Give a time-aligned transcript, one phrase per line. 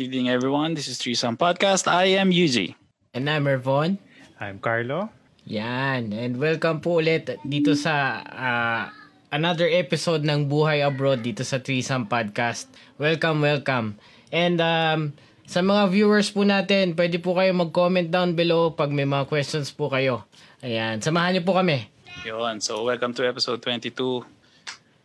[0.00, 0.72] Good evening, everyone.
[0.72, 1.84] This is Threesome Podcast.
[1.84, 2.72] I am Yuji.
[3.12, 4.00] And I'm Ervon.
[4.40, 5.12] I'm Carlo.
[5.44, 6.16] Yan.
[6.16, 8.88] And welcome po ulit dito sa uh,
[9.28, 12.72] another episode ng Buhay Abroad dito sa Threesome Podcast.
[12.96, 14.00] Welcome, welcome.
[14.32, 15.12] And um,
[15.44, 19.68] sa mga viewers po natin, pwede po kayo mag-comment down below pag may mga questions
[19.68, 20.24] po kayo.
[20.64, 21.92] Ayan, samahan niyo po kami.
[22.24, 22.64] Yun.
[22.64, 24.24] So, welcome to episode 22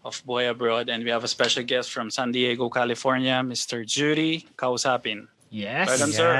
[0.05, 0.87] of Boy Abroad.
[0.87, 3.81] And we have a special guest from San Diego, California, Mr.
[3.81, 5.27] Judy Kausapin.
[5.49, 5.89] Yes.
[5.89, 6.31] Welcome, sir.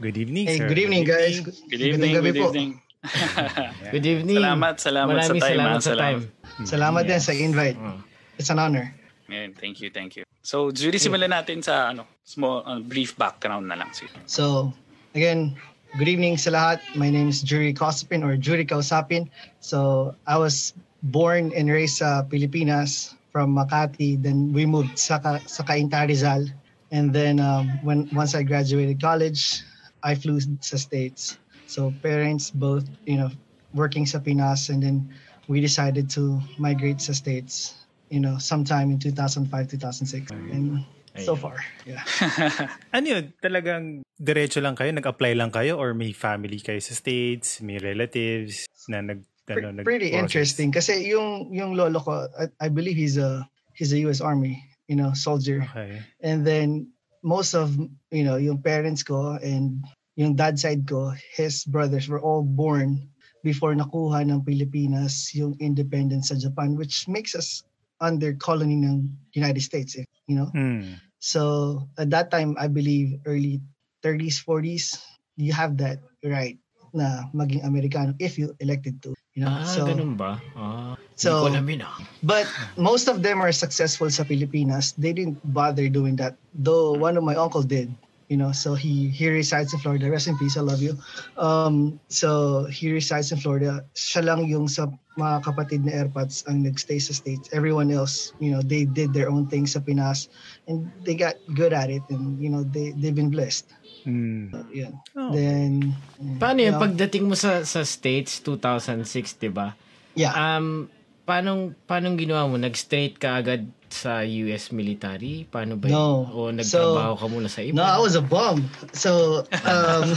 [0.00, 0.68] Good evening, Hey, sir.
[0.68, 1.40] good evening guys.
[1.40, 2.48] Good evening, Magandang gabi good po.
[2.52, 2.70] evening.
[3.96, 4.36] Good evening.
[4.36, 5.80] Salamat, salamat sa time, salamat ah.
[5.80, 6.20] sa time.
[6.68, 7.80] Salamat din sa invite.
[7.80, 8.04] Mm.
[8.36, 8.92] It's an honor.
[9.32, 10.28] Ngayon, thank you, thank you.
[10.44, 13.88] So, Judy, simulan natin sa ano, small, uh, brief background na lang.
[13.96, 14.12] Sige.
[14.28, 14.76] So,
[15.16, 15.56] again,
[15.96, 16.84] good evening sa lahat.
[16.92, 19.32] My name is Jury Kausapin or Jury Kausapin.
[19.64, 24.20] So, I was born and raised sa Pilipinas from Makati.
[24.20, 26.46] Then we moved sa, sa Cainta Rizal.
[26.90, 29.62] And then um, when once I graduated college,
[30.02, 31.38] I flew sa States.
[31.70, 33.30] So parents both, you know,
[33.74, 35.06] working sa Pinas and then
[35.46, 40.30] we decided to migrate sa States, you know, sometime in 2005, 2006.
[40.30, 40.82] And
[41.18, 42.02] so far, yeah.
[42.96, 43.24] Ano yun?
[43.38, 44.90] Talagang diretso lang kayo?
[44.90, 45.78] Nag-apply lang kayo?
[45.78, 47.62] Or may family kayo sa States?
[47.62, 49.22] May relatives na nag...
[49.56, 50.70] Pre- Ano, pretty interesting.
[50.70, 53.42] Kasi yung yung lolo ko I, I believe he's a
[53.74, 55.62] he's a US Army you know soldier.
[55.70, 56.02] Okay.
[56.26, 56.90] and then
[57.22, 57.78] most of
[58.10, 59.86] you know yung parents ko and
[60.18, 62.98] yung dad side ko his brothers were all born
[63.46, 67.62] before nakuha ng Pilipinas yung independence sa Japan which makes us
[68.02, 69.06] under colony ng
[69.36, 70.50] United States eh, you know?
[70.50, 70.98] Hmm.
[71.22, 73.62] so at that time I believe early
[74.02, 74.98] 30s 40s
[75.38, 76.58] you have that right
[76.90, 80.40] na maging Amerikano if you elected to you know Ah, so ganun ba?
[80.56, 81.94] Ah, So- ko alam yun ah.
[82.24, 82.48] But
[82.80, 84.96] most of them are successful sa Pilipinas.
[84.96, 86.36] They didn't bother doing that.
[86.56, 87.92] Though one of my uncle did.
[88.30, 90.06] You know, so he he resides in Florida.
[90.06, 90.94] Rest in peace, I love you.
[91.34, 93.82] Um, so he resides in Florida.
[93.98, 94.86] Siya lang yung sa
[95.18, 97.50] mga kapatid na airpods ang nagstay sa States.
[97.50, 100.30] Everyone else, you know, they did their own thing sa Pinas
[100.70, 103.66] and they got good at it and you know, they they've been blessed.
[104.02, 104.50] Hmm.
[104.70, 104.92] Yeah.
[105.14, 105.30] Oh.
[105.32, 105.92] Then
[106.38, 106.74] Paano yun?
[106.76, 109.74] know, Pagdating mo sa sa States, 2006, di ba?
[110.14, 110.32] yeah.
[110.32, 110.88] Um,
[111.24, 112.56] paano, paano ginawa mo?
[112.56, 115.46] Nag-straight ka agad sa US military?
[115.46, 115.96] Paano ba yun?
[115.96, 116.26] No.
[116.30, 117.74] O nagtrabaho ka muna sa iba?
[117.74, 118.66] no, I was a bum.
[118.94, 120.14] So um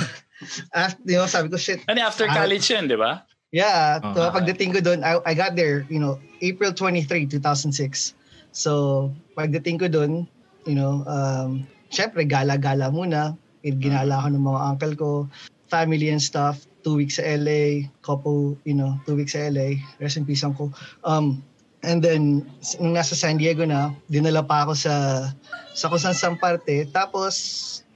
[0.74, 3.24] after, you know, sabi ko shit, Ano, after college yun, di ba?
[3.54, 4.14] Yeah, Ah.
[4.18, 8.18] so pagdating ko doon, I, I got there, you know, April 23, 2006.
[8.50, 10.26] So, pagdating ko doon,
[10.66, 13.38] you know, um, syempre, gala-gala muna.
[13.64, 15.12] Ginala ko ng mga uncle ko,
[15.72, 16.68] family and stuff.
[16.84, 19.80] Two weeks sa LA, couple, you know, two weeks sa LA.
[20.04, 20.70] Rest in peace ko.
[21.08, 21.40] Um,
[21.80, 22.44] and then,
[22.84, 24.94] nung nasa San Diego na, dinala pa ako sa
[25.72, 26.84] sa kung saan saan parte.
[26.92, 27.34] Tapos,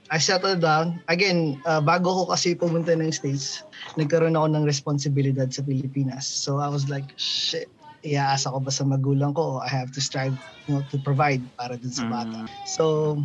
[0.08, 1.04] I settled down.
[1.12, 3.68] Again, uh, bago ko kasi pumunta ng States,
[4.00, 6.24] nagkaroon ako ng responsibilidad sa Pilipinas.
[6.24, 7.68] So I was like, shit,
[8.08, 9.60] iaasa ko ba sa magulang ko?
[9.60, 10.36] I have to strive
[10.68, 12.48] you know, to provide para dun sa bata.
[12.64, 13.20] So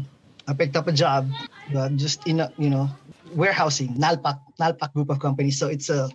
[0.49, 1.31] I picked up a job
[1.75, 2.89] uh, just in a, you know,
[3.31, 5.59] warehousing, Nalpak, Nalpak group of companies.
[5.59, 6.11] So it's a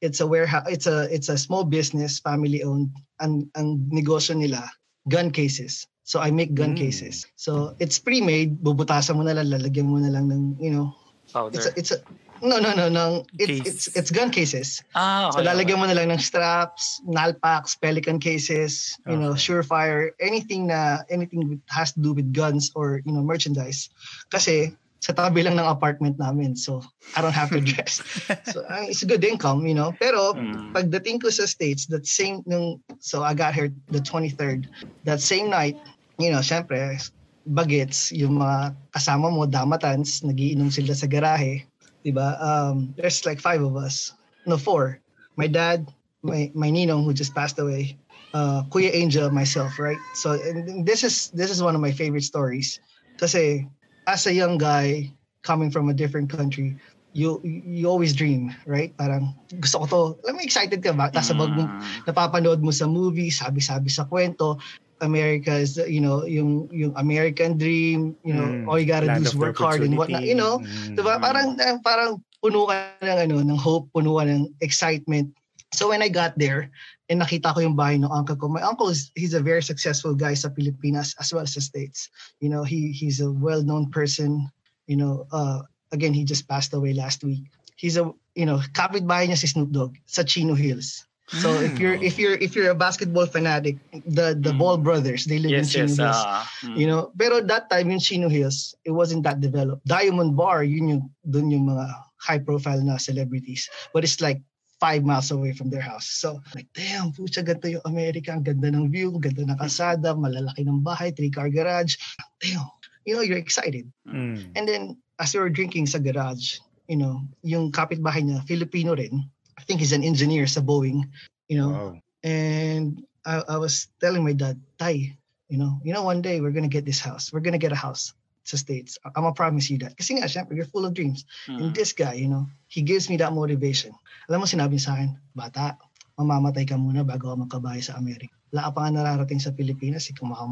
[0.00, 2.88] it's a warehouse it's a it's a small business family owned
[3.20, 4.64] ang ang negosyo nila
[5.12, 6.80] gun cases so i make gun Mm.
[6.80, 10.92] cases so it's pre-made bubutasan mo na lang lalagyan mo na lang ng you know
[11.32, 11.54] Powder.
[11.56, 11.98] it's a, it's a
[12.42, 13.68] no no no no it's Case.
[13.68, 15.48] it's it's gun cases ah, so okay.
[15.48, 19.40] lalagyan mo na lang ng straps nalpaks pelican cases you know Okay.
[19.44, 23.88] surefire anything na anything with, has to do with guns or you know merchandise
[24.32, 26.84] kasi sa tabi lang ng apartment namin so
[27.16, 28.00] I don't have to dress
[28.52, 30.72] so uh, it's a good income you know pero Mm.
[30.76, 34.68] pagdating ko sa States that same nung so I got here the 23rd
[35.04, 35.76] that same night
[36.20, 37.00] you know syempre
[37.48, 41.64] bagets yung mga kasama mo damatans nagiinom sila sa garahe
[42.02, 42.36] 'di ba?
[42.40, 44.12] Um there's like five of us.
[44.46, 45.00] No four.
[45.36, 45.88] My dad
[46.24, 47.96] my my ninong who just passed away.
[48.32, 50.00] Uh Kuya Angel myself right?
[50.12, 52.78] So and this is this is one of my favorite stories.
[53.20, 53.68] Kasi
[54.08, 55.12] as a young guy
[55.44, 56.76] coming from a different country
[57.12, 58.94] you you always dream right?
[58.94, 61.10] Parang gusto ko to alam mo excited ka ba?
[61.10, 62.06] Nasa bag mo Mm.
[62.06, 64.62] napapanood mo sa movie, sabi-sabi sa kwento,
[65.00, 68.68] America is, you know, yung yung American dream, you know, Mm.
[68.68, 70.60] all you gotta do is work hard and whatnot, you know.
[70.60, 70.96] Mm.
[70.96, 71.20] Diba?
[71.20, 75.32] Parang, eh, parang puno ka ng, ano, ng hope, puno ka ng excitement.
[75.72, 76.70] So when I got there,
[77.10, 80.14] and nakita ko yung bahay ng uncle ko, my uncle is, he's a very successful
[80.14, 82.10] guy sa Pilipinas as well as sa States.
[82.42, 84.46] You know, he he's a well-known person.
[84.86, 85.62] You know, uh,
[85.94, 87.46] again, he just passed away last week.
[87.78, 91.06] He's a, you know, kapitbahay niya si Snoop Dogg sa Chino Hills.
[91.30, 95.38] So if you're if you're if you're a basketball fanatic, the the Ball brothers, they
[95.38, 95.98] live Yes, in Chino yes.
[95.98, 96.20] Hills.
[96.66, 96.76] mm.
[96.76, 99.86] You know, pero that time yung Chino Hills, it wasn't that developed.
[99.86, 101.86] Diamond Bar, yun yung dun yung mga
[102.18, 103.70] high profile na celebrities.
[103.94, 104.42] But it's like
[104.82, 106.08] five miles away from their house.
[106.08, 108.32] So, like, damn, pucha, ganito yung America.
[108.32, 112.00] Ang ganda ng view, ganda ng kasada, malalaki ng bahay, three-car garage.
[112.40, 112.64] Damn.
[113.04, 113.86] You know, you're excited.
[114.08, 114.56] Mm.
[114.56, 114.82] And then,
[115.20, 119.28] as we were drinking sa garage, you know, yung kapitbahay niya, Filipino rin.
[119.60, 121.04] I think he's an engineer sa Boeing.
[121.52, 121.92] You know, Wow.
[122.24, 125.12] and I, I was telling my dad, Tay,
[125.52, 127.28] you know, you know, one day we're gonna get this house.
[127.28, 128.16] We're gonna get a house
[128.48, 128.96] sa States.
[129.04, 129.98] I- I'm gonna promise you that.
[130.00, 131.28] Kasi nga, syempre, you're full of dreams.
[131.44, 131.58] Mm.
[131.60, 133.92] And this guy, you know, he gives me that motivation.
[134.32, 135.76] Alam mo, sinabi sa akin, bata,
[136.16, 138.32] mamamatay ka muna bago ka magkabahay sa Amerika.
[138.54, 140.08] Wala ka pa nga nararating sa Pilipinas.
[140.08, 140.46] Eh, kung, maka,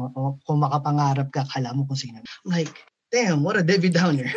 [0.45, 2.21] kung makapangarap ka, kala mo kung sino.
[2.21, 2.69] I'm like,
[3.09, 4.29] damn, what a Debbie Downer.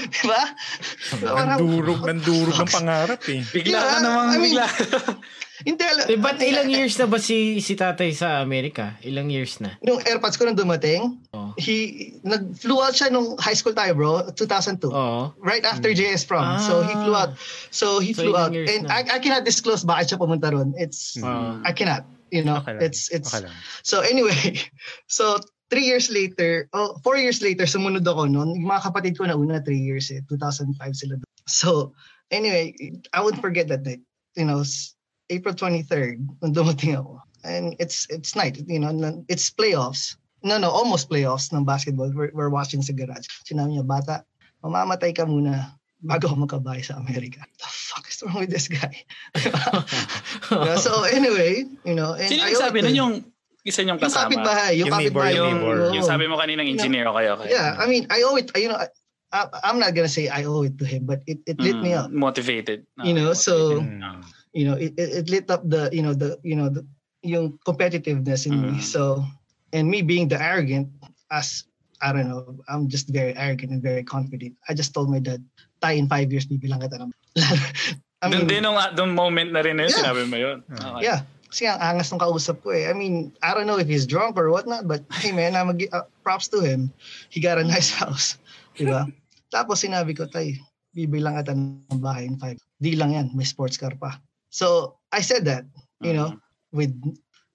[0.00, 0.42] diba?
[1.18, 3.42] Nandurog, nandurog ng pangarap eh.
[3.44, 4.66] Bigla Yeah, ka namang I mean, bigla.
[5.60, 8.96] Hindi, ala- Eh, ba't ilang years na ba si si tatay sa Amerika?
[9.04, 9.76] Ilang years na?
[9.84, 11.52] Nung AirPods ko nung dumating, Oh.
[11.60, 14.88] he, nag-flew out siya nung high school tayo, bro, 2002.
[14.88, 15.36] Oo.
[15.36, 16.56] Right after JS prom.
[16.58, 17.36] So he flew out.
[17.68, 18.56] So he So, flew out.
[18.56, 19.04] And na.
[19.04, 20.72] I, I cannot disclose bakit siya pumunta ron.
[20.80, 21.60] It's, Ah.
[21.60, 22.08] I cannot.
[22.32, 22.80] You know, Okay lang.
[22.80, 23.52] it's, it's, Okay lang.
[23.82, 24.54] so anyway,
[25.12, 25.36] so
[25.70, 28.58] three years later, oh, four years later, sumunod ako noon.
[28.58, 30.20] Yung mga kapatid ko na una, three years eh.
[30.28, 31.14] 2005 sila.
[31.16, 31.30] doon.
[31.46, 31.94] So,
[32.30, 32.74] anyway,
[33.14, 34.02] I won't forget that night.
[34.34, 34.62] You know,
[35.30, 37.22] April 23rd, nung dumating ako.
[37.46, 38.92] And it's it's night, you know,
[39.32, 40.18] it's playoffs.
[40.44, 42.12] No, no, almost playoffs ng basketball.
[42.12, 43.24] We're, we're watching sa garage.
[43.48, 44.24] Sinabi niya, bata,
[44.60, 45.72] mamamatay ka muna
[46.04, 47.40] bago ako magkabahay sa Amerika.
[47.60, 48.92] The fuck is wrong with this guy?
[50.80, 53.00] So anyway, you know, and Sino I yung sabi always- nun?
[53.00, 53.14] Yung
[53.62, 54.28] isa niyong yung kasama?
[54.28, 55.34] kapitbahay, yung, Yung neighbor, kapitbahay.
[55.36, 55.78] yung Yung, neighbor.
[55.94, 57.32] yung sabi mo kaninang engineer kayo.
[57.36, 57.48] kayo.
[57.48, 58.80] Yeah, I mean, I owe it, you know,
[59.30, 61.92] I, I'm not gonna say I owe it to him, but it, it lit me
[61.92, 62.08] Mm, up.
[62.10, 62.82] Motivated.
[62.96, 64.00] Ah, You know, so- motivated.
[64.00, 64.22] Mm.
[64.50, 66.82] You know, it, it, it lit up the, you know, the, you know, the,
[67.22, 68.62] yung competitiveness in Mm.
[68.66, 68.72] me.
[68.80, 69.22] So,
[69.70, 70.90] and me being the arrogant,
[71.30, 71.62] as
[72.02, 74.56] I don't know, I'm just very arrogant and very confident.
[74.66, 75.44] I just told my dad,
[75.78, 77.12] tayo in five years, bibilang kita ng...
[78.20, 80.00] I Doon mean, din nung, doon moment na rin na yun, Yeah.
[80.02, 80.58] sinabi mo yun.
[80.66, 81.06] Okay.
[81.06, 81.20] Yeah.
[81.50, 82.86] Kasi ang angas ng kausap ko eh.
[82.86, 85.76] I mean, I don't know if he's drunk or whatnot, but hey man, I'm a,
[85.90, 86.94] uh, props to him.
[87.28, 88.38] He got a nice house.
[88.78, 89.10] Diba?
[89.50, 90.62] Tapos sinabi ko, tay,
[90.94, 92.56] bibilang kita ng bahay in five.
[92.78, 94.22] Di lang yan, may sports car pa.
[94.50, 95.66] So, I said that,
[96.02, 96.38] you know,
[96.70, 96.94] with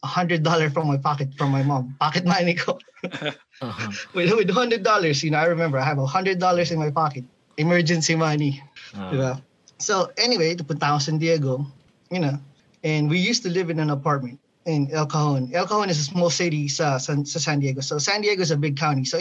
[0.03, 1.95] a hundred dollar from my pocket, from my mom.
[1.99, 2.77] Pocket money ko.
[3.63, 3.87] Uh-huh.
[4.17, 6.91] with, with hundred dollars, you know, I remember I have a hundred dollars in my
[6.91, 7.23] pocket.
[7.55, 8.59] Emergency money.
[8.91, 9.07] Ah.
[9.07, 9.31] Diba?
[9.79, 11.63] So anyway, napunta ako sa San Diego,
[12.11, 12.35] you know,
[12.85, 15.49] and we used to live in an apartment in El Cajon.
[15.53, 17.81] El Cajon is a small city sa, sa, sa San Diego.
[17.81, 19.03] So San Diego is a big county.
[19.03, 19.19] So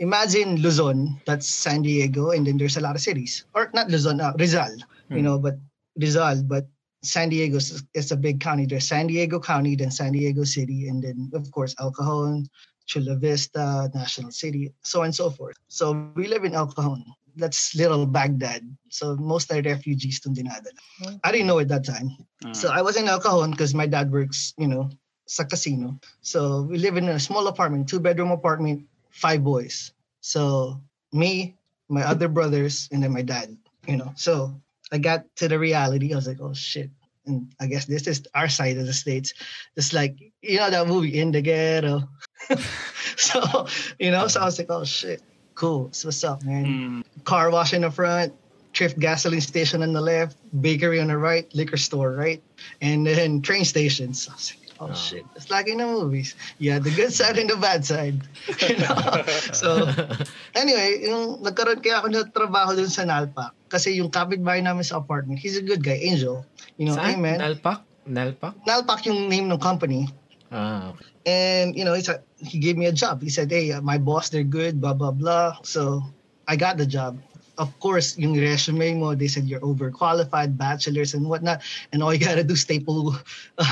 [0.00, 3.44] imagine Luzon, that's San Diego, and then there's a lot of cities.
[3.54, 4.76] Or not Luzon, uh, Rizal,
[5.10, 5.56] you know, but
[5.96, 6.66] Rizal, but
[7.04, 8.64] San Diego is, is a big county.
[8.64, 12.48] There's San Diego County, then San Diego City, and then of course El Cajon,
[12.86, 15.56] Chula Vista, National City, so on and so forth.
[15.68, 17.04] So we live in El Cajon.
[17.36, 18.62] That's little Baghdad.
[18.88, 20.76] So most are refugees to dinadala.
[21.24, 22.10] I didn't know at that time.
[22.44, 22.54] Mm.
[22.54, 24.90] So I was in El Cajon because my dad works, you know,
[25.26, 25.98] sa casino.
[26.20, 29.92] So we live in a small apartment, two bedroom apartment, five boys.
[30.20, 30.80] So
[31.12, 31.56] me,
[31.88, 33.56] my other brothers, and then my dad,
[33.86, 34.12] you know.
[34.16, 36.12] So I got to the reality.
[36.12, 36.90] I was like, oh shit.
[37.24, 39.32] And I guess this is our side of the states.
[39.76, 42.08] It's like, you know, that movie in the ghetto.
[43.16, 43.66] so,
[43.98, 45.22] you know, so I was like, oh shit,
[45.54, 45.92] cool.
[45.92, 46.64] So what's up, man?
[46.66, 47.01] Mm.
[47.24, 48.32] Car wash in the front,
[48.74, 52.42] thrift gasoline station on the left, bakery on the right, liquor store, right?
[52.80, 54.28] And then train stations.
[54.28, 56.34] I was like, oh shit, it's like in the movies.
[56.58, 58.20] Yeah, the good side and the bad side.
[58.60, 59.24] You know?
[59.52, 59.88] so,
[60.56, 63.52] anyway, yung nagkaroon kaya ako ng trabaho dun sa Nalpa.
[63.68, 66.44] Kasi yung kapitbahay namin sa apartment, he's a good guy, Angel.
[66.76, 67.22] You know, hey Saan?
[67.22, 67.38] man.
[67.40, 67.84] Nalpak?
[68.08, 68.56] Nalpak?
[68.66, 70.08] Nalpak yung name ng company.
[70.52, 71.06] Ah, okay.
[71.24, 73.22] And, you know, he's a, he gave me a job.
[73.22, 75.56] He said, hey, my boss, they're good, blah, blah, blah.
[75.62, 76.02] So
[76.52, 77.16] I got the job.
[77.56, 81.64] Of course, yung resume mo, they said you're overqualified, bachelors and whatnot.
[81.92, 83.16] And all you gotta do, staple,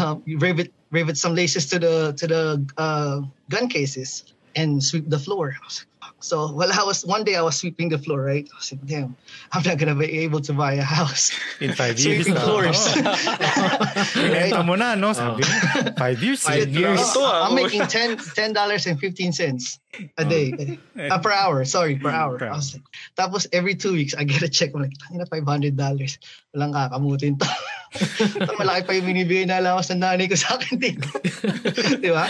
[0.00, 2.44] um, rivet, rivet some laces to the, to the
[2.80, 3.20] uh,
[3.52, 5.52] gun cases and sweep the floor.
[5.52, 5.99] I was like.
[6.20, 8.48] So, well, I was, one day I was sweeping the floor, right?
[8.52, 9.16] I was like, damn,
[9.52, 11.32] I'm not gonna be able to buy a house.
[11.60, 12.40] In five years Sweeping na.
[12.40, 12.76] floors.
[12.76, 13.02] Oh.
[14.14, 15.12] Pinenta mo na, no?
[15.12, 15.42] Sabi.
[15.96, 16.42] Five years.
[16.42, 17.00] Five years.
[17.00, 17.48] Ito, ah.
[17.48, 19.80] I'm making ten ten dollars and 15 cents
[20.18, 20.78] a day.
[20.96, 22.38] Uh, per hour, sorry, per hour.
[22.38, 22.84] per I was like,
[23.16, 24.70] tapos every two weeks, I get a check.
[24.74, 25.74] I'm like, tangina, $500.
[26.54, 27.48] Walang kakamutin to.
[27.90, 31.06] Ito, malaki pa yung binibigay na allowance ng nanay ko sa akin dito.
[31.98, 32.26] Di ba?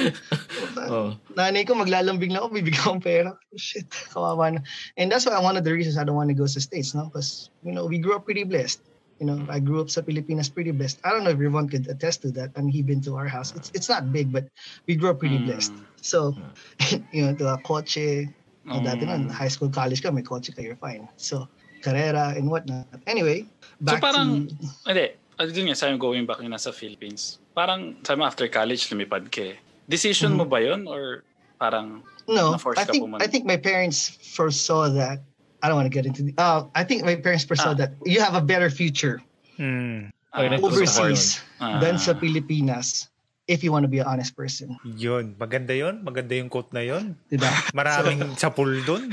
[0.88, 1.12] Oh.
[1.36, 3.30] Nanay ko, maglalambing na ako, bibigyan akong pera.
[3.60, 4.60] Shit, kawawa na.
[4.96, 7.12] And that's why one of the reasons I don't want to go to States, no?
[7.12, 8.80] Because, you know, we grew up pretty blessed.
[9.20, 10.96] You know, I grew up sa Pilipinas pretty blessed.
[11.04, 12.56] I don't know if everyone could attest to that.
[12.56, 13.52] I mean, he been to our house.
[13.52, 14.48] It's it's not big, but
[14.88, 15.44] we grew up pretty Mm.
[15.44, 15.76] blessed.
[16.00, 16.32] So,
[17.12, 18.32] you know, the kotse,
[18.64, 19.12] oh, dati Mm.
[19.12, 21.04] nun, high school, college ka, may kotse ka, you're fine.
[21.20, 21.52] So,
[21.84, 22.88] karera and whatnot.
[23.04, 23.44] Anyway,
[23.84, 24.56] back parang- to...
[24.88, 25.19] Hindi.
[25.40, 27.40] Uh, dun nga, sabi going back yung nasa Philippines.
[27.56, 29.56] Parang, sabi mo after college, lumipad ka eh.
[29.88, 30.84] Decision mo ba yun?
[30.84, 31.24] Or
[31.56, 33.24] parang, No, Na-force I ka think pumunta.
[33.24, 35.18] I think my parents foresaw that.
[35.58, 36.32] I don't want to get into the.
[36.36, 37.80] Uh, I think my parents foresaw Ah.
[37.80, 39.18] that you have a better future
[39.58, 40.08] Hmm.
[40.30, 41.82] ah, overseas Ah.
[41.82, 43.10] than sa Pilipinas
[43.44, 44.78] if you want to be an honest person.
[44.86, 45.34] Yun.
[45.36, 46.00] Maganda yun.
[46.00, 47.18] Maganda yung quote na yun.
[47.26, 47.50] Diba?
[47.74, 49.10] Maraming sapul dun.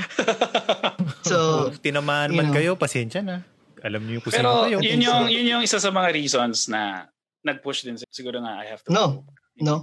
[1.26, 2.54] So, tinamaan man know.
[2.54, 3.42] kayo, pasensya na.
[3.84, 4.76] Alam niyo kung Pero sino kayo.
[4.82, 7.06] yun yung, yun yung isa sa mga reasons na
[7.44, 9.22] nag-push din siguro na I have to No.
[9.22, 9.24] go.
[9.60, 9.74] No.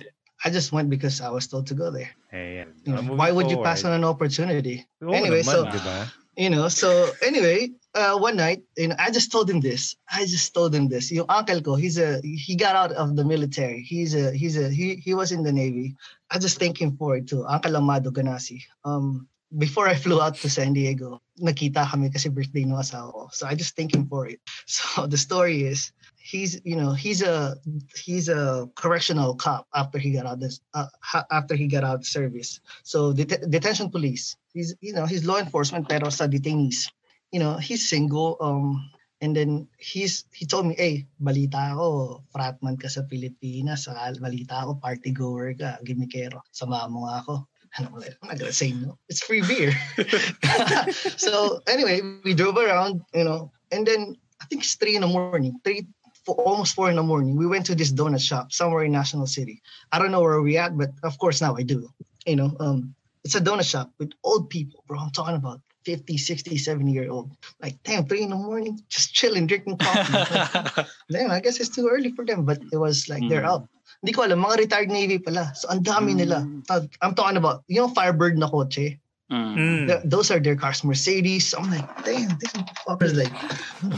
[0.44, 2.12] I just went because I was told to go there.
[2.36, 2.76] Ayan.
[2.84, 4.04] You know, Uh, moving why would you pass on forward.
[4.04, 4.84] an opportunity?
[5.00, 6.12] Oo Anyway, naman, so- di ba?
[6.36, 6.92] You know, so
[7.24, 9.96] anyway, uh, one night, you know, I just told him this.
[10.12, 11.08] I just told him this.
[11.08, 13.88] Yung uncle ko, he's a he got out of the military.
[13.88, 15.96] He's a he's a he he was in the navy.
[16.28, 17.48] I just thank him for it too.
[17.48, 18.60] Uncle Amado Ganasi.
[18.84, 23.24] Um, before I flew out to San Diego, nakita kami kasi birthday ng asawa ko.
[23.32, 24.40] So I just thank him for it.
[24.66, 25.92] So the story is,
[26.26, 27.56] he's you know he's a
[27.94, 30.90] he's a correctional cop after he got out this uh,
[31.30, 32.60] after he got out of service.
[32.84, 34.36] So det- detention police.
[34.54, 36.90] He's you know he's law enforcement pero sa detainees.
[37.30, 38.42] You know he's single.
[38.42, 38.90] Um,
[39.22, 43.88] and then he's he told me, hey, balita ako, fratman ka sa Pilipinas.
[43.88, 46.44] Saka balita ako, party goer ka, gimikero.
[46.52, 47.48] Sama mo ako.
[47.78, 48.98] And I'm like, I'm not gonna say no.
[49.10, 49.74] It's free beer.
[51.18, 55.08] so anyway, we drove around, you know, and then I think it's three in the
[55.08, 55.88] morning, three,
[56.26, 57.36] four, almost four in the morning.
[57.36, 59.62] We went to this donut shop somewhere in National City.
[59.92, 61.90] I don't know where we at, but of course now I do.
[62.26, 65.00] You know, um, it's a donut shop with old people, bro.
[65.00, 67.32] I'm talking about 50, 60, 70 year old.
[67.62, 70.86] Like, damn, three in the morning, just chilling, drinking coffee.
[71.12, 73.68] damn, I guess it's too early for them, but it was like they're Mm.
[74.06, 75.50] Hindi ko alam, mga retired Navy pala.
[75.58, 76.46] So, ang dami nila.
[76.46, 76.62] Mm.
[76.70, 79.02] Uh, I'm talking about, you know, Firebird na kotse?
[79.34, 79.58] Mm.
[79.58, 79.84] Mm.
[79.90, 81.58] Th- those are their cars, Mercedes.
[81.58, 82.54] I'm like, damn, this
[82.86, 83.34] fucker's like,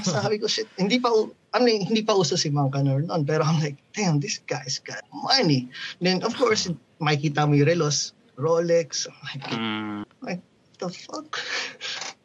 [0.08, 1.12] sabi ko, shit, hindi pa,
[1.52, 4.80] I mean, hindi pa uso si Mang Canor noon, pero I'm like, damn, this guy's
[4.80, 5.68] got money.
[6.00, 6.72] Then, of course,
[7.04, 9.12] makikita mo yung relos, Rolex.
[9.12, 10.40] I'm like, Mm.
[10.80, 11.44] the fuck?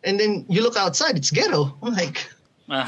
[0.07, 1.75] And then, you look outside, it's ghetto.
[1.83, 2.31] I'm like,
[2.71, 2.87] Ah.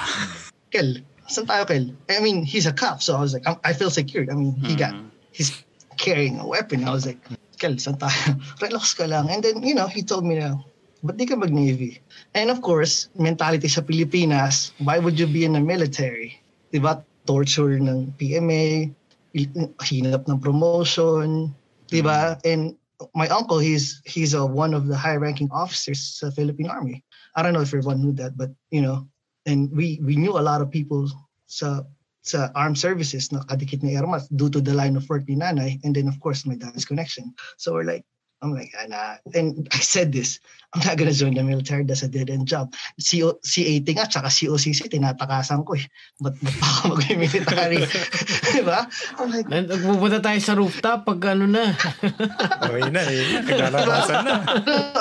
[0.70, 1.92] Kel, saan tayo, Kel?
[2.10, 4.24] I mean, he's a cop, so I was like, I'm- feel secure.
[4.28, 5.08] I mean, he got, Mm.
[5.32, 5.52] he's
[5.96, 6.84] carrying a weapon.
[6.84, 7.20] I was like,
[7.58, 8.36] Kel, saan tayo?
[8.64, 9.30] Relax ka lang.
[9.30, 10.58] And then, you know, he told me na,
[11.04, 12.00] ba't di ka mag-Navy?
[12.34, 16.40] And of course, mentality sa Pilipinas, why would you be in the military?
[16.72, 17.04] Diba?
[17.24, 18.92] Torture ng PMA,
[19.34, 21.54] hinap ng promotion,
[21.88, 22.36] diba?
[22.44, 22.76] And
[23.16, 27.00] my uncle, he's he's a, one of the high-ranking officers sa Philippine Army.
[27.34, 29.08] I don't know if everyone knew that, but, you know,
[29.46, 31.08] and we we knew a lot of people
[31.46, 31.84] sa
[32.24, 35.76] sa armed services na kadikit ni Ermas due to the line of work ni nanay
[35.84, 37.34] and then of course my dad's connection.
[37.60, 38.04] So we're like,
[38.44, 39.16] I'm like, ah, nah.
[39.32, 40.36] and I said this,
[40.76, 42.76] I'm not gonna join the military, that's a dead-end job.
[43.00, 45.88] CO, C80 nga, tsaka COCC, tinatakasan ko eh.
[46.20, 47.80] Ba't ba't pa ako mag-military?
[48.52, 48.84] diba?
[49.16, 51.72] I'm like, Nagpupunta tayo sa rooftop pag ano na.
[52.64, 53.40] Okay na, yun na.
[53.48, 54.34] Naglalabasan na.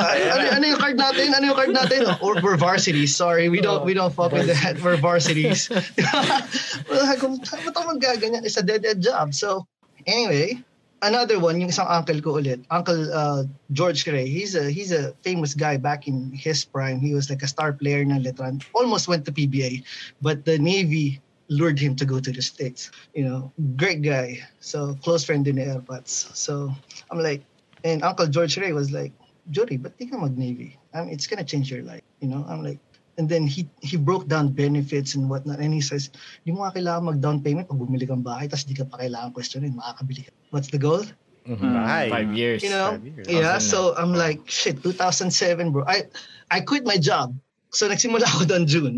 [0.08, 1.36] ano, ano yung card natin?
[1.36, 2.00] Ano yung card natin?
[2.24, 3.12] Or we're varsities.
[3.18, 4.80] Sorry, we don't we don't fuck with that.
[4.80, 5.68] We're varsities.
[6.88, 8.48] Ba't ako magaganyan?
[8.48, 9.34] It's a dead-end job.
[9.34, 9.68] So,
[10.06, 10.64] anyway,
[11.04, 13.44] another one, yung isang uncle ko ulit, Uncle uh,
[13.76, 14.26] George Cray.
[14.26, 17.04] He's a he's a famous guy back in his prime.
[17.04, 18.64] He was like a star player ng Letran.
[18.74, 19.84] Almost went to PBA,
[20.24, 21.20] but the Navy
[21.52, 22.90] lured him to go to the States.
[23.14, 23.40] You know,
[23.76, 24.40] great guy.
[24.64, 26.34] So, close friend din ni Airpods.
[26.34, 26.72] So,
[27.12, 27.44] I'm like,
[27.84, 29.12] and Uncle George Ray was like,
[29.52, 30.80] Jory, but think di ka mag-Navy?
[30.96, 32.02] I mean, it's gonna change your life.
[32.24, 32.80] You know, I'm like,
[33.18, 35.62] and then he he broke down benefits and whatnot.
[35.62, 36.10] And he says,
[36.46, 39.34] di mo nga kailangan mag-down payment pag bumili kang bahay, tapos di ka pa kailangan
[39.34, 40.32] questionin, makakabili ka.
[40.50, 41.06] What's the goal?
[41.46, 42.08] Bahay.
[42.08, 42.64] Five years.
[42.64, 42.96] You know?
[42.96, 43.26] Five years.
[43.28, 45.84] Yeah, Awesome so I'm like, shit, 2007, bro.
[45.86, 46.08] I
[46.50, 47.36] I quit my job.
[47.74, 48.98] So nagsimula ako doon June.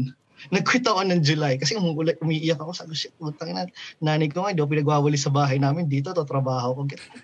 [0.53, 2.71] Nag-quit ako ng July kasi umuulit, umiiyak ako.
[2.75, 3.65] Sabi ko, shit, putang ina.
[3.97, 5.89] Nanay ko nga, hindi ako pinagwawali sa bahay namin.
[5.89, 6.81] Dito, to trabaho ko.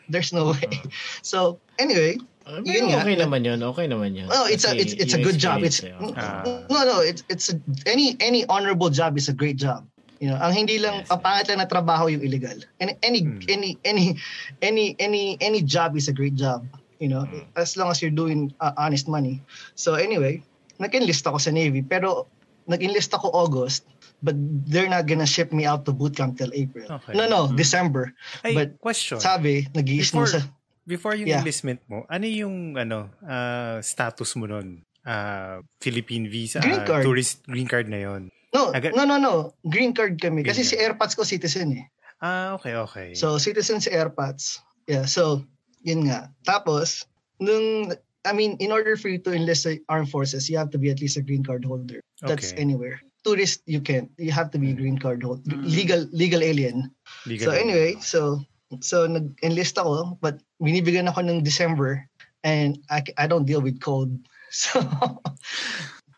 [0.09, 0.81] There's no way.
[1.21, 2.99] So, anyway, Ah, Yun Pero nga.
[2.99, 3.59] okay naman yun.
[3.61, 4.27] Okay naman yun.
[4.27, 5.61] Oh, it's a it's it's a good job.
[5.61, 5.81] It's
[6.17, 6.41] Ah.
[6.73, 7.55] no no it's it's a,
[7.85, 9.85] any any honorable job is a great job.
[10.17, 12.57] You know, ang hindi lang Yes, ang pangit lang na trabaho yung illegal.
[12.77, 13.41] And any Hmm.
[13.45, 14.17] any any
[14.61, 16.65] any any any job is a great job.
[16.97, 17.45] You know, Hmm.
[17.57, 19.41] as long as you're doing uh, honest money.
[19.73, 20.41] So anyway,
[20.77, 22.25] nag-enlist ako sa Navy pero
[22.65, 23.85] nag-enlist ako August
[24.21, 24.37] but
[24.69, 26.85] they're not gonna ship me out to boot camp till April.
[26.85, 27.17] Okay.
[27.17, 27.57] No, no, Hmm.
[27.57, 28.13] December.
[28.45, 29.17] Ay, But question.
[29.17, 30.45] Sabi, nag Before- sa
[30.83, 31.39] Before yung Yeah.
[31.45, 34.81] enlistment mo, ano yung ano ah, status mo nun?
[35.01, 37.03] Ah, Philippine visa, Green ah, card.
[37.05, 38.29] tourist green card na yon.
[38.53, 39.55] No, Aga- no, no, no.
[39.65, 40.43] Green card kami.
[40.43, 41.85] Kasi Green si AirPods ko citizen eh.
[42.21, 43.07] Ah, okay, okay.
[43.17, 44.59] So, citizen si AirPods.
[44.85, 45.41] Yeah, so,
[45.81, 46.29] yun nga.
[46.45, 47.07] Tapos,
[47.41, 50.77] nung, I mean, in order for you to enlist the armed forces, you have to
[50.77, 51.97] be at least a green card holder.
[52.21, 52.61] That's Okay.
[52.61, 53.01] anywhere.
[53.25, 54.09] Tourist, you can't.
[54.21, 55.41] You have to be a green card holder.
[55.49, 55.65] Mm.
[55.65, 56.93] Legal, legal alien.
[57.25, 58.41] Legal So anyway, so
[58.79, 62.07] so nag-enlist ako but binibigyan ako ng December
[62.47, 64.15] and I, I don't deal with cold.
[64.51, 64.83] So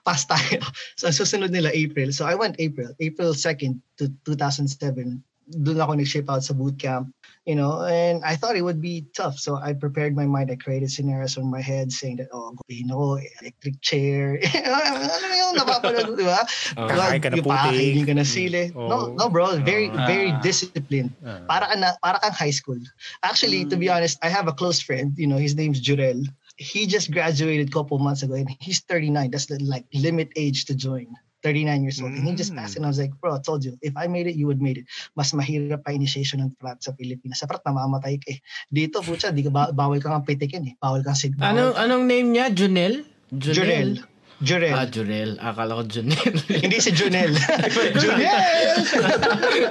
[0.01, 0.65] pass tayo.
[0.97, 2.09] So susunod nila April.
[2.09, 5.21] So I went April, April 2nd to 2007.
[5.49, 7.11] Doon ako nag-ship out sa boot camp,
[7.43, 9.35] you know, and I thought it would be tough.
[9.37, 10.47] So I prepared my mind.
[10.49, 14.39] I created scenarios in my head saying that, oh, gupihin ako, electric chair.
[14.55, 16.41] ano yung napapanood, di ba?
[16.79, 16.87] Oh.
[16.89, 18.07] Kakain ka na Yung pakakainin putik.
[18.07, 18.63] ka na sili.
[18.73, 19.05] No, Oh.
[19.13, 20.07] no bro, very, Ah.
[20.07, 21.43] very disciplined Ah.
[21.45, 22.79] para ka na, para kang high school.
[23.21, 26.23] Actually, to be honest, I have a close friend, you know, his name's Jurel.
[26.55, 29.29] He just graduated a couple months ago and he's 39.
[29.33, 31.09] That's the like limit age to join.
[31.43, 32.15] 39 years old.
[32.15, 32.63] And he just Mm.
[32.63, 34.63] passed and I was like, bro, I told you, if I made it, you would
[34.63, 34.87] made it.
[35.19, 37.43] Mas mahirap pa initiation ng frat sa Pilipinas.
[37.43, 38.39] Sa frat, namamatay ka eh.
[38.71, 40.73] Dito, putya, di ka ba, bawal kang ang pitikin eh.
[40.79, 41.35] Bawal kang sig.
[41.43, 42.47] Anong, anong name niya?
[42.55, 43.03] Junel?
[43.35, 44.12] Jurel.
[44.41, 44.73] Jurel.
[44.73, 45.37] Ah, Junel.
[45.37, 46.33] Akala ko Junel.
[46.63, 47.31] Hindi si Junel.
[48.01, 48.39] Junel!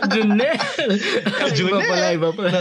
[0.09, 0.57] Junel!
[0.57, 1.89] iba Junel!
[1.89, 2.61] pala, iba pala.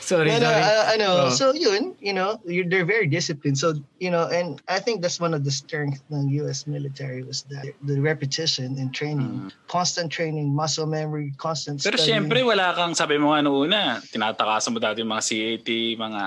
[0.00, 0.62] sorry, No, no, sorry.
[0.62, 1.30] uh, ano, Oh.
[1.30, 3.58] so yun, you know, you're, they're very disciplined.
[3.58, 7.42] So, you know, and I think that's one of the strengths ng US military was
[7.54, 12.26] that the repetition and training, constant training, muscle memory, constant Pero studying.
[12.30, 16.22] syempre, wala kang, sabi mo noong una, tinatakasan mo dati yung mga CAT, mga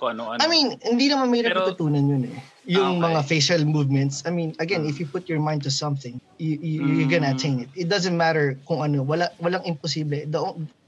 [0.00, 0.40] kung ano-ano.
[0.40, 2.38] I mean, hindi naman may Pero- natutunan yun eh.
[2.64, 3.06] Yung okay.
[3.12, 4.22] mga facial movements.
[4.26, 7.36] I mean, again, if you put your mind to something, you, you, you're gonna Mm.
[7.36, 7.70] attain it.
[7.74, 10.28] It doesn't matter kung ano, wala, walang imposible.
[10.28, 10.40] The,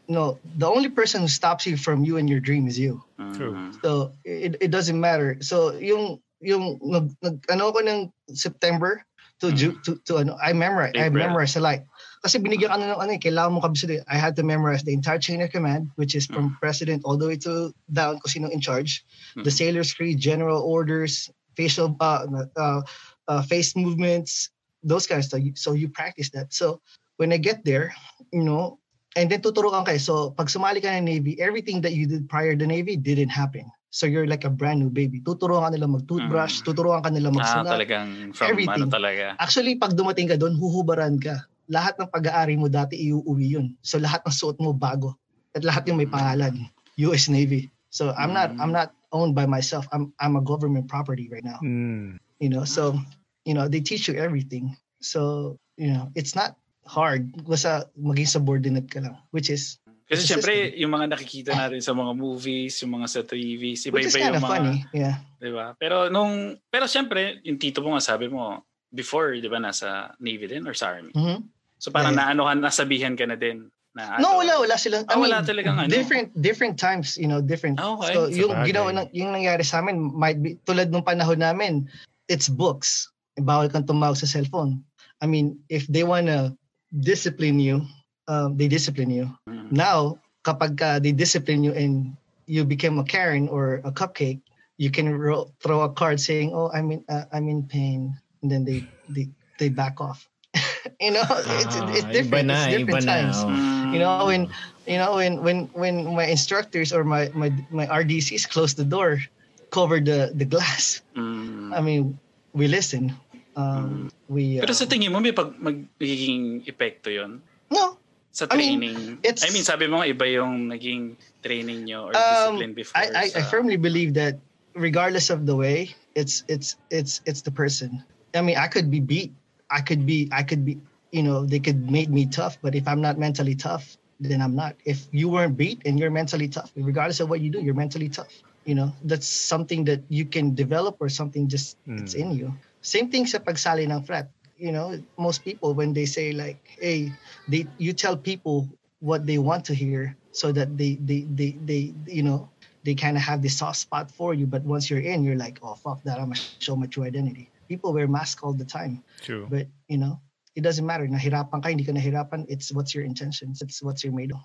[0.08, 3.00] no, the only person who stops you from you and your dream is you.
[3.20, 3.32] Mm.
[3.36, 3.54] True.
[3.80, 5.40] So it, it doesn't matter.
[5.40, 9.00] So yung yung nag, nag ano ko ng September
[9.40, 11.22] to Ju- to, to ano I memorize I April.
[11.26, 11.82] memorize like
[12.22, 13.98] kasi binigyan ka na ng ano eh, kailangan mo kabisado.
[14.06, 17.26] I had to memorize the entire chain of command which is from president all the
[17.26, 19.02] way to down kung sino in charge.
[19.34, 19.58] The Mhm.
[19.58, 22.80] sailor's creed, general orders, facial uh, uh,
[23.28, 24.50] uh, face movements,
[24.82, 25.42] those kind of stuff.
[25.54, 26.52] So you practice that.
[26.52, 26.80] So
[27.16, 27.94] when I get there,
[28.32, 28.78] you know,
[29.16, 30.00] and then tuturuan kayo.
[30.00, 33.68] So pag sumali ka ng Navy, everything that you did prior to Navy didn't happen.
[33.92, 35.20] So you're like a brand new baby.
[35.20, 36.64] Tuturuan ka nila mag-toothbrush, Mm.
[36.64, 37.72] tuturuan ka nila Ah, magsulat.
[37.76, 38.88] talagang from Everything.
[38.88, 39.36] ano talaga.
[39.36, 41.44] Actually, pag dumating ka doon, huhubaran ka.
[41.68, 43.76] Lahat ng pag-aari mo dati iuuwi yun.
[43.84, 45.12] So lahat ng suot mo bago.
[45.52, 46.72] At lahat yung may pangalan.
[47.04, 47.68] US Navy.
[47.92, 49.86] So I'm not I'm not owned by myself.
[49.92, 51.60] I'm I'm a government property right now.
[51.62, 52.18] Mm.
[52.40, 52.96] You know, so
[53.44, 54.74] you know, they teach you everything.
[55.02, 59.78] So, you know, it's not hard basta maging subordinate ka lang, which is
[60.10, 60.80] Kasi It's syempre, system.
[60.82, 64.34] yung mga nakikita natin sa mga movies, yung mga sa TVs, which is iba-iba kind
[64.34, 64.76] yung of mga, funny.
[64.92, 65.16] Yeah.
[65.40, 65.72] di ba?
[65.80, 68.60] Pero nung, pero syempre, yung tito mo nga sabi mo,
[68.92, 71.16] before, di ba, nasa Navy din or sa Army?
[71.16, 71.48] Mhm.
[71.80, 72.28] So parang Yeah.
[72.28, 73.72] naano ka, nasabihan ka na din.
[73.92, 75.04] Na, No, wala, wala silang.
[75.12, 75.92] Ah, wala talagang ano.
[75.92, 77.76] Different, different times, you know, different.
[77.76, 78.16] Ah, okay.
[78.16, 78.72] So, yung Sabagay.
[78.72, 81.84] ginawa, ng, yung nangyari sa amin, might be, tulad nung panahon namin,
[82.32, 83.12] it's books.
[83.36, 84.80] Bawal kang tumawag sa cellphone.
[85.20, 86.56] I mean, if they wanna
[87.04, 87.84] discipline you,
[88.28, 89.28] um, they discipline you.
[89.48, 89.72] Mm.
[89.72, 92.16] Now, kapag ka they discipline you and
[92.48, 94.40] you become a Karen or a cupcake,
[94.76, 98.50] you can ro- throw a card saying, "Oh, I'm in, uh, I'm in pain," and
[98.50, 99.30] then they they
[99.62, 100.26] they back off.
[101.00, 101.24] you know,
[101.62, 102.50] it's Ah, it's different.
[102.50, 103.12] Iba na, it's different iba na.
[103.14, 103.38] times.
[103.46, 103.81] oh.
[103.92, 103.94] Mm.
[103.94, 104.42] You know, when
[104.88, 109.20] you know when when when my instructors or my my my RDCs close the door,
[109.68, 111.04] cover the the glass.
[111.12, 111.76] Mm.
[111.76, 112.16] I mean,
[112.56, 113.12] we listen.
[113.52, 118.00] Um, we uh, Pero sa tingin mo, may pag magiging epekto yon no.
[118.32, 122.56] sa I mean, it's- I mean, sabi mo iba yung naging training nyo or Um,
[122.56, 122.96] discipline before.
[122.96, 124.40] I, I, I firmly believe that
[124.72, 128.00] regardless of the way, it's it's it's it's the person.
[128.32, 129.36] I mean, I could be beat.
[129.68, 130.80] I could be I could be
[131.12, 134.56] you know they could make me tough, but if I'm not mentally tough, then I'm
[134.56, 134.74] not.
[134.84, 138.08] If you weren't beat and you're mentally tough, regardless of what you do, you're mentally
[138.08, 138.32] tough.
[138.64, 141.98] You know, that's something that you can develop or something just hmm.
[141.98, 142.54] it's in you.
[142.80, 144.32] Same thing sa pagsali ng frat.
[144.56, 147.12] You know, most people when they say like, "Hey,"
[147.46, 148.66] they you tell people
[149.02, 152.48] what they want to hear so that they they they, they you know
[152.86, 154.46] they kind of have this soft spot for you.
[154.46, 156.22] But once you're in, you're like, "Oh fuck that!
[156.22, 159.48] I'm gonna show my true identity." People wear masks all the time, True.
[159.50, 160.20] but you know,
[160.54, 161.06] it doesn't matter.
[161.06, 162.44] Nahirapan ka, hindi ka nahirapan.
[162.48, 163.62] It's what's your intentions.
[163.62, 164.40] It's what's you're made of.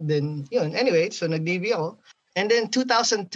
[0.00, 0.74] Then yun.
[0.74, 1.98] Anyway, so nag-DV ako.
[2.34, 3.30] And then 2010,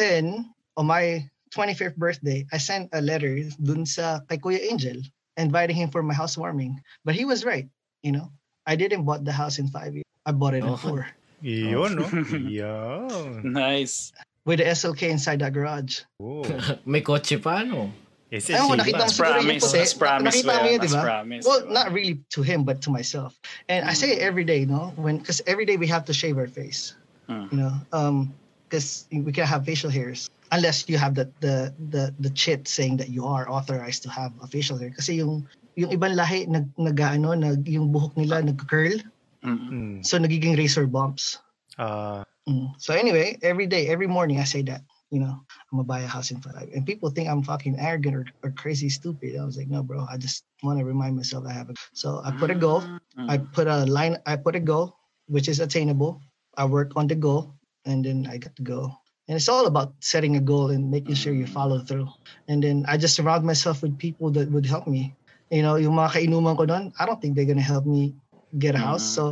[0.77, 1.23] on my
[1.55, 4.99] 25th birthday, I sent a letter dun sa kay Kuya Angel,
[5.39, 6.83] inviting him for my housewarming.
[7.07, 7.69] But he was right,
[8.03, 8.31] you know.
[8.67, 10.05] I didn't bought the house in five years.
[10.27, 10.83] I bought it in Okay.
[10.89, 11.07] four
[11.41, 12.05] Iyon, no?
[12.35, 13.45] Iyon.
[13.45, 14.13] Nice.
[14.45, 16.03] with the SLK inside that garage.
[16.21, 16.43] Oh.
[16.89, 17.93] May kotse pa, no?
[18.29, 19.73] Yes, Ayun ko, it's nakita mo That's siguro yung promise.
[19.73, 20.27] That's promise.
[20.29, 21.03] Nakita mo well, yun, di ba?
[21.49, 23.41] Well, not really to him, but to myself.
[23.73, 24.93] And I say it every day, no?
[25.01, 26.93] When Because every day we have to shave our face.
[27.29, 27.53] Mm.
[27.53, 27.75] You know?
[27.93, 28.35] Um,
[28.69, 30.29] Because we can't have facial hairs.
[30.53, 34.37] Unless you have the, the, the, the chit saying that you are authorized to have
[34.45, 34.93] a facial hair.
[34.93, 39.01] Kasi yung, yung ibang lahi, nag, nag, ano, nag, yung buhok nila nag-curl.
[39.41, 39.61] Mm.
[39.73, 39.97] Mm.
[40.05, 41.41] So, nagiging razor bumps.
[41.81, 42.73] Uh, Mm.
[42.81, 44.81] So anyway, every day, every morning, I say that,
[45.11, 45.41] you know,
[45.73, 46.69] I'm gonna buy a house in five.
[46.75, 49.37] And people think I'm fucking arrogant or, or crazy stupid.
[49.41, 51.75] I was like, no, bro, I just want to remind myself I have a.
[51.93, 52.83] So I put a goal.
[53.17, 53.31] Mm.
[53.31, 54.19] I put a line.
[54.27, 56.21] I put a goal, which is attainable.
[56.57, 58.93] I work on the goal, and then I got the goal.
[59.29, 62.09] And it's all about setting a goal and making sure you follow through.
[62.49, 65.15] And then I just surround myself with people that would help me.
[65.51, 68.17] You know, yung mga kainuman ko nun, I don't think they're gonna help me
[68.57, 69.05] get a house.
[69.05, 69.15] Mhm.
[69.15, 69.23] So,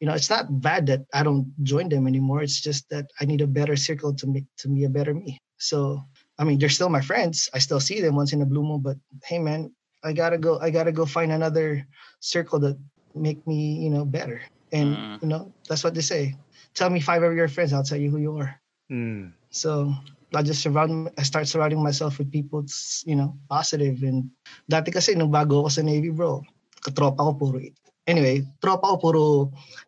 [0.00, 2.42] you know, it's not bad that I don't join them anymore.
[2.42, 5.38] It's just that I need a better circle to make to be a better me.
[5.58, 6.00] So,
[6.38, 7.48] I mean, they're still my friends.
[7.52, 8.80] I still see them once in a blue moon.
[8.80, 10.58] But hey, man, I gotta go.
[10.60, 11.84] I gotta go find another
[12.20, 12.78] circle that
[13.14, 14.40] make me, you know, better.
[14.72, 15.22] And Mhm.
[15.22, 16.34] you know, that's what they say.
[16.74, 17.72] Tell me five of your friends.
[17.72, 18.56] I'll tell you who you are.
[18.90, 19.32] mm.
[19.50, 19.92] So
[20.34, 21.10] I just surround.
[21.18, 24.00] I start surrounding myself with people, that's, you know, positive.
[24.02, 24.32] And
[24.64, 26.40] dati kasi nung bago ako sa Navy, bro,
[26.80, 27.58] katropa ko puro.
[28.06, 29.24] Anyway, tropa ko puro,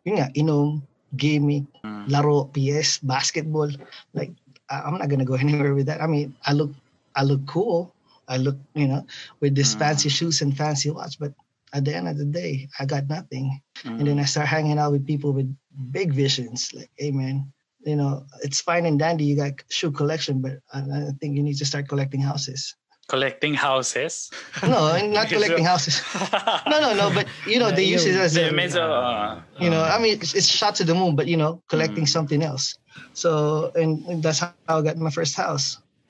[0.05, 0.81] yun nga, inom,
[1.15, 2.07] gaming, Mm.
[2.09, 3.69] laro, PS, basketball.
[4.13, 4.31] Like,
[4.69, 6.01] I'm not gonna go anywhere with that.
[6.01, 6.71] I mean, I look,
[7.15, 7.93] I look cool.
[8.27, 9.05] I look, you know,
[9.39, 9.79] with these Mm.
[9.79, 11.33] fancy shoes and fancy watch, but
[11.73, 13.61] at the end of the day, I got nothing.
[13.83, 13.99] Mm.
[13.99, 15.49] And then I start hanging out with people with
[15.91, 16.71] big visions.
[16.73, 17.51] Like, hey man,
[17.85, 19.25] you know, it's fine and dandy.
[19.25, 22.75] You got shoe collection, but I, I think you need to start collecting houses.
[23.07, 24.31] Collecting houses.
[24.63, 26.01] No, not collecting houses.
[26.69, 27.13] No, no, no.
[27.13, 30.33] But you know, they use it as a, Medyo, uh, you know, I mean, it's,
[30.33, 32.09] it's shot to the moon, but you know, collecting Mm.
[32.09, 32.77] something else.
[33.13, 35.53] So, and, and that's how I got my first house.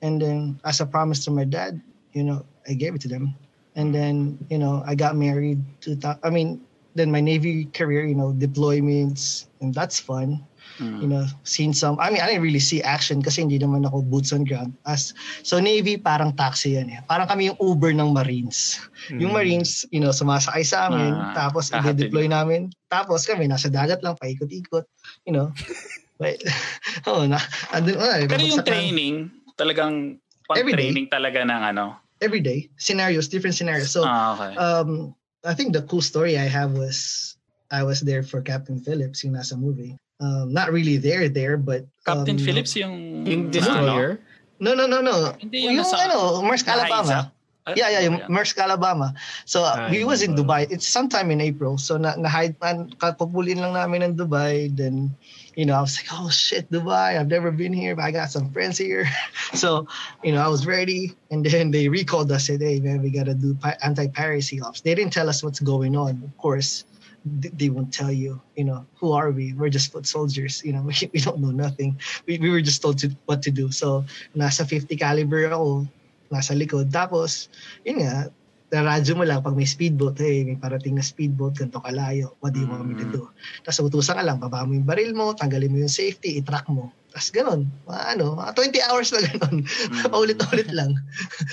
[0.02, 1.80] And then, as a promise to my dad,
[2.12, 3.34] you know, I gave it to them.
[3.74, 5.60] And then, you know, I got married.
[5.82, 6.60] To th- I mean,
[6.94, 10.44] then my Navy career, you know, deployments, and that's fun.
[10.80, 11.02] Mm.
[11.02, 11.98] You know, seen some.
[12.00, 14.76] I mean, I didn't really see action kasi hindi naman ako boots on ground.
[14.84, 17.00] As so Navy parang taxi yan eh.
[17.08, 18.80] Parang kami yung Uber ng Marines.
[19.12, 19.38] Yung Mm.
[19.38, 22.08] Marines, you know, sumasakay sa amin, Ah, tapos kahatid.
[22.08, 22.72] i-deploy namin.
[22.88, 24.84] Tapos kami nasa dagat lang, paikot-ikot,
[25.24, 25.50] you know.
[26.16, 26.40] But,
[27.08, 27.36] oh, na,
[27.76, 30.16] andun, wala, Pero yung training, talagang
[30.48, 31.96] pang-training talaga ng ano.
[32.24, 33.92] Every day, scenarios, different scenarios.
[33.92, 34.56] So, ah, okay.
[34.56, 35.12] um,
[35.44, 37.36] I think the cool story I have was,
[37.68, 40.00] I was there for Captain Phillips, yung nasa movie.
[40.20, 41.84] Um, not really there, there, but...
[42.04, 43.26] Captain um, Phillips yung...
[43.26, 43.50] Yung ano?
[43.52, 44.20] destroyer?
[44.58, 45.36] No, no, no, no.
[45.36, 47.28] Hindi yung Yung nasa- ano, Maersk, Alabama.
[47.66, 48.30] Ah, Yeah, yeah, yung yeah.
[48.30, 49.12] Maersk, Alabama.
[49.44, 50.38] So, uh, Ah, we was in?
[50.38, 50.70] Dubai.
[50.70, 51.76] It's sometime in April.
[51.76, 54.70] So, na, na hide, na, kapupulin lang namin ng Dubai.
[54.70, 55.10] Then,
[55.58, 57.18] you know, I was like, oh shit, Dubai.
[57.18, 59.10] I've never been here, but I got some friends here.
[59.52, 59.84] so,
[60.22, 61.18] you know, I was ready.
[61.34, 64.80] And then they recalled us, said, hey, man, we got to do pi- anti-piracy ops.
[64.80, 66.22] They didn't tell us what's going on.
[66.22, 66.95] Of course, th-
[67.26, 69.52] they won't tell you, you know, who are we?
[69.52, 70.62] We're just foot soldiers.
[70.64, 71.98] You know, we, we don't know nothing.
[72.26, 73.70] We, we were just told to, what to do.
[73.70, 74.04] So,
[74.36, 75.86] nasa 50 caliber ako,
[76.30, 76.94] nasa likod.
[76.94, 77.50] Tapos,
[77.82, 78.30] yun nga,
[78.70, 82.58] radyo mo lang pag may speedboat, hey, may parating na speedboat, ganito kalayo, what do
[82.62, 83.30] you want me to do?
[83.62, 86.90] Tapos utusan ka lang, baba mo yung baril mo, tanggalin mo yung safety, itrack mo.
[87.14, 89.56] Tapos ganun, mga ano, mga 20 hours na ganun.
[89.64, 90.02] Mm.
[90.12, 90.98] Paulit-ulit lang.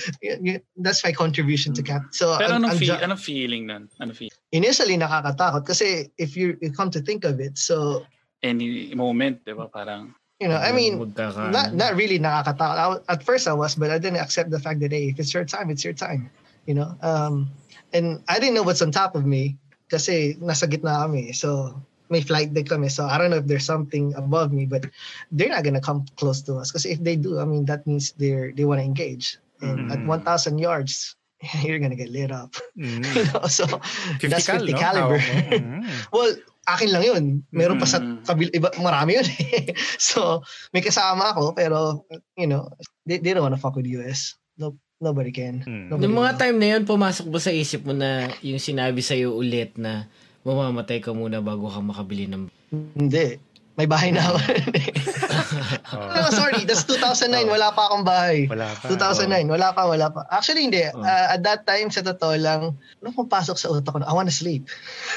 [0.84, 2.10] That's my contribution to Cap.
[2.10, 3.82] So, Pero ang- anong, ang feel, jo- anong feeling nun?
[4.02, 4.34] Ano feel?
[4.54, 8.06] Initially nakakatakot kasi if you, you come to think of it, so,
[8.44, 9.72] Any moment, di ba?
[9.72, 11.00] Parang, you know, I mean,
[11.40, 12.76] not not really nakakatakot.
[12.76, 15.32] I, at first I was, but I didn't accept the fact that hey, if it's
[15.32, 16.28] your time, it's your time.
[16.68, 17.48] You know, um,
[17.96, 19.56] and I didn't know what's on top of me
[19.88, 21.32] kasi nasa gitna kami.
[21.32, 21.72] So
[22.12, 22.92] may flight deck kami.
[22.92, 24.84] So I don't know if there's something above me, but
[25.32, 28.12] they're not gonna come close to us because if they do, I mean that means
[28.20, 29.40] they're they want to engage.
[29.64, 30.20] And at Mm.
[30.20, 31.16] 1,000 yards,
[31.64, 32.54] you're gonna get lit up.
[32.74, 33.04] Mm.
[33.16, 33.64] you know, so
[34.18, 34.78] 50 that's cal, 50 no?
[34.78, 35.18] caliber.
[35.20, 35.82] Mm.
[36.14, 36.30] Well,
[36.64, 37.24] akin lang yun.
[37.52, 38.24] Meron pa sa Mm.
[38.24, 39.76] kabil iba marami yun eh.
[40.00, 40.40] so,
[40.72, 42.04] may kasama ako pero
[42.34, 42.68] you know,
[43.04, 44.34] they, they don't wanna fuck with US.
[44.56, 45.60] No, nobody can.
[45.66, 45.92] Mm.
[45.92, 46.40] Nobody Noong mga will.
[46.40, 50.08] time na yun, pumasok ba sa isip mo na yung sinabi sa'yo ulit na
[50.44, 52.48] mamamatay ka muna bago ka makabili ng...
[52.96, 53.40] Hindi.
[53.74, 54.38] May bahay na ako.
[55.94, 56.10] Oh.
[56.10, 57.46] no, sorry, that's 2009.
[57.46, 57.54] Oh.
[57.54, 58.50] Wala pa akong bahay.
[58.50, 58.90] Wala pa.
[58.90, 60.26] 2009, wala pa, wala pa.
[60.26, 60.82] Actually, hindi.
[60.90, 60.98] Oh.
[60.98, 64.66] Uh, at that time, sa totoo lang, nung pumapasok sa utak ko, I wanna sleep.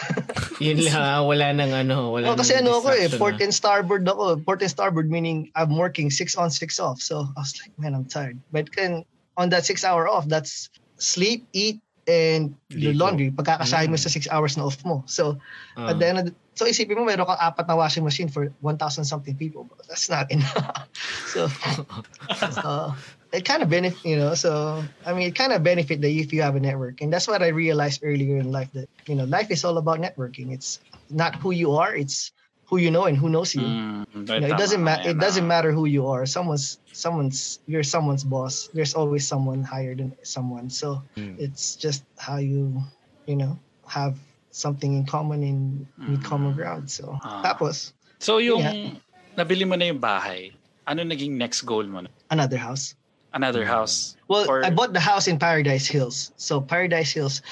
[0.63, 3.49] Yun lang, ah, wala nang ano, wala Oh, kasi ano ako eh, port na.
[3.49, 4.37] and starboard ako.
[4.45, 7.01] Port and starboard meaning I'm working six on, six off.
[7.01, 8.37] So I was like, man, I'm tired.
[8.53, 9.01] But can,
[9.39, 10.69] on that six hour off, that's
[11.01, 12.99] sleep, eat, and your Ligo.
[13.01, 13.29] laundry.
[13.33, 14.05] Pagkakasahin mo Mm.
[14.05, 15.01] sa six hours na off mo.
[15.09, 15.41] So,
[15.73, 15.89] Ah.
[15.91, 18.49] at the end of the, so isipin mo, meron kang apat na washing machine for
[18.59, 19.69] 1,000 something people.
[19.69, 20.89] But that's not enough.
[21.33, 21.45] so,
[22.65, 22.91] uh,
[23.31, 24.33] it kind of benefit, you know.
[24.33, 27.27] So I mean, it kind of benefit that if you have a network, and that's
[27.27, 30.51] what I realized earlier in life that you know, life is all about networking.
[30.51, 32.31] It's not who you are; it's
[32.69, 33.61] who you know and who knows you.
[33.63, 35.09] Mm, You know, it doesn't matter.
[35.09, 36.25] It doesn't matter who you are.
[36.25, 38.69] Someone's someone's you're someone's boss.
[38.73, 40.69] There's always someone higher than someone.
[40.69, 41.37] So Mm.
[41.39, 42.81] it's just how you
[43.25, 44.17] you know have
[44.51, 46.89] something in common and meet common ground.
[46.89, 47.41] So Ah.
[47.43, 48.97] tapos So yung Yeah.
[49.37, 50.51] nabili mo na yung bahay,
[50.89, 52.01] ano naging next goal mo?
[52.01, 52.09] na?
[52.33, 52.95] another house.
[53.37, 54.17] Another house?
[54.27, 56.31] Well, Or- I bought the house in Paradise Hills.
[56.41, 57.43] So Paradise Hills,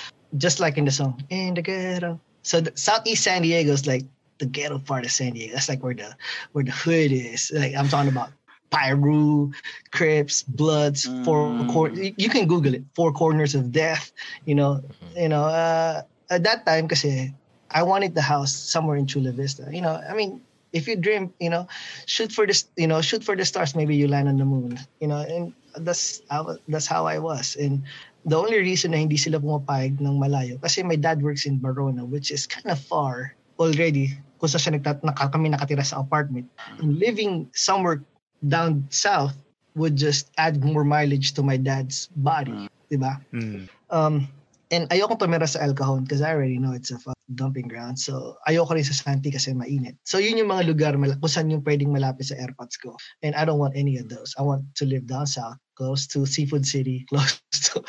[0.41, 2.17] just like in the song, in the ghetto.
[2.41, 4.03] So the, Southeast San Diego is like
[4.39, 5.53] the ghetto part of San Diego.
[5.53, 6.15] That's like where the
[6.57, 7.51] where the hood is.
[7.53, 8.33] Like I'm talking about
[8.73, 9.53] Pyru,
[9.91, 11.69] Crips, Bloods, four Mm.
[11.71, 12.83] cor- you, you can Google it.
[12.97, 14.11] Four corners of death.
[14.49, 14.81] You know,
[15.15, 15.45] you know.
[15.45, 17.33] Uh, at that time, kasi
[17.71, 19.67] I wanted the house somewhere in Chula Vista.
[19.71, 20.41] You know, I mean,
[20.73, 21.67] if you dream, you know,
[22.05, 23.75] shoot for the you know shoot for the stars.
[23.75, 24.79] Maybe you land on the moon.
[24.99, 27.55] You know, and that's how that's how I was.
[27.55, 27.83] And
[28.25, 32.03] the only reason na hindi sila pumapayag ng malayo kasi my dad works in Barona,
[32.03, 34.17] which is kind of far already.
[34.41, 36.49] Kung saan siya nagtat naka, kami nakatira sa apartment.
[36.81, 38.03] And living somewhere
[38.43, 39.33] down south
[39.75, 43.19] would just add more mileage to my dad's body, diba?
[43.31, 43.67] Mm.
[43.91, 44.27] Um,
[44.71, 46.97] and ayoko tumira sa El Cajon because I already know it's a
[47.33, 47.99] dumping ground.
[47.99, 49.97] So ayoko rin sa Santi kasi mainit.
[50.05, 52.97] So yun yung mga lugar mala- kung saan yung pwedeng malapit sa airpods ko.
[53.21, 54.33] And I don't want any of those.
[54.37, 57.37] I want to live down south, close to Seafood City, close
[57.73, 57.81] to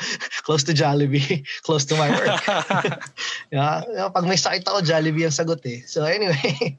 [0.45, 2.41] close to Jollibee, close to my work.
[3.53, 3.81] yeah,
[4.13, 5.81] pag may sakit ako, Jollibee ang sagot eh.
[5.85, 6.77] So anyway,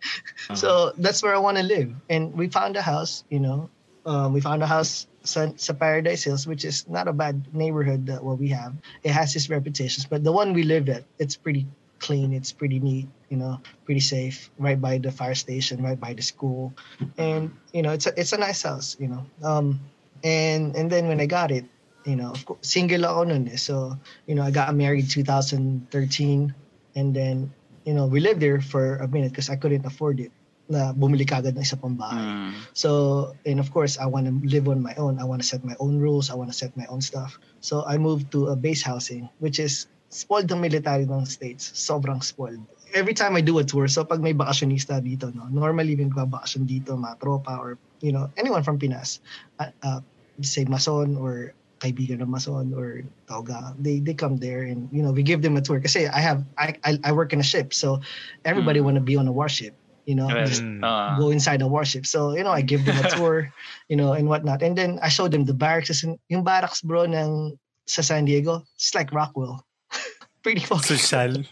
[0.55, 1.91] so that's where I want to live.
[2.11, 3.71] And we found a house, you know,
[4.07, 8.25] um, we found a house sa, Paradise Hills, which is not a bad neighborhood that
[8.25, 8.73] what we have.
[9.05, 11.67] It has its reputations, but the one we live at, it's pretty
[12.01, 16.15] clean, it's pretty neat, you know, pretty safe, right by the fire station, right by
[16.15, 16.73] the school,
[17.19, 19.23] and you know, it's a it's a nice house, you know.
[19.45, 19.81] Um,
[20.25, 21.65] and and then when I got it,
[22.09, 23.61] you know, of course, single ako nun eh.
[23.61, 26.55] So, you know, I got married 2013
[26.97, 27.53] and then,
[27.85, 30.33] you know, we lived there for a minute because I couldn't afford it
[30.69, 32.21] na bumili kagad ng isa pang bahay.
[32.21, 32.53] Mm.
[32.77, 35.17] So, and of course, I want to live on my own.
[35.17, 36.29] I want to set my own rules.
[36.29, 37.41] I want to set my own stuff.
[37.65, 41.73] So, I moved to a base housing, which is spoiled ng military ng states.
[41.73, 42.61] Sobrang spoiled.
[42.93, 46.65] Every time I do a tour, so pag may bakasyonista dito, no, normally may magbabakasyon
[46.69, 49.21] dito, mga tropa, or, you know, anyone from Pinas,
[49.61, 50.01] uh, uh,
[50.41, 55.15] say Mason or kaibigan ng Mason or Tauga, they they come there and you know
[55.15, 55.79] we give them a tour.
[55.79, 58.03] Kasi I have I I, I work in a ship, so
[58.45, 58.87] everybody Mm.
[58.91, 59.75] want to be on a warship.
[60.09, 61.21] You know, Well, just ah.
[61.21, 62.09] go inside the warship.
[62.09, 63.53] So, you know, I give them a tour,
[63.93, 64.65] you know, and whatnot.
[64.65, 65.93] And then I show them the barracks.
[65.93, 69.61] Kasi Yung barracks, bro, ng sa San Diego, it's like Rockwell.
[70.43, 71.45] Pretty fucking Social.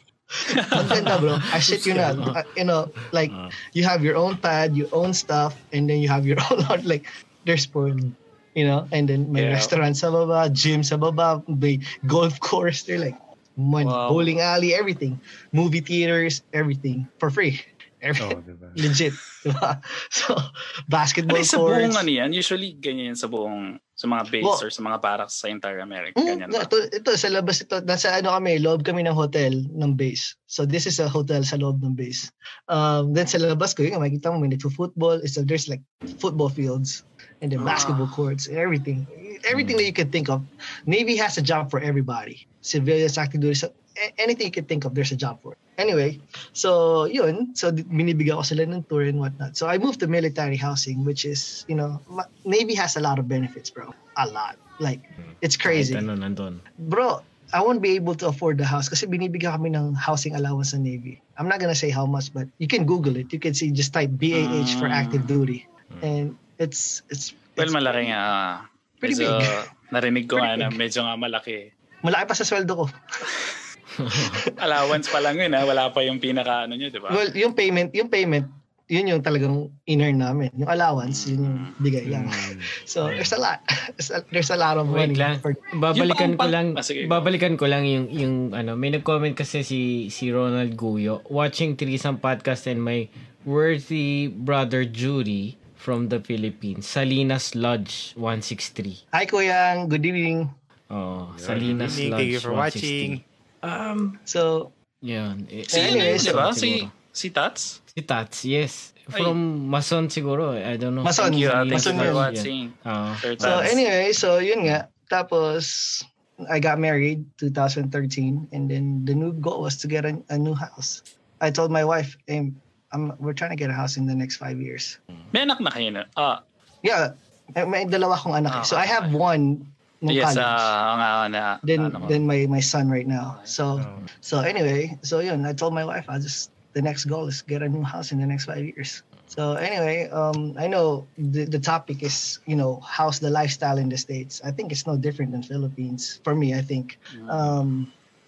[0.73, 1.37] Ang ganda, bro.
[1.53, 2.17] I shit you not.
[2.17, 3.29] Uh, you know, like,
[3.77, 6.81] you have your own pad, your own stuff, and then you have your own, lot,
[6.89, 7.05] like,
[7.45, 8.09] they're spoiled.
[8.57, 9.53] You know, and then may Yeah.
[9.53, 12.89] restaurant sa baba, gym sa baba, may golf course.
[12.89, 13.21] They're like,
[13.53, 14.09] money, Wow.
[14.09, 15.21] bowling alley, everything.
[15.53, 17.05] Movie theaters, everything.
[17.21, 17.61] For free.
[18.07, 18.69] Everything Oh, diba?
[18.83, 19.15] legit.
[19.43, 19.83] Diba?
[20.11, 20.39] So,
[20.87, 21.99] basketball Ano sa buong courts.
[21.99, 22.31] ano yan?
[22.31, 25.81] Usually ganyan yan sa buong sa mga base Well, or sa mga barracks sa entire
[25.81, 26.21] America.
[26.21, 26.69] Mm, Ganyan ba?
[26.69, 30.37] ito, ito, sa labas ito, nasa ano kami, loob kami ng hotel ng base.
[30.47, 32.29] So this is a hotel sa loob ng base.
[32.69, 35.17] Um, then sa labas ko, yun, makikita mo, may football.
[35.25, 35.81] It's a, there's like
[36.21, 37.09] football fields
[37.41, 37.73] and then Ah.
[37.73, 39.09] basketball courts and everything.
[39.49, 40.45] Everything that you can think of.
[40.85, 42.45] Navy has a job for everybody.
[42.61, 43.73] Civilians, active duty, so
[44.19, 45.61] anything you can think of, there's a job for it.
[45.77, 46.17] Anyway,
[46.57, 49.57] so yun, so binibigyan ko sila ng tour and whatnot.
[49.57, 52.01] So I moved to military housing, which is, you know,
[52.45, 53.93] Navy has a lot of benefits, bro.
[54.17, 54.57] A lot.
[54.81, 55.05] Like,
[55.45, 56.61] it's crazy Kahit ano nandun.
[56.81, 57.21] bro,
[57.53, 60.81] I won't be able to afford the house kasi binibigyan kami ng housing allowance sa
[60.81, 61.21] Navy.
[61.37, 63.29] I'm not gonna say how much, but you can Google it.
[63.33, 64.97] You can see, just type BAH for Mm.
[64.97, 65.69] active duty.
[66.01, 68.65] And it's, it's, Well, it's malaki nga.
[69.01, 69.93] Pretty medyo, big.
[69.93, 71.73] Narinig ko nga na medyo nga malaki.
[72.01, 72.85] malaki pa sa sweldo ko.
[74.65, 75.63] Allowance pa lang yun ha.
[75.65, 77.11] Wala pa yung pinaka ano nyo, di ba?
[77.11, 78.47] Well, yung payment, yung payment,
[78.87, 80.51] yun yung talagang in-earn namin.
[80.55, 82.31] Yung allowance, yun yung bigay lang.
[82.31, 82.63] Mm.
[82.87, 83.59] So, there's a lot.
[83.99, 85.19] There's a, there's a lot of Wait money.
[85.19, 85.43] lang.
[85.43, 86.79] For, Babalikan ko lang.
[86.79, 91.27] Ah, sige, babalikan ko lang yung yung ano, may nag-comment kasi si si Ronald Guyo
[91.27, 93.11] watching Trisam podcast and my
[93.43, 96.87] worthy brother Judy from the Philippines.
[96.87, 99.11] Salinas Lodge 163.
[99.15, 99.87] hi, Kuya.
[99.87, 100.51] Good evening.
[100.87, 102.55] Oh, Salinas Thank Lodge you for 163.
[102.55, 103.13] watching.
[103.63, 105.47] Um, So, yun.
[105.51, 106.47] Eh, Si Anyways, yun, di ba?
[106.53, 106.71] Si,
[107.13, 107.81] si Tats?
[107.87, 108.93] Si Tats, yes.
[109.07, 110.51] From Mason siguro.
[110.59, 111.07] I don't know.
[111.07, 111.31] Mason.
[111.31, 111.63] Thank you, ah.
[111.63, 112.75] You Mason for watching.
[112.83, 113.15] Oo.
[113.23, 114.91] Sir So anyway, so yun nga.
[115.07, 116.03] Tapos
[116.51, 120.59] I got married 2013 and then the new goal was to get a, a new
[120.59, 121.07] house.
[121.41, 122.51] I told my wife, hey,
[122.93, 124.99] I'm, we're trying to get a house in the next five years.
[125.33, 126.05] May anak na kayo na.
[126.19, 126.43] Ah,
[126.83, 127.15] Yeah,
[127.55, 128.53] may, may dalawa akong anak.
[128.59, 128.63] eh.
[128.67, 129.71] so Ah, I have one
[130.07, 130.39] nung yes, college.
[130.39, 133.41] ah, nga, then ano then my my son right now.
[133.45, 134.07] So Oh.
[134.23, 137.63] so anyway, so yun, I told my wife I just the next goal is get
[137.63, 139.03] a new house in the next five years.
[139.27, 143.89] So anyway, um, I know the, the topic is you know how's the lifestyle in
[143.89, 144.41] the states.
[144.45, 146.55] I think it's no different than Philippines for me.
[146.55, 147.31] I think Mm.
[147.31, 147.69] um,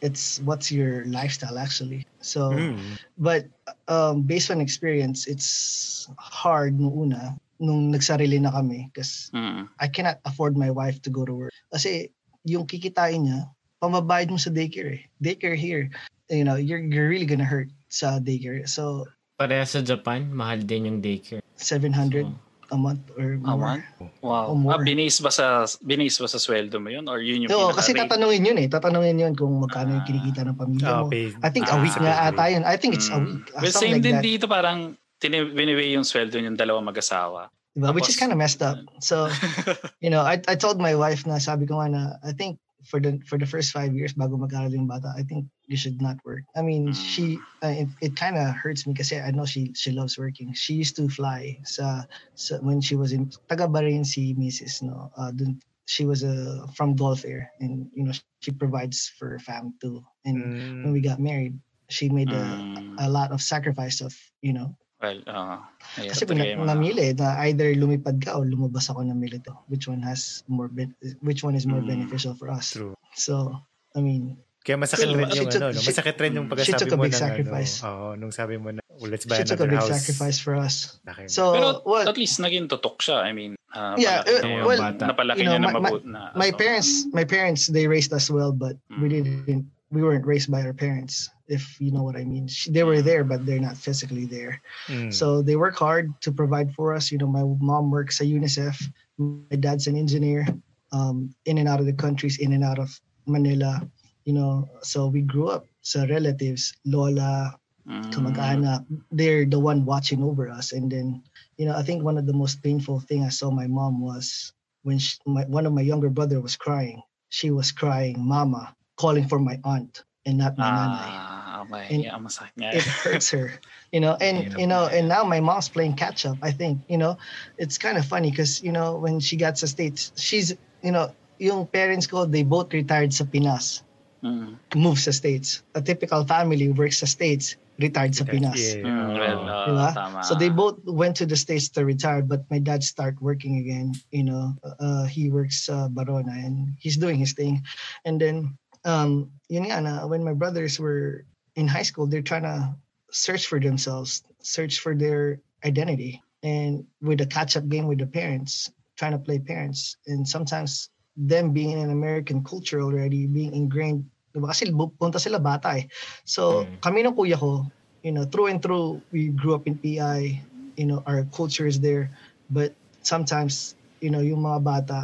[0.03, 2.07] it's what's your lifestyle actually.
[2.23, 2.99] So Mm.
[3.19, 3.47] but
[3.89, 9.67] um, based on experience, it's hard nung una nung nagsarili na kami because Mm.
[9.79, 11.55] I cannot afford my wife to go to work.
[11.71, 12.11] Kasi
[12.47, 15.03] yung kikitain niya, pamabayad mo sa daycare eh.
[15.19, 15.91] Daycare here,
[16.31, 18.67] you know, you're, you're really gonna hurt sa daycare.
[18.67, 19.07] So,
[19.39, 21.43] Pareha sa Japan, mahal din yung daycare.
[21.55, 22.27] 700
[22.71, 23.81] a month or A more.
[23.81, 23.87] month?
[24.21, 24.51] Wow.
[24.51, 24.77] O more.
[24.77, 27.95] Ah, binis ba sa binis ba sa sweldo mo yun or yun yung Oo, kasi
[27.95, 28.69] tatanungin yun eh.
[28.69, 30.09] Tatanungin yun kung magkano yung Ah.
[30.11, 31.09] kinikita ng pamilya Ah, mo.
[31.09, 31.33] paid.
[31.41, 32.63] I think a Ah, week nga ata yun.
[32.67, 33.25] I think it's a Mm.
[33.25, 33.47] week.
[33.55, 34.25] uh, Well, same like din that.
[34.27, 37.49] dito parang biniwi yung sweldo yung dalawang mag-asawa.
[37.77, 37.95] Diba?
[37.95, 38.79] Which is Tapos- kind of messed up.
[39.01, 39.29] So,
[40.03, 42.99] you know, I I told my wife na sabi ko nga na I think for
[43.03, 46.17] the for the first five years bago mag-aral yung bata, I think you should not
[46.25, 46.43] work.
[46.57, 46.97] I mean, Mm.
[46.97, 50.55] she uh, it, it kind of hurts me kasi I know she she loves working.
[50.55, 54.83] She used to fly sa, sa when she was in taga Bahrain si Mrs.
[54.83, 55.11] no.
[55.19, 55.59] Uh, dun,
[55.91, 60.03] she was uh, from Gulf Air and you know she provides for her fam too.
[60.25, 60.37] And
[60.83, 60.95] when Mm.
[60.95, 61.59] we got married,
[61.93, 62.97] she made a, Mm.
[62.99, 65.63] a lot of sacrifice of you know Well, uh,
[65.95, 69.55] yeah, kasi kung na, namili na either lumipad ka o lumabas ako ng milito.
[69.71, 71.87] Which one has more ben- which one is more Mm.
[71.87, 72.75] beneficial for us?
[72.75, 72.99] True.
[73.15, 73.55] So,
[73.95, 75.81] I mean, Kaya masakit So, rin she yung took- ano, no?
[75.81, 77.73] masakit rin yung she pagkasabi took a mo big ng sacrifice.
[77.81, 79.95] ano, oo, nung sabi mo na, well, let's buy she took a another big house.
[79.97, 80.99] sacrifice for us.
[81.31, 83.23] So, Pero well, at least naging tutok siya.
[83.23, 86.35] I mean, uh, Yeah, uh, niya- well, napalaki you know, niya na my- mabuti na.
[86.37, 89.15] my so, parents, my parents, they raised us well, but we Mm.
[89.47, 89.71] didn't.
[89.91, 92.47] We weren't raised by our parents, if you know what I mean.
[92.49, 94.61] She- They were there, but they're not physically there.
[94.89, 95.13] Mm.
[95.13, 97.11] So they work hard to provide for us.
[97.11, 98.77] You know, my mom works at UNICEF.
[99.19, 100.47] My dad's an engineer,
[100.93, 102.89] um, in and out of the countries, in and out of
[103.27, 103.81] Manila.
[104.25, 105.65] You know, so we grew up.
[105.81, 107.57] So relatives, Lola,
[107.89, 110.73] mm, kamag-anak, they're the one watching over us.
[110.73, 111.23] And then,
[111.57, 114.53] you know, I think one of the most painful thing I saw my mom was
[114.85, 117.03] when she, my, one of my younger brother was crying.
[117.31, 121.87] She was crying, "Mama," calling for my aunt and not my nanay Ah, okay.
[121.95, 122.75] And yeah, masakit nga.
[122.77, 123.55] it hurts her
[123.95, 126.99] you know and you know and now my mom's playing catch up i think you
[127.01, 127.17] know
[127.57, 130.53] it's kind of funny because you know when she got to states she's
[130.85, 131.09] you know
[131.39, 133.81] yung parents ko they both retired sa pinas
[134.19, 134.59] Mm.
[134.75, 138.91] moved sa states a typical family works sa states retired sa pinas Yeah.
[138.91, 139.89] Mm, well, uh, Diba?
[139.95, 140.21] tama.
[140.27, 143.95] so they both went to the states to retire but my dad start working again
[144.11, 147.63] you know uh, he works uh, barona and he's doing his thing
[148.03, 151.29] and then um yun nga na when my brothers were
[151.61, 152.73] in high school they're trying to
[153.13, 158.09] search for themselves search for their identity and with a catch up game with the
[158.09, 163.53] parents trying to play parents and sometimes them being in an American culture already being
[163.53, 164.49] ingrained diba?
[164.49, 165.85] kasi punta sila bata eh
[166.25, 166.81] so Mm.
[166.81, 167.69] kami ng kuya ko
[168.07, 170.41] you know through and through we grew up in PI
[170.79, 172.15] you know our culture is there
[172.49, 172.73] but
[173.03, 174.99] sometimes you know yung mga bata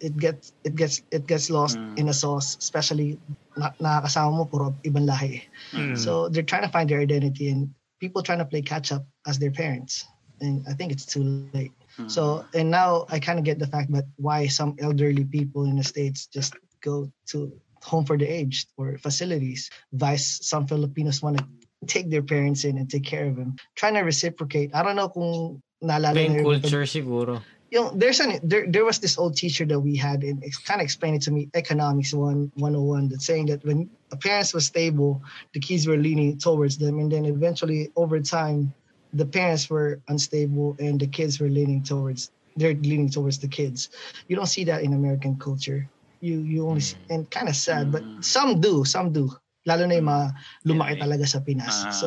[0.00, 1.98] it gets it gets it gets lost Mm.
[2.00, 3.20] in a sauce especially
[3.56, 5.44] na, nakakasama mo puro ibang lahi
[5.76, 5.96] Mm.
[5.96, 7.68] so they're trying to find their identity and
[8.00, 10.08] people trying to play catch up as their parents
[10.40, 12.08] and i think it's too late Mm.
[12.08, 15.76] so and now i kind of get the fact that why some elderly people in
[15.76, 17.52] the states just go to
[17.84, 21.44] home for the aged or facilities vice some filipinos want to
[21.88, 25.08] take their parents in and take care of them trying to reciprocate i don't know
[25.12, 27.40] kung naalala Plain niyo yung- culture siguro.
[27.70, 30.84] Yung there's an there there was this old teacher that we had and kind of
[30.84, 35.22] explained it to me economics one 101 that's saying that when a parents was stable
[35.54, 38.74] the kids were leaning towards them and then eventually over time
[39.12, 43.88] the parents were unstable and the kids were leaning towards they're leaning towards the kids.
[44.28, 45.88] You don't see that in american culture.
[46.20, 48.24] You you only see, and kind of sad but Mm.
[48.24, 49.30] some do some do
[49.68, 50.24] lalo na yung mga
[50.64, 51.02] lumaki Yeah.
[51.04, 52.06] talaga sa Pinas Ah, so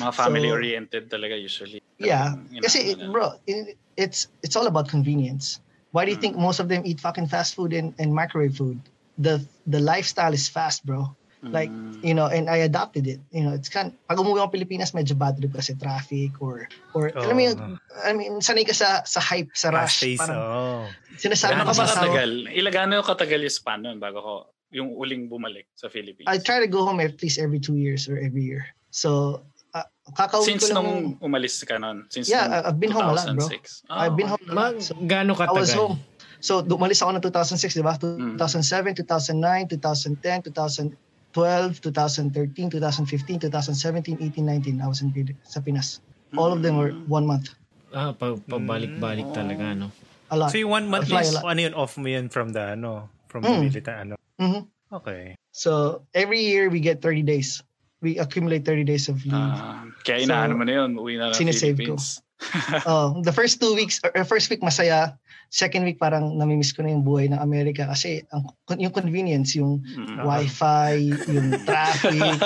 [0.00, 1.80] mga family-oriented talaga usually.
[1.98, 3.10] yeah, Talagang kasi nila.
[3.12, 5.60] bro, it, it's it's all about convenience.
[5.92, 6.24] Why do you Mm.
[6.28, 8.80] think most of them eat fucking fast food and, and microwave food?
[9.16, 11.16] The the lifestyle is fast, bro.
[11.46, 12.00] Like, Mm.
[12.02, 13.20] you know, and I adopted it.
[13.32, 17.12] You know, it's kind pag umuwi ako Pilipinas, medyo bad trip kasi traffic or or
[17.16, 17.48] alam mo Oo.
[17.48, 17.58] yung,
[18.04, 20.00] I mean, sanay ka sa sa hype, sa rush.
[20.00, 20.84] Fast pace, Parang oh.
[21.16, 22.30] sinasabi ko ka sa asawa, katagal?
[22.52, 24.34] Ilagano yung katagal yung span nun bago ko
[24.76, 26.28] yung uling bumalik sa Philippines?
[26.28, 28.68] I try to go home at least every two years or every year.
[28.92, 29.40] So,
[29.72, 30.84] uh, kakauwi Since ko lang.
[30.84, 30.92] nung
[31.24, 32.04] umalis ka nun?
[32.12, 33.48] Since Yeah, nung I've been home a lot, bro.
[33.48, 33.88] 2006?
[33.88, 34.56] I've been Oh, home a lot.
[34.60, 35.80] Mag, So, gaano I was katagal?
[35.80, 35.96] home.
[36.44, 37.96] So, umalis ako ng 2006, di ba?
[37.96, 38.36] Mm.
[38.36, 44.84] 2007, 2009, 2010, 2012, 2013, 2015, 2017, 18, 19.
[44.84, 45.08] I was in
[45.48, 46.04] sa Pinas.
[46.36, 47.08] All of them were Mm.
[47.08, 47.56] one month.
[47.96, 49.36] Ah, pa, pabalik-balik Mm.
[49.36, 49.88] talaga, no?
[50.28, 50.50] a lot.
[50.50, 53.54] So yung one month is, ano yun, off mo yun from the, ano, from the
[53.56, 53.62] Mm.
[53.70, 54.14] military, ano.
[54.38, 54.68] Mhm.
[54.92, 55.34] Okay.
[55.50, 57.62] So every year we get 30 days.
[58.00, 59.34] We accumulate 30 days of leave.
[59.34, 61.96] Ah, kaya So, inaano mo na yun, uwi na ng sinesave ko.
[61.96, 62.20] Philippines.
[62.84, 65.16] Oh, the first two weeks, or or first week masaya.
[65.48, 68.44] Second week parang namimiss ko na yung buhay ng Amerika kasi ang,
[68.76, 70.20] yung convenience, yung Mm.
[70.20, 70.92] wifi,
[71.32, 72.36] yung traffic,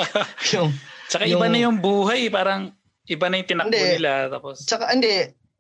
[0.55, 0.71] yung
[1.11, 2.71] Tsaka yung- iba na yung buhay, parang
[3.11, 3.99] iba na yung tinakbo Hindi.
[3.99, 4.31] nila.
[4.31, 5.11] Tapos, Tsaka, hindi,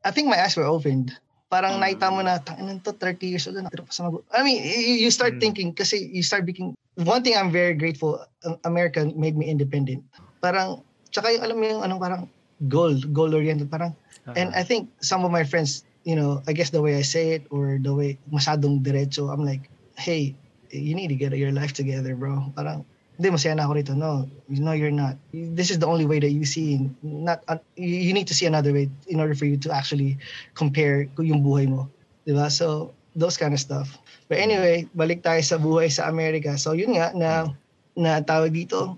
[0.06, 1.10] I think my eyes were opened.
[1.50, 1.82] Parang Mm.
[1.82, 4.62] nakita mo na, tanginan to, 30 years old na, pero pa sa mag- I mean,
[5.02, 5.42] you, start Mm.
[5.42, 10.06] thinking, kasi you start being, one thing I'm very grateful, um, America made me independent.
[10.38, 12.22] Parang, tsaka yung, alam mo yung, anong parang,
[12.70, 13.98] goal, goal-oriented, parang,
[14.38, 17.34] and I think some of my friends, you know, I guess the way I say
[17.34, 19.66] it, or the way, masyadong diretso, I'm like,
[19.98, 20.38] hey,
[20.70, 22.54] you need to get your life together, bro.
[22.54, 22.86] Parang,
[23.20, 23.92] hindi, masaya na ako rito.
[23.92, 25.20] No, no, you're not.
[25.36, 26.88] This is the only way that you see.
[27.04, 30.16] Not, uh, you need to see another way in order for you to actually
[30.56, 31.92] compare yung buhay mo.
[32.24, 32.48] Di ba?
[32.48, 34.00] So, those kind of stuff.
[34.32, 36.56] But anyway, balik tayo sa buhay sa Amerika.
[36.56, 37.52] So, yun nga, na,
[37.92, 38.96] na tawag dito,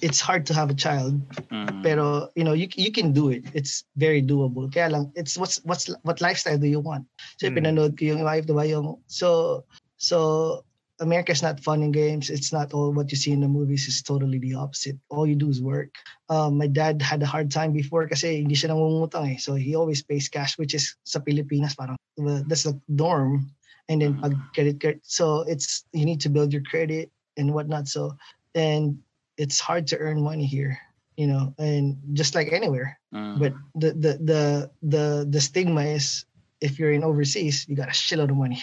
[0.00, 1.14] it's hard to have a child
[1.52, 5.38] mm, pero you know you you can do it it's very doable kaya lang it's
[5.38, 7.06] what's what's what lifestyle do you want
[7.38, 7.60] so Hmm.
[7.62, 9.62] pinanood ko yung wife diba yung so
[10.02, 10.58] so
[11.02, 12.30] America's not fun and games.
[12.30, 13.90] It's not all what you see in the movies.
[13.90, 14.96] It's totally the opposite.
[15.10, 15.90] All you do is work.
[16.30, 19.38] Um, my dad had a hard time before kasi hindi siya nangungutang eh.
[19.42, 21.98] So he always pays cash which is sa Pilipinas parang
[22.46, 23.50] that's the norm.
[23.90, 27.90] And then pag credit card so it's you need to build your credit and whatnot.
[27.90, 28.14] So
[28.54, 29.02] and
[29.34, 30.78] it's hard to earn money here
[31.16, 32.96] you know and just like anywhere.
[33.12, 33.36] Mm.
[33.36, 34.42] but the the the
[34.80, 36.24] the the stigma is
[36.62, 38.62] if you're in overseas you got a shitload of money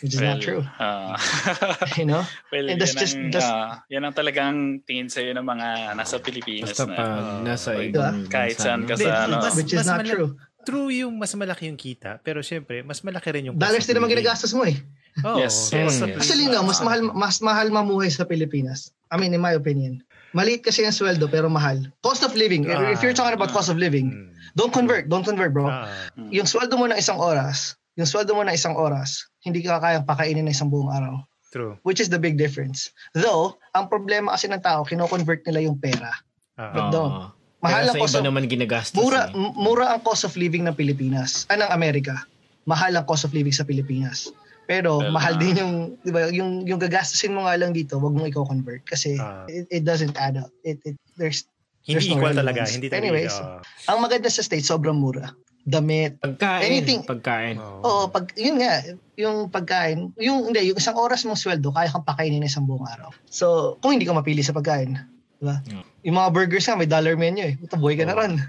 [0.00, 0.62] which is not Well, true.
[0.78, 1.14] ah.
[1.98, 2.22] you know?
[2.52, 5.68] Well, And that's yan, just- ang, that's- ah, yan ang talagang tingin sa'yo ng mga
[5.94, 6.94] nasa Pilipinas Basta na.
[6.94, 8.88] pa Ah, nasa ibang Kahit bansa, saan no?
[8.88, 9.36] ka sa ano.
[9.54, 10.34] which is not true.
[10.64, 14.00] True yung mas malaki yung kita, pero syempre, mas malaki rin yung dollars cost din
[14.00, 14.80] naman ginagastos mo eh.
[15.20, 18.88] Oh, Yes, yes, actually no mas mahal mas mahal mamuhay sa Pilipinas.
[19.12, 20.00] I mean in my opinion.
[20.32, 21.78] Maliit kasi yung sweldo pero mahal.
[22.00, 22.66] Cost of living.
[22.66, 24.26] If, if you're talking about cost of living Mm.
[24.56, 25.68] don't convert don't convert bro.
[25.68, 29.78] Ah, yung sweldo mo na isang oras yung sweldo mo na isang oras hindi ka
[29.78, 31.14] kayang pakainin ng isang buong araw
[31.54, 31.78] true.
[31.86, 32.90] which is the big difference.
[33.14, 36.10] Though, ang problema kasi ng tao, kino-convert nila yung pera.
[36.58, 36.90] Ah, But Oo.
[36.90, 37.14] don't.
[37.62, 38.98] Mahal ang cost of, naman ginagastos.
[38.98, 39.38] mura, eh.
[39.56, 42.26] mura ang cost of living ng Pilipinas, ah, ng Amerika.
[42.66, 44.28] Mahal ang cost of living sa Pilipinas.
[44.66, 45.40] Pero Well, mahal ah.
[45.40, 49.14] din yung, di ba, yung, yung gagastusin mo nga lang dito, wag mong i-convert kasi
[49.16, 49.46] Ah.
[49.46, 50.50] it, it doesn't add up.
[50.66, 51.46] It, it, there's,
[51.86, 52.64] hindi there's no equal talaga.
[52.66, 52.74] relevance.
[52.74, 52.98] Hindi talaga.
[53.00, 55.30] Anyways, ah, ang maganda sa States, sobrang mura.
[55.64, 56.60] Damit, Pagkain.
[56.62, 57.56] anything- Pagkain.
[57.56, 57.80] oh.
[57.80, 58.84] Oo, pag yun nga,
[59.16, 62.84] yung pagkain, yung hindi, yung isang oras mong sweldo, kaya kang pakainin ng isang buong
[62.84, 63.08] araw.
[63.24, 64.92] So, kung hindi ka mapili sa pagkain,
[65.34, 65.64] di ba?
[65.64, 65.84] Yeah.
[66.04, 67.54] Yung mga burgers nga, may dollar menu eh.
[67.56, 68.20] Puta, buhay ka na Oo.
[68.20, 68.34] ron.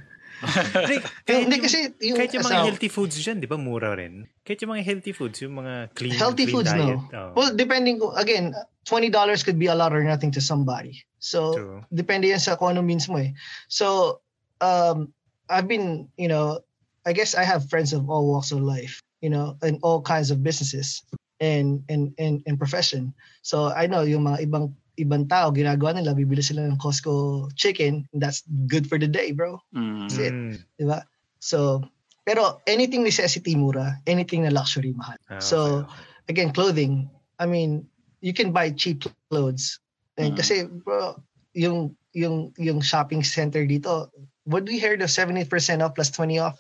[0.46, 3.96] Hindi, Eh, hindi kasi yung, kahit yung mga asawa- healthy foods dyan, di ba, mura
[3.96, 4.28] rin?
[4.44, 7.00] Kahit yung mga healthy foods, yung mga clean, healthy clean foods, diet.
[7.00, 7.08] no?
[7.10, 8.52] Oh, Well, depending, again,
[8.84, 9.10] $20
[9.42, 11.02] could be a lot or nothing to somebody.
[11.18, 11.80] So, true.
[11.90, 13.32] depende yan sa kung ano means mo eh.
[13.66, 14.20] So,
[14.60, 15.16] um,
[15.48, 16.60] I've been, you know,
[17.06, 20.32] I guess I have friends of all walks of life, you know, and all kinds
[20.34, 21.06] of businesses
[21.40, 23.14] and and and, and profession.
[23.46, 28.08] So I know yung mga ibang ibang tao ginagawa nila bibili sila ng Costco chicken
[28.14, 29.60] and that's good for the day, bro.
[29.76, 30.08] Mm.
[30.08, 30.34] That's it.
[30.34, 30.56] Mm.
[30.80, 31.00] Di ba?
[31.40, 31.84] So
[32.26, 35.20] pero anything necessity mura, anything na luxury mahal.
[35.30, 36.34] Ah, So okay.
[36.34, 37.06] again, clothing.
[37.38, 37.86] I mean,
[38.26, 39.78] you can buy cheap clothes.
[40.18, 40.40] And Mm.
[40.42, 41.22] kasi bro,
[41.54, 44.10] yung yung yung shopping center dito,
[44.48, 45.46] would we hear the 70%
[45.84, 46.58] off plus 20 off?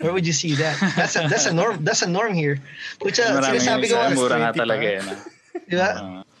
[0.00, 0.76] Where would you see that?
[0.96, 2.60] That's a, that's a norm that's a norm here.
[3.02, 4.62] Which uh, sinasabi ko, mura nga 20 pa.
[4.62, 5.00] talaga eh.
[5.02, 5.14] No?
[5.70, 5.90] di ba?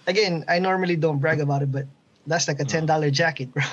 [0.08, 1.84] Again, I normally don't brag about it, but
[2.24, 3.64] that's like a $10 jacket, bro.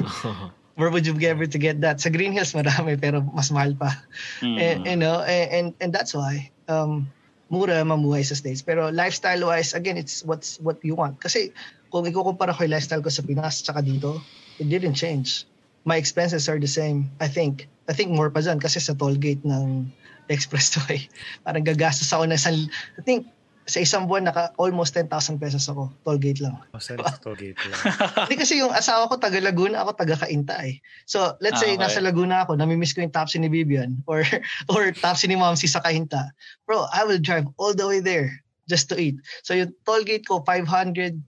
[0.76, 2.00] Where would you be able to get that?
[2.00, 3.92] Sa Green Hills marami pero mas mahal pa.
[4.40, 4.56] Mm.
[4.56, 7.12] And, you know, and, and and that's why um
[7.52, 8.64] mura mamuhay sa States.
[8.64, 11.20] Pero lifestyle wise, again, it's what's what you want.
[11.20, 11.52] Kasi
[11.92, 14.24] kung ikukumpara ko yung lifestyle ko sa Pinas tsaka dito,
[14.56, 15.44] it didn't change.
[15.84, 17.12] My expenses are the same.
[17.20, 19.90] I think I think more pa dyan kasi sa toll gate ng
[20.30, 21.06] expressway.
[21.44, 23.26] Parang gagastos ako na isang, I think
[23.66, 25.90] sa isang buwan naka almost 10,000 pesos ako.
[26.02, 26.58] Toll gate lang.
[26.74, 27.78] Oh, sa toll gate lang.
[28.26, 30.82] Hindi kasi yung asawa ko taga Laguna, ako taga Cainta eh.
[31.06, 31.82] So, let's Ah, say okay.
[31.82, 34.26] nasa Laguna ako, namimiss ko yung Tapsi ni Vivian or
[34.72, 36.34] or Tapsi ni Mamsi sa Cainta.
[36.66, 39.18] Bro, I will drive all the way there just to eat.
[39.46, 41.22] So yung toll gate ko 525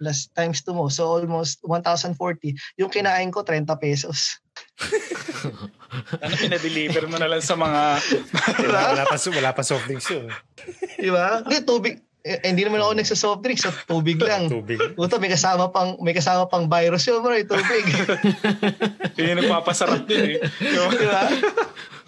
[0.00, 0.88] plus times 2 mo.
[0.88, 2.16] So almost 1,040.
[2.80, 4.40] Yung kinain ko 30 pesos.
[6.20, 7.80] Ano pinadeliver mo na lang sa mga...
[8.68, 10.28] wala, wala, pa, wala pa soft drinks yun.
[11.00, 11.40] Di ba?
[11.40, 11.94] Hindi, tubig.
[12.26, 14.50] Eh, hindi naman ako nagsa-soft drinks, so tubig lang.
[14.50, 14.82] Tubig.
[14.98, 17.84] Puta, may kasama pang may kasama pang virus yun, bro, yung tubig.
[19.16, 20.38] Yun yung nagpapasarap din eh.
[20.42, 21.22] Di ba?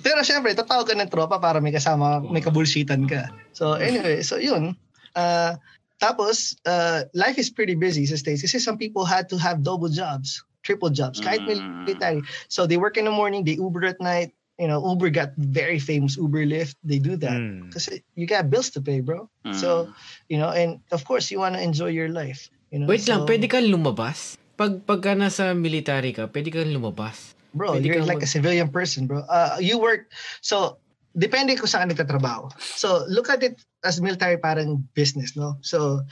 [0.03, 3.31] Pero syempre, tatawag ka ng tropa para may kasama, may kabulsitan ka.
[3.55, 4.75] So anyway, so yun.
[5.15, 5.55] Uh,
[6.03, 9.91] tapos, uh, life is pretty busy sa States kasi some people had to have double
[9.91, 11.89] jobs, triple jobs, kahit Mm.
[11.89, 12.21] military.
[12.53, 14.37] So they work in the morning, they Uber at night.
[14.61, 17.39] You know, Uber got very famous, Uber Lyft, they do that.
[17.41, 17.73] Mm.
[18.19, 19.31] You got bills to pay, bro.
[19.47, 19.55] Mm.
[19.57, 19.89] So,
[20.29, 22.51] you know, and of course, you want to enjoy your life.
[22.75, 22.91] You know?
[22.91, 24.37] Wait lang, So, pwede kang lumabas?
[24.59, 27.39] Pag pagka nasa military ka, pwede kang lumabas.
[27.55, 29.23] Bro, Pwede you're kang like mag- a civilian person, bro.
[29.31, 30.11] Uh, you work,
[30.43, 30.83] so,
[31.15, 32.51] depende kung saan ka nagtatrabaho.
[32.59, 35.55] So, look at it as military parang business, no?
[35.63, 36.03] So,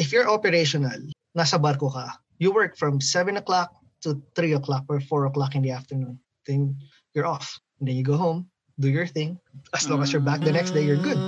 [0.00, 0.96] if you're operational,
[1.36, 5.62] nasa barko ka, you work from 7 o'clock to 3 o'clock or 4 o'clock in
[5.62, 6.18] the afternoon.
[6.46, 6.76] Then,
[7.12, 7.60] you're off.
[7.78, 8.48] And then you go home,
[8.80, 9.36] do your thing.
[9.72, 11.18] As long as you're back the next day, you're good.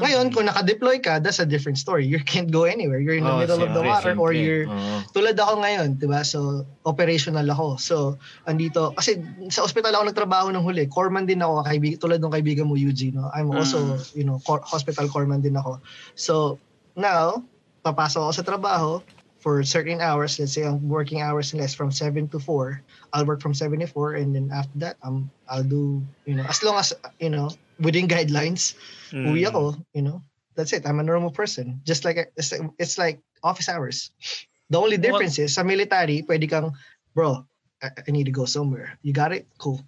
[0.00, 2.08] Ngayon, kung naka-deploy ka, that's a different story.
[2.08, 3.02] You can't go anywhere.
[3.04, 5.04] You're in the Oh, middle of the water or you're Oo.
[5.12, 6.24] tulad ako ngayon, 'di ba?
[6.24, 7.76] So operational ako.
[7.76, 7.96] So
[8.48, 9.20] andito kasi
[9.52, 10.88] sa ospital ako nagtrabaho nung huli.
[10.88, 13.28] Corpsman din ako, kaibigan tulad ng kaibigan mo Eugene, no?
[13.36, 15.84] I'm also, you know, cor- hospital corpsman din ako.
[16.16, 16.56] So
[16.96, 17.44] now,
[17.84, 19.04] papasok ako sa trabaho
[19.40, 20.38] for certain hours.
[20.38, 22.80] Let's say ang working hours nila is from 7 to 4.
[23.12, 26.44] I'll work from 7 to 4 and then after that, um, I'll do, you know,
[26.44, 28.76] as long as, you know, within guidelines,
[29.10, 29.26] Mm.
[29.32, 30.22] uwi ako, you know,
[30.54, 30.86] that's it.
[30.86, 31.80] I'm a normal person.
[31.82, 34.12] Just like, it's, it's like office hours.
[34.70, 36.76] The only difference is, sa military, pwede kang,
[37.16, 37.42] bro,
[37.82, 38.94] I, I need to go somewhere.
[39.02, 39.50] You got it?
[39.58, 39.82] Cool.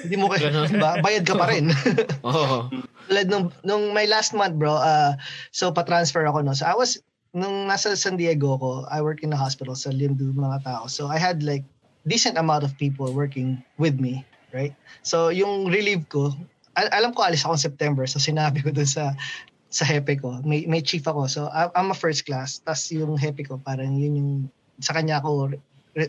[0.00, 1.02] Hindi mo diba?
[1.04, 1.74] bayad ka pa rin.
[2.24, 2.70] Oo.
[3.10, 5.18] Tulad nung, nung my last month, bro, uh,
[5.52, 6.54] so pa-transfer ako, no?
[6.54, 6.96] So I was,
[7.36, 10.88] nung nasa San Diego ko, I work in the hospital sa Lindu, mga tao.
[10.88, 11.68] So I had like,
[12.06, 14.24] decent amount of people working with me,
[14.54, 14.72] right?
[15.02, 16.32] So yung relief ko,
[16.78, 19.12] al- alam ko alis ako September, so sinabi ko dun sa
[19.66, 21.26] sa hepe ko, may, may chief ako.
[21.26, 24.30] So I'm a first class, tas yung hepe ko, parang yun yung,
[24.78, 25.58] sa kanya ako,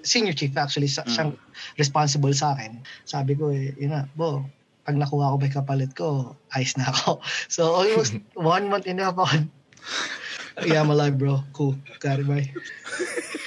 [0.05, 1.35] senior chief actually, sa, siyang
[1.75, 2.79] responsible sa akin.
[3.03, 4.45] Sabi ko, eh, yun na, bo,
[4.87, 7.19] pag nakuha ko ba kapalit ko, ayos na ako.
[7.51, 9.49] So almost one month and a half ako.
[10.65, 11.43] Yeah, I'm alive, bro.
[11.53, 11.75] Cool.
[11.99, 12.49] Got it, bye.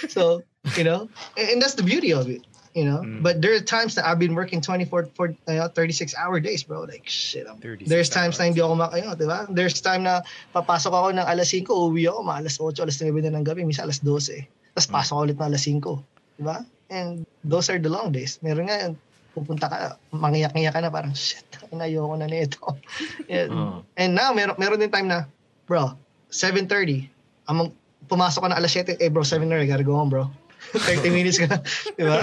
[0.09, 0.43] so,
[0.77, 3.01] you know, and, and that's the beauty of it, you know.
[3.03, 3.23] Mm.
[3.23, 6.83] But there are times that I've been working 24, for, uh, 36 hour days, bro.
[6.83, 7.47] Like, shit.
[7.49, 9.47] I'm, 36 there's times na hindi ako makayo, di ba?
[9.51, 10.23] There's time na
[10.55, 13.65] papasok ako ng alas 5, uwi ako, mga alas 8, alas 9 na ng gabi,
[13.67, 14.47] minsan alas 12.
[14.77, 14.95] Tapos Mm.
[14.95, 16.05] pasok ulit ng alas 5,
[16.39, 16.63] di ba?
[16.91, 18.39] And those are the long days.
[18.43, 18.91] Meron nga
[19.31, 19.79] pupunta ka,
[20.11, 22.59] mangiyak-ngiyak ka na parang, shit, ayoko na nito.
[23.31, 23.83] And, Oo.
[23.99, 25.27] and now, meron, meron din time na,
[25.71, 25.95] bro,
[26.31, 27.07] 7.30,
[27.47, 27.71] amang
[28.07, 30.25] pumasok ka na alas 7, eh bro, 7.30, gotta go home, bro.
[30.77, 31.59] 30 minutes ka na,
[31.97, 32.21] di ba?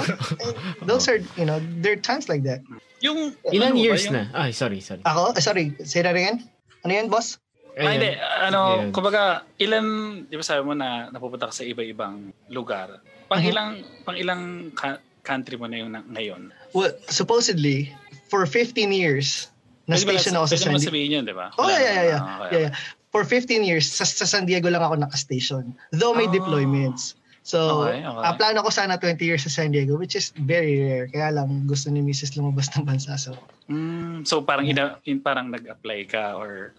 [0.79, 2.61] And those are, you know, there are times like that.
[3.01, 4.23] Yung, Ilan ano years yung- na?
[4.31, 5.01] Ay, sorry, sorry.
[5.03, 6.45] Ako, eh, sorry, say that again?
[6.81, 7.41] Ano yan, boss?
[7.77, 8.13] Ah, hindi.
[8.17, 8.89] Ano, Ayun.
[8.89, 9.21] kumbaga,
[9.57, 9.85] ilan,
[10.25, 13.01] di ba sabi mo na napupunta ka sa iba-ibang lugar?
[13.27, 13.49] Pang Mhm.
[13.51, 13.69] ilang,
[14.01, 14.41] pang ilang
[14.73, 16.49] ka- country mo na yung na- ngayon?
[16.73, 17.93] Well, supposedly,
[18.29, 19.49] for 15 years,
[19.85, 21.53] na-station ako sa Pwede mo sabihin yun, di ba?
[21.53, 22.05] Oh, yeah, yeah, naman.
[22.07, 22.17] yeah.
[22.17, 22.73] Ah, okay, yeah, yeah.
[23.09, 25.71] For 15 years, sa, sa San Diego lang ako naka-station.
[25.91, 26.33] Though may Oh.
[26.33, 27.15] deployments.
[27.41, 28.23] So, Okay, okay.
[28.27, 31.07] ang plano ko sana 20 years sa San Diego, which is very rare.
[31.07, 32.35] Kaya lang, gusto ni Mrs.
[32.35, 33.15] lumabas ng bansa.
[33.15, 36.71] So, Mm, so parang ina, in, parang nag-apply ka or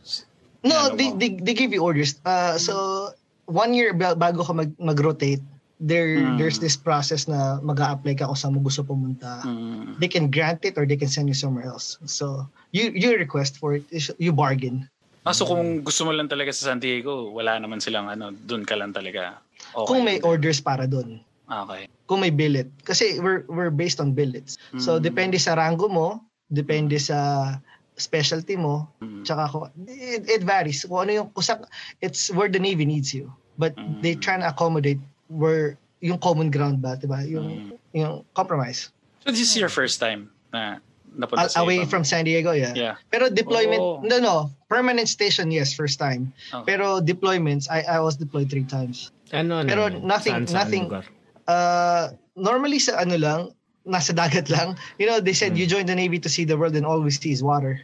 [0.62, 2.16] no, Ano they, they, they give you orders.
[2.22, 3.09] Uh, so,
[3.45, 5.41] one year ba- bago ka mag, mag-rotate,
[5.79, 6.37] there Hmm.
[6.37, 9.41] there's this process na mag apply ka kung saan mo gusto pumunta.
[9.41, 11.97] mm, They can grant it or they can send you somewhere else.
[12.05, 14.89] So, you you request for it, you bargain.
[15.26, 18.64] Ah, so kung gusto mo lang talaga sa San Diego, wala naman silang ano, doon
[18.64, 19.42] ka lang talaga.
[19.74, 19.88] Okay.
[19.88, 21.20] Kung may orders para doon.
[21.48, 21.88] Okay.
[22.06, 22.68] Kung may billet.
[22.84, 24.56] Kasi we're, we're based on billets.
[24.80, 25.02] So, Mm.
[25.04, 27.56] depende sa rango mo, depende sa
[27.98, 29.24] specialty mo, Mm.
[29.26, 30.84] tsaka kung, it, it varies.
[30.86, 31.58] Kung ano yung, sa,
[32.00, 33.28] it's where the Navy needs you.
[33.58, 34.00] But Mm.
[34.00, 37.26] they try to accommodate where yung common ground ba, diba?
[37.26, 37.32] Mm.
[37.34, 37.48] Yung,
[37.92, 38.88] yung compromise.
[39.26, 40.78] So this is your first time na
[41.16, 42.72] napunta sa away ibang- from San Diego, yeah.
[42.74, 42.94] Yeah.
[43.09, 44.00] Pero deployment, Oh.
[44.02, 44.36] no, no.
[44.68, 46.32] Permanent station, yes, first time.
[46.52, 46.76] Okay.
[46.76, 49.12] Pero deployments, I, I was deployed three times.
[49.32, 49.68] Ano, ano?
[49.68, 51.04] Pero nothing- Saan- saan nothing- lugar?
[51.48, 53.40] Uh, normally sa ano lang,
[53.89, 54.76] nasa dagat lang.
[55.01, 57.11] You know, they said you join the Navy to see the world and all we
[57.11, 57.80] see is water.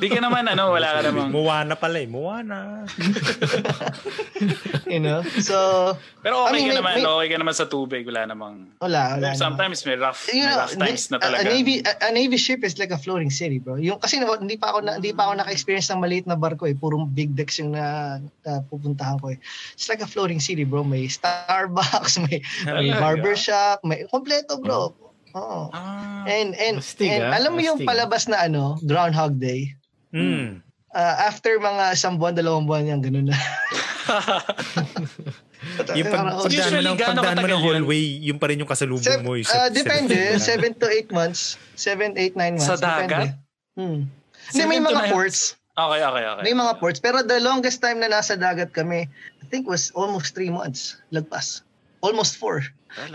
[0.00, 1.28] Di ka naman ano, wala ka namang.
[1.28, 2.08] Moana pala eh.
[2.08, 2.88] Moana.
[4.88, 5.20] You know?
[5.44, 5.92] So,
[6.24, 8.72] Pero I okay mean, ka may- naman, may- okay ka naman sa tubig, wala namang.
[8.80, 9.20] wala.
[9.20, 9.36] wala naman.
[9.36, 11.44] Sometimes may rough, you may know, rough times a- na a, talaga.
[11.44, 13.76] navy a, a navy ship is like a floating city, bro.
[13.76, 16.72] Yung kasi hindi pa ako na, hindi pa ako naka-experience ng maliit na barko eh,
[16.72, 18.16] purong big decks yung na,
[18.48, 19.38] na pupuntahan ko eh.
[19.76, 20.80] It's like a floating city, bro.
[20.82, 23.00] May Starbucks, may, may Talaga?
[23.02, 24.92] barbershop, may kompleto, bro.
[25.36, 25.60] Oo.
[25.72, 27.36] Ah, And and, Astig, and ah.
[27.36, 27.88] alam mo yung Astig.
[27.88, 29.72] palabas na ano, Groundhog Day.
[30.12, 30.60] Mm.
[30.92, 33.36] uh, after mga isang buwan, dalawang buwan yan, ganun na.
[35.92, 37.68] yung pag, pagdaan mo Usually, ng, pagdaan mo ng yun?
[37.68, 39.36] hallway, yung pa rin yung kasalubong Sev- mo.
[39.36, 40.16] Yung sa- depende.
[40.40, 41.60] sa- 7 to 8 months.
[41.76, 42.64] 7, 8, 9 months.
[42.64, 43.04] Sa Depende.
[43.04, 43.28] dagat?
[43.76, 44.08] Hmm.
[44.48, 45.60] Hindi, may mga ports.
[45.76, 46.42] Okay, okay, okay.
[46.42, 46.98] May mga ports.
[46.98, 49.06] Pero the longest time na nasa dagat kami,
[49.38, 50.96] I think was almost 3 months.
[51.12, 51.62] Lagpas.
[52.00, 52.64] Almost 4.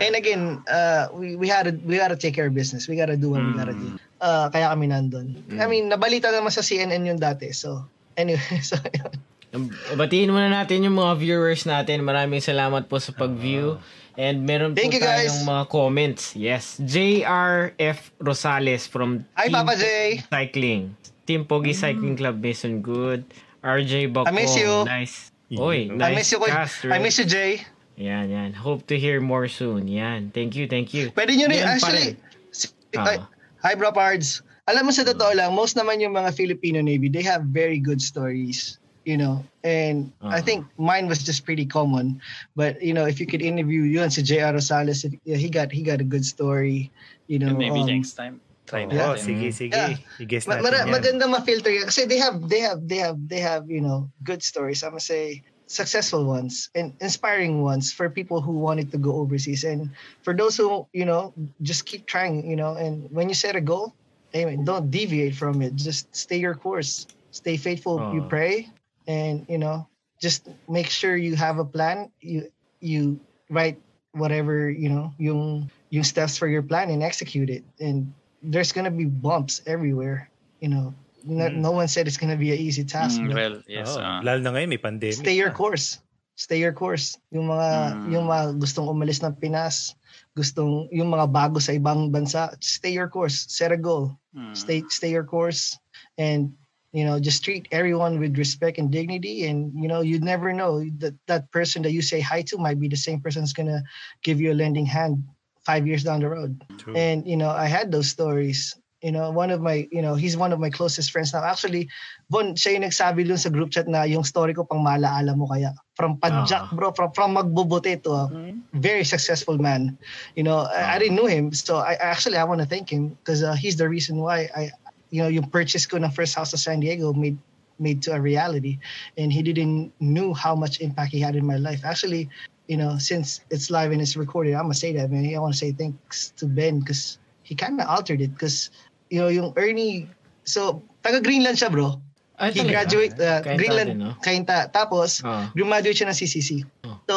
[0.00, 2.86] And again, uh, we we had to, we gotta take care of business.
[2.86, 3.98] We gotta do what we gotta do.
[4.22, 5.34] Uh, kaya kami nandun.
[5.58, 7.50] I mean, nabalita naman sa CNN yun dati.
[7.52, 7.84] So,
[8.16, 8.40] anyway.
[8.62, 9.70] So, yun.
[9.94, 12.02] Batiin muna natin yung mga viewers natin.
[12.02, 13.78] Maraming salamat po sa pag-view.
[14.18, 15.30] And meron Thank po you, guys.
[15.30, 16.34] tayong mga comments.
[16.34, 16.78] Yes.
[16.82, 19.86] JRF Rosales from Hi, Team Papa J.
[20.26, 20.94] Cycling.
[21.26, 23.26] Team Pogi Cycling Club Mason Good.
[23.62, 24.30] RJ Bacong.
[24.30, 24.70] I miss you.
[24.86, 25.34] Nice.
[25.54, 27.62] Oy, I nice I miss you, cast, I miss you, Jay.
[27.96, 28.50] Yan, yan.
[28.52, 29.86] Hope to hear more soon.
[29.86, 30.30] Yan.
[30.34, 31.10] Thank you, thank you.
[31.14, 32.50] Pwede nyo rin, Yan actually, rin.
[32.50, 33.06] si- Ah.
[33.06, 33.16] ay,
[33.62, 34.42] hi bro Pards.
[34.66, 38.00] Alam mo sa totoo lang, most naman yung mga Filipino Navy, they have very good
[38.00, 39.44] stories, you know.
[39.62, 40.34] And Ah.
[40.36, 42.18] I think mine was just pretty common.
[42.56, 44.56] But, you know, if you could interview yun si J.R.
[44.56, 46.90] Rosales, if, yeah, he got he got a good story,
[47.30, 47.54] you know.
[47.54, 48.40] Maybe um, next time.
[48.64, 49.20] Try Oo, natin.
[49.20, 49.76] sige, sige.
[49.76, 50.00] Yeah.
[50.18, 50.92] I-guess Ma- natin mara- yan.
[50.96, 51.84] maganda ma-filter yan.
[51.84, 54.80] Kasi they have, they have, they have, they have, you know, good stories.
[54.80, 59.64] I'm gonna say successful ones and inspiring ones for people who wanted to go overseas.
[59.64, 59.90] And
[60.22, 63.60] for those who, you know, just keep trying, you know, and when you set a
[63.60, 63.94] goal,
[64.34, 65.74] amen, don't deviate from it.
[65.76, 67.06] Just stay your course.
[67.30, 68.06] Stay faithful.
[68.10, 68.28] You Oh.
[68.28, 68.68] pray
[69.06, 69.88] and, you know,
[70.20, 72.10] just make sure you have a plan.
[72.20, 72.50] You,
[72.80, 73.80] you write
[74.12, 77.64] whatever, you know, yung, yung steps for your plan and execute it.
[77.80, 80.30] And there's gonna be bumps everywhere.
[80.60, 80.94] You know,
[81.24, 81.56] no, Mm.
[81.64, 83.16] no one said it's gonna be an easy task.
[83.20, 83.96] Mm, but well, yes.
[83.96, 84.20] Oo, ah.
[84.20, 85.16] lalo na ngayon, may pandemic.
[85.18, 85.98] stay your course.
[86.36, 87.16] Stay your course.
[87.32, 88.12] Yung mga Mm.
[88.12, 89.94] yung mga gustong umalis ng Pinas,
[90.36, 93.46] gustong yung mga bago sa ibang bansa, stay your course.
[93.48, 94.14] Set a goal.
[94.34, 94.52] Mm.
[94.52, 95.78] Stay stay your course
[96.18, 96.50] and
[96.90, 100.82] you know just treat everyone with respect and dignity and you know you never know
[101.02, 103.70] that that person that you say hi to might be the same person that's going
[103.70, 103.82] to
[104.22, 105.22] give you a lending hand
[105.66, 106.60] 5 years down the road.
[106.82, 106.92] True.
[106.98, 108.74] And you know, I had those stories.
[109.04, 111.44] You know, one of my, you know, he's one of my closest friends now.
[111.44, 111.92] Actually,
[112.32, 115.44] Bon, siya yung nagsabi dun sa group chat na yung story ko pang malaala mo
[115.44, 115.76] kaya.
[115.92, 116.72] From padjak, Ah.
[116.72, 118.24] bro, from, from magbubuti to a
[118.72, 120.00] very successful man.
[120.40, 121.52] You know, I, I didn't know him.
[121.52, 124.48] So I I actually, I want to thank him because uh, he's the reason why
[124.56, 124.72] I,
[125.12, 127.36] you know, yung purchase ko ng first house sa San Diego made
[127.76, 128.80] made to a reality.
[129.20, 131.84] And he didn't knew how much impact he had in my life.
[131.84, 132.32] Actually,
[132.72, 135.28] you know, since it's live and it's recorded, I'm gonna say that, man.
[135.28, 138.32] I want to say thanks to Ben because he kind of altered it.
[138.32, 138.72] Because
[139.14, 140.10] you know, yung Ernie,
[140.42, 142.02] so taga Greenland siya, bro.
[142.34, 142.70] Ay, He talaga?
[142.82, 144.10] graduate uh, Kainta Greenland, din, no?
[144.18, 144.66] Kainta.
[144.74, 145.54] Tapos Ah.
[145.54, 146.66] graduate siya ng CCC.
[146.82, 146.98] Oh.
[147.06, 147.16] So,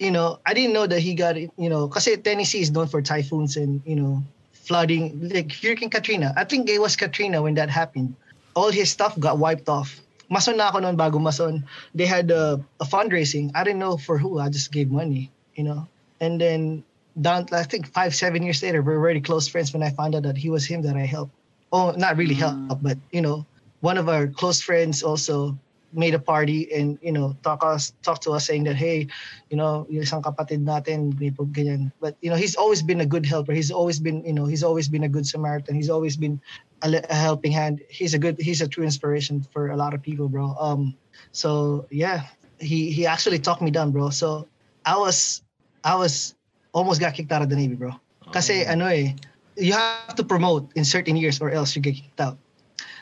[0.00, 3.04] you know, I didn't know that he got, you know, kasi Tennessee is known for
[3.04, 4.24] typhoons and, you know,
[4.56, 5.12] flooding.
[5.28, 6.32] Like Hurricane Katrina.
[6.40, 8.16] I think it was Katrina when that happened.
[8.56, 10.00] All his stuff got wiped off.
[10.32, 11.62] Mason na ako noon bago mason.
[11.92, 13.52] They had a, a fundraising.
[13.54, 14.40] I didn't know for who.
[14.40, 15.84] I just gave money, you know.
[16.18, 16.80] And then
[17.20, 20.22] down, I think five, seven years later, we're already close friends when I found out
[20.24, 21.32] that he was him that I helped.
[21.72, 23.44] Oh, not really help, but, you know,
[23.80, 25.58] one of our close friends also
[25.96, 29.08] made a party and you know talk us talk to us saying that hey
[29.50, 31.90] you know yung isang kapatid natin may po- ganyan.
[31.98, 33.56] But you know he's always been a good helper.
[33.56, 35.74] He's always been you know he's always been a good samaritan.
[35.74, 36.38] He's always been
[36.84, 37.80] a, a helping hand.
[37.88, 40.54] He's a good he's a true inspiration for a lot of people bro.
[40.60, 40.94] Um
[41.32, 42.28] so yeah
[42.60, 44.12] he he actually talked me down bro.
[44.12, 44.46] So
[44.84, 45.42] i was
[45.82, 46.35] i was
[46.76, 47.96] almost got kicked out of the navy bro
[48.36, 49.16] kasi ano eh
[49.56, 52.36] you have to promote in certain years or else you get kicked out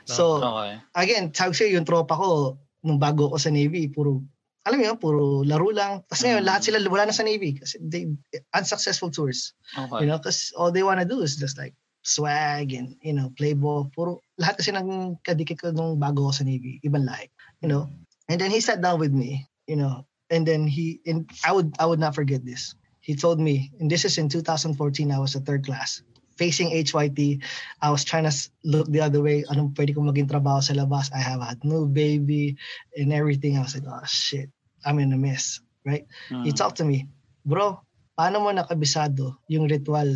[0.05, 0.77] so Okay.
[1.01, 4.21] again, tawag sa'yo, yung tropa ko, nung bago ako sa Navy, puro,
[4.69, 6.05] alam mo yun, puro laro lang.
[6.09, 6.49] Tapos ngayon, Mm.
[6.49, 8.05] lahat sila wala na sa Navy kasi they,
[8.53, 9.57] unsuccessful tours.
[9.73, 10.05] Okay.
[10.05, 11.73] You know, because all they wanna do is just like
[12.05, 13.89] swag and, you know, play ball.
[13.97, 17.33] Puro, lahat kasi ng kadikit ko nung bago ako sa Navy, ibang lahi.
[17.65, 17.89] You know?
[18.29, 21.73] And then he sat down with me, you know, and then he, and I would,
[21.81, 22.77] I would not forget this.
[23.05, 26.01] He told me, and this is in 2014, I was a third class
[26.41, 27.45] facing HYT.
[27.85, 28.33] I was trying to
[28.65, 29.45] look the other way.
[29.47, 31.13] Anong pwede kong maging trabaho sa labas?
[31.13, 32.57] I have a new baby
[32.97, 33.61] and everything.
[33.61, 34.49] I was like, oh shit,
[34.83, 36.09] I'm in a mess, right?
[36.43, 36.59] He Mm.
[36.59, 37.07] talked to me,
[37.45, 37.79] bro,
[38.17, 40.09] paano mo nakabisado yung ritual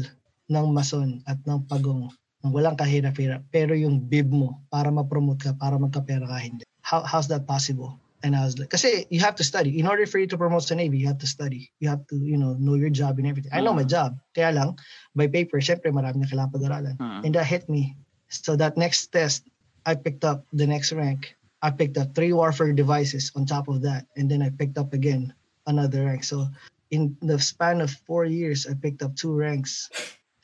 [0.49, 2.09] ng mason at ng pagong
[2.41, 6.65] ng walang kahirap-hirap pero yung bib mo para ma-promote ka, para magkapera ka, hindi.
[6.81, 8.01] How, how's that possible?
[8.23, 9.79] And I was like, kasi you have to study.
[9.79, 11.71] In order for you to promote sa Navy, you have to study.
[11.79, 13.55] You have to, you know, know your job and everything.
[13.55, 13.95] I know my Mm.
[13.95, 14.11] job.
[14.35, 14.75] Kaya lang,
[15.15, 16.97] by paper, syempre marami na kailangan pag-aralan.
[16.99, 17.21] Mm.
[17.25, 17.95] And that hit me.
[18.27, 19.47] So that next test,
[19.87, 21.39] I picked up the next rank.
[21.63, 24.07] I picked up three warfare devices on top of that.
[24.19, 25.31] And then I picked up again
[25.71, 26.27] another rank.
[26.27, 26.51] So
[26.91, 29.91] in the span of four years, I picked up two ranks.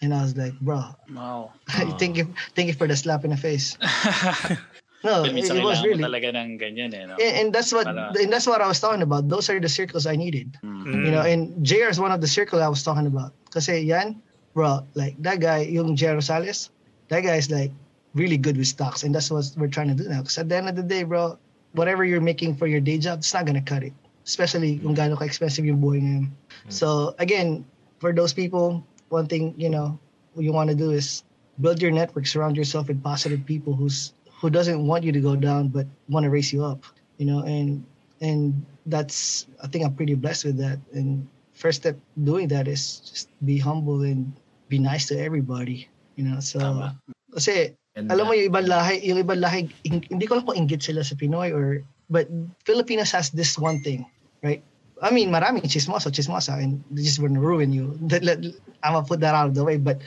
[0.02, 1.54] And I was like, bro, Wow.
[1.98, 3.78] Thank you, thank you for the slap in the face.
[5.04, 6.00] No, Well, it, minsan it was really.
[6.00, 7.04] mo talaga ng ganyan eh.
[7.04, 7.14] No?
[7.20, 9.28] And, and that's what Para- and that's what I was talking about.
[9.28, 10.56] Those are the circles I needed.
[10.64, 11.04] Mm.
[11.04, 13.36] You know, and JR is one of the circle I was talking about.
[13.52, 14.16] Kasi yan,
[14.56, 16.72] bro, like that guy, yung JR Rosales,
[17.12, 17.68] that guy is like
[18.16, 19.04] really good with stocks.
[19.04, 20.24] And that's what we're trying to do now.
[20.24, 21.36] Because at the end of the day, bro,
[21.76, 23.92] whatever you're making for your day job, it's not gonna cut it.
[24.24, 26.26] Especially kung gaano ka-expensive yung buhay ngayon.
[26.72, 27.68] So again,
[28.00, 28.80] for those people,
[29.12, 30.00] one thing, you know,
[30.32, 31.28] you want to do is
[31.60, 35.36] build your network, surround yourself with positive people who's who doesn't want you to go
[35.36, 36.84] down but want to raise you up.
[37.18, 37.84] You know, and
[38.20, 40.78] and that's I think I'm pretty blessed with that.
[40.92, 44.32] And first step doing that is just be humble and
[44.68, 45.88] be nice to everybody.
[46.16, 46.98] You know, so Tama.
[47.34, 48.14] kasi Ganda.
[48.14, 51.14] alam mo yung ibang lahi, yung ibang lahi, hindi ko alam kung inggit sila sa
[51.14, 52.26] Pinoy or but
[52.66, 54.06] Filipinos has this one thing,
[54.42, 54.62] right?
[55.02, 57.98] I mean, maraming chismoso, chismosa, and they just want to ruin you.
[58.84, 59.76] I'm gonna put that out of the way.
[59.76, 60.02] But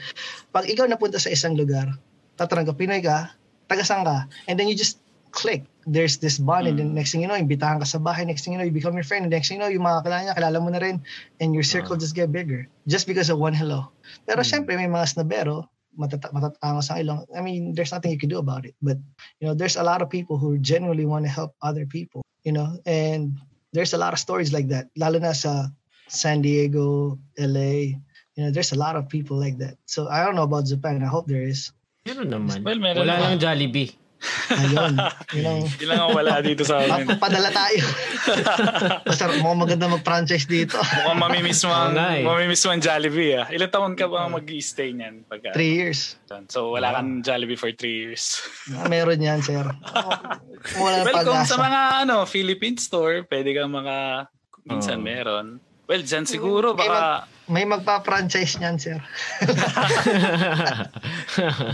[0.52, 1.92] pag ikaw napunta sa isang lugar,
[2.40, 3.36] ka, Pinoy ka,
[3.68, 4.98] tagasang ka, and then you just
[5.30, 5.64] click.
[5.88, 6.98] There's this bond, and then mm.
[7.00, 9.06] next thing you know, imbitahan ka sa bahay, next thing you know, you become your
[9.06, 11.00] friend, and next thing you know, yung mga kilala niya, kilala mo na rin,
[11.40, 12.00] and your circle ah.
[12.00, 12.68] just get bigger.
[12.84, 13.88] Just because of one hello.
[14.28, 14.48] Pero mm.
[14.48, 17.20] syempre, may mga snabero, matata- matatangos ang ilong.
[17.32, 18.76] I mean, there's nothing you can do about it.
[18.80, 19.00] But,
[19.40, 22.52] you know, there's a lot of people who genuinely want to help other people, you
[22.52, 23.36] know, and
[23.72, 24.88] there's a lot of stories like that.
[24.96, 25.68] Lalo na sa
[26.08, 27.98] San Diego, LA,
[28.38, 29.76] you know, there's a lot of people like that.
[29.84, 31.02] So I don't know about Japan.
[31.02, 31.72] I hope there is.
[32.08, 32.58] Meron naman.
[32.64, 33.36] Well, meron Wala naman.
[33.36, 33.92] lang Jollibee.
[34.50, 34.98] Ayun.
[35.30, 37.22] yun ang Hindi lang ang wala dito sa amin.
[37.22, 37.86] Padala tayo.
[39.06, 40.74] Basta mukhang maganda mag-franchise dito.
[40.74, 42.26] Mukhang mamimiss mo ang, eh.
[42.26, 43.46] mamimiss mo ang Jollibee ah.
[43.46, 45.22] Ilang taon ka ba mag-stay niyan?
[45.30, 46.18] Pagka, Three years.
[46.50, 48.42] So wala kang Jollibee for three years.
[48.74, 49.62] Ah, Meron yan, sir.
[49.62, 54.26] Wala well, kung sa mga ano, Philippine store, pwede kang maka...
[54.68, 55.06] Minsan Oo.
[55.06, 55.46] meron.
[55.88, 57.24] Well, dyan siguro baka...
[57.48, 59.00] May magpa-franchise niyan, sir.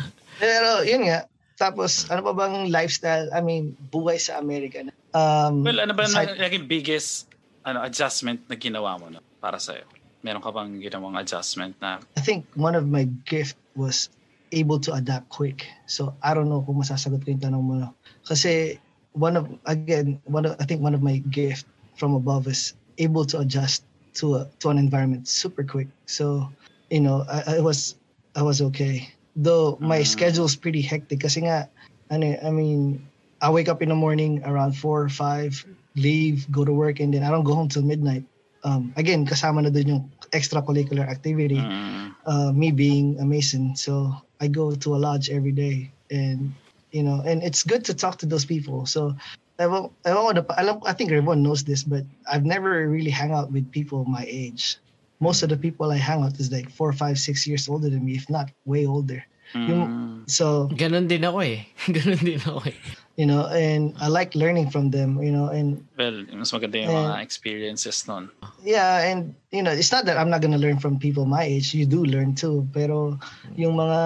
[0.44, 1.24] Pero yun nga.
[1.54, 4.82] Tapos, ano pa bang lifestyle, I mean, buhay sa Amerika?
[5.14, 7.30] Um, Well, ano ba aside- na, naging biggest
[7.64, 9.86] ano, adjustment na ginawa mo na para sa'yo?
[10.20, 14.10] Meron ka bang ginawang adjustment na I think one of my gift was
[14.52, 15.64] able to adapt quick.
[15.86, 17.74] So I don't know kung masasagot ko yung tanong mo.
[17.78, 17.88] no.
[18.26, 18.80] Kasi
[19.14, 23.22] one of again, one of, I think one of my gift from above is able
[23.30, 23.84] to adjust
[24.18, 25.86] to a, to an environment super quick.
[26.10, 26.50] So
[26.90, 27.94] you know, I, I was
[28.34, 29.06] I was okay.
[29.34, 30.44] Though my Mm.
[30.46, 31.70] is pretty hectic kasi nga
[32.10, 33.02] ano, eh, I mean,
[33.42, 35.66] I wake up in the morning around 4 or 5,
[35.96, 38.24] leave, go to work and then I don't go home till midnight.
[38.64, 43.76] Um, again, kasama na dun yung extracurricular activity mm, uh, me being a Mason.
[43.76, 46.54] So I go to a lodge every day, and
[46.90, 48.86] you know, and it's good to talk to those people.
[48.86, 49.14] So
[49.58, 50.38] I won't, I won't,
[50.86, 54.78] I think everyone knows this, but I've never really hung out with people my age.
[55.20, 57.88] Most of the people I hang out with is like four, five, six years older
[57.88, 59.22] than me, if not way older.
[59.54, 61.68] mm, So Ganon din ako eh.
[61.94, 62.76] Ganon din ako eh.
[63.14, 65.22] you know, and I like learning from them.
[65.22, 68.26] You know, and well, mas maganda yung mga experiences nun.
[68.66, 71.70] yeah, and you know, it's not that I'm not gonna learn from people my age.
[71.78, 73.14] You do learn too, pero
[73.54, 74.00] yung mga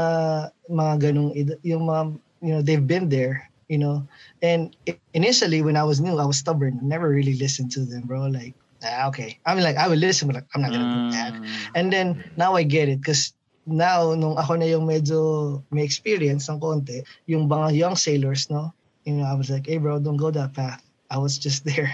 [0.68, 2.02] mga ganung ed- yung mga
[2.44, 4.04] you know they've been there, you know.
[4.44, 4.76] And
[5.16, 6.76] initially when I was new, I was stubborn.
[6.84, 8.28] Never really listened to them, bro.
[8.28, 8.52] Like,
[8.84, 9.38] ah, okay.
[9.46, 11.32] I mean, like I would listen, but like, I'm not gonna do that.
[11.34, 12.06] Mm, And then
[12.36, 13.32] now I get it because
[13.66, 18.72] now nung ako na yung medyo may experience ng konti, yung mga young sailors, no?
[19.04, 20.82] You know, I was like, hey bro, don't go that path.
[21.10, 21.90] I was just there.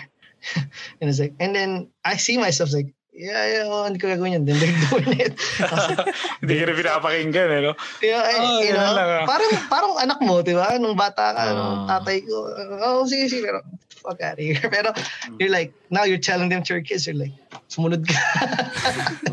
[1.00, 4.34] and it's like, and then I see myself like, yeah, yeah, oh, hindi ko gagawin
[4.36, 4.44] yun.
[4.44, 5.32] Then they're doing it.
[5.62, 7.72] I was like, Hindi ka na pinapakinggan, eh, no?
[8.02, 9.24] yeah, I- Oh, you know, lang, ah.
[9.24, 10.74] parang, parang anak mo, di ba?
[10.76, 12.02] Nung bata ka, nung Ah.
[12.02, 12.34] tatay ko,
[12.82, 13.62] oh, sige, sige, pero
[14.04, 14.60] fuck out of here.
[14.74, 14.92] Pero
[15.40, 17.32] you're like, now you're telling them to your kids, you're like,
[17.72, 18.20] sumunod ka.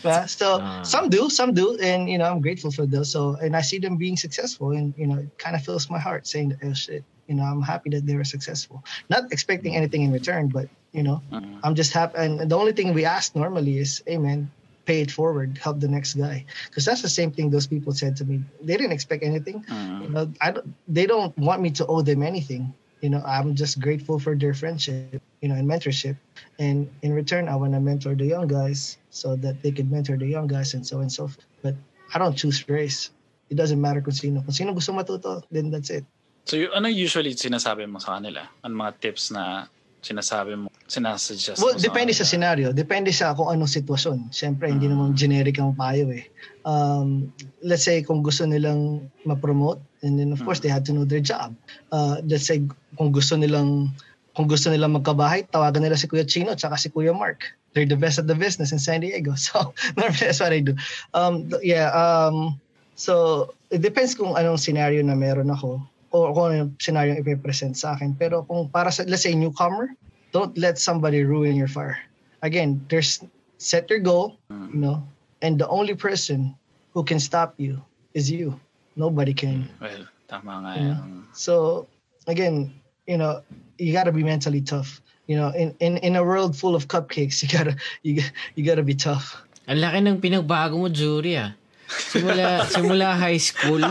[0.00, 0.24] Diba?
[0.28, 0.82] so, Ah.
[0.82, 3.10] some do, some do, and, you know, I'm grateful for those.
[3.12, 5.98] So, and I see them being successful, and, you know, it kind of fills my
[5.98, 8.82] heart saying, oh, shit, you know, I'm happy that they were successful.
[9.06, 11.62] Not expecting anything in return, but, you know, Mm.
[11.62, 12.18] I'm just happy.
[12.18, 14.50] And the only thing we ask normally is, hey, man,
[14.84, 16.44] pay it forward, help the next guy.
[16.66, 18.42] Because that's the same thing those people said to me.
[18.66, 19.62] They didn't expect anything.
[19.70, 20.02] Mm.
[20.02, 22.74] You know, I don't, they don't want me to owe them anything.
[23.00, 26.18] You know, I'm just grateful for their friendship, you know, and mentorship.
[26.58, 30.18] And in return, I want to mentor the young guys so that they could mentor
[30.18, 31.46] the young guys and so on and so forth.
[31.62, 31.74] But
[32.12, 33.14] I don't choose race.
[33.48, 34.42] It doesn't matter kung sino.
[34.42, 36.04] Kung sino gusto matuto, then that's it.
[36.46, 38.48] So, y- ano usually sinasabi mo sa kanila?
[38.64, 39.68] Ano mga tips na
[40.00, 42.32] sinasabi mo, sinasuggest Well, mo depende sa kanila?
[42.32, 42.66] scenario.
[42.72, 44.32] Depende sa kung anong sitwasyon.
[44.32, 44.92] Siyempre, hindi Mm.
[44.96, 46.24] naman generic ang payo eh.
[46.64, 47.28] Um,
[47.60, 51.20] let's say kung gusto nilang ma-promote, and then of course, they had to know their
[51.20, 51.52] job.
[51.92, 52.64] Uh, let's say
[52.96, 53.92] kung gusto nilang
[54.32, 57.44] kung gusto nilang magkabahay, tawagan nila si Kuya Chino at si Kuya Mark.
[57.74, 59.34] They're the best at the business in San Diego.
[59.40, 60.72] So, normally that's what I do.
[61.12, 62.56] Um, yeah, um,
[62.94, 65.82] so it depends kung anong scenario na meron ako.
[66.10, 68.14] O kung ano yung scenario yung ipipresent sa akin.
[68.18, 69.94] Pero kung para sa, let's say, newcomer,
[70.30, 71.98] don't let somebody ruin your fire.
[72.42, 73.22] Again, there's
[73.60, 75.04] set your goal, you know,
[75.44, 76.54] and the only person
[76.96, 77.78] who can stop you
[78.14, 78.58] is you.
[78.96, 79.68] Nobody can.
[79.78, 80.98] Well, tama nga Yeah.
[81.04, 81.28] yan.
[81.36, 81.84] So
[82.26, 82.72] again,
[83.06, 83.44] you know,
[83.78, 85.02] you gotta be mentally tough.
[85.30, 88.24] You know, in, in, in a world full of cupcakes, you gotta you,
[88.56, 89.38] you gotta be tough.
[89.70, 91.54] Ang laki ng pinagbago mo, Jury, ah.
[91.86, 93.82] Simula, simula high school.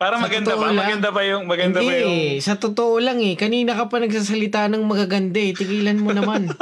[0.00, 0.72] Para Sa maganda ba?
[0.72, 2.40] lang, Maganda ba yung maganda Hindi, ba yung eh.
[2.40, 3.36] sa totoo lang eh.
[3.36, 5.52] Kanina ka pa nagsasalita ng magaganda eh.
[5.52, 6.48] Tigilan mo naman.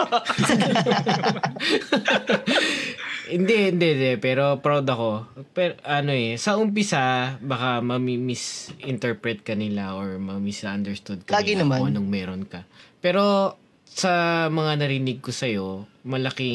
[3.30, 4.12] hindi, hindi, hindi.
[4.18, 5.30] Pero proud ako.
[5.54, 11.78] Pero ano eh, sa umpisa, baka mami-misinterpret ka nila or ma-misunderstood ka Lagi nila naman.
[11.78, 12.66] kung anong meron ka.
[12.98, 13.54] Pero
[13.86, 16.50] sa mga narinig ko sa'yo, malaki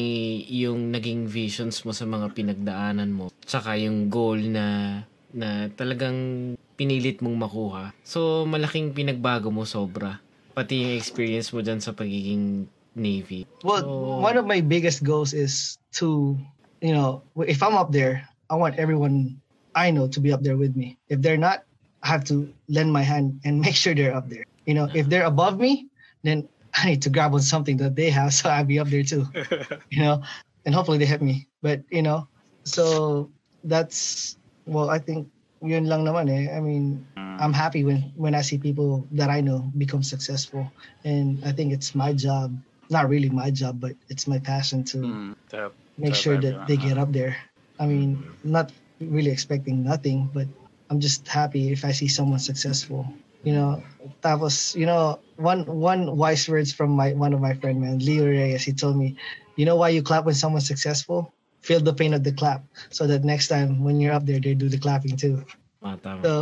[0.52, 3.32] yung naging visions mo sa mga pinagdaanan mo.
[3.40, 5.00] Tsaka yung goal na
[5.34, 7.94] na talagang pinilit mong makuha.
[8.02, 10.18] So, malaking pinagbago mo sobra.
[10.54, 13.46] Pati yung experience mo dyan sa pagiging Navy.
[13.66, 16.38] Well, So- one of my biggest goals is to,
[16.78, 19.38] you know, if I'm up there, I want everyone
[19.74, 20.94] I know to be up there with me.
[21.10, 21.66] If they're not,
[22.02, 24.46] I have to lend my hand and make sure they're up there.
[24.66, 25.90] You know, if they're above me,
[26.22, 29.02] then I need to grab on something that they have so I'll be up there
[29.02, 29.26] too.
[29.90, 30.22] you know,
[30.64, 31.46] and hopefully they help me.
[31.62, 32.28] But you know,
[32.62, 33.30] so
[33.66, 35.28] that's well, I think
[35.64, 36.52] yun lang naman eh.
[36.52, 37.06] I mean,
[37.40, 40.70] I'm happy when when I see people that I know become successful,
[41.04, 42.52] and I think it's my job.
[42.90, 46.66] Not really my job, but it's my passion to Hmm, tap- make tap sure that
[46.66, 47.36] they get up there.
[47.78, 50.46] I mean, not really expecting nothing, but
[50.90, 53.06] I'm just happy if I see someone successful.
[53.44, 53.82] You know,
[54.22, 57.98] that was you know one one wise words from my one of my friend man
[57.98, 58.64] Leo Reyes.
[58.64, 59.16] He told me,
[59.56, 61.32] you know why you clap when someone's successful?
[61.64, 62.60] Feel the pain of the clap,
[62.92, 65.40] so that next time when you're up there, they do the clapping too.
[65.80, 66.20] Ah, tama.
[66.20, 66.32] So,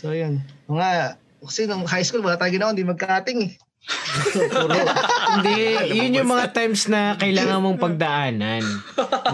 [0.00, 0.40] so yun.
[0.64, 3.54] Mga, kasi nung high school, wala tayo ginawa, hindi magkating eh.
[5.32, 5.58] Hindi,
[5.98, 8.62] yun yung mga times na kailangan mong pagdaanan.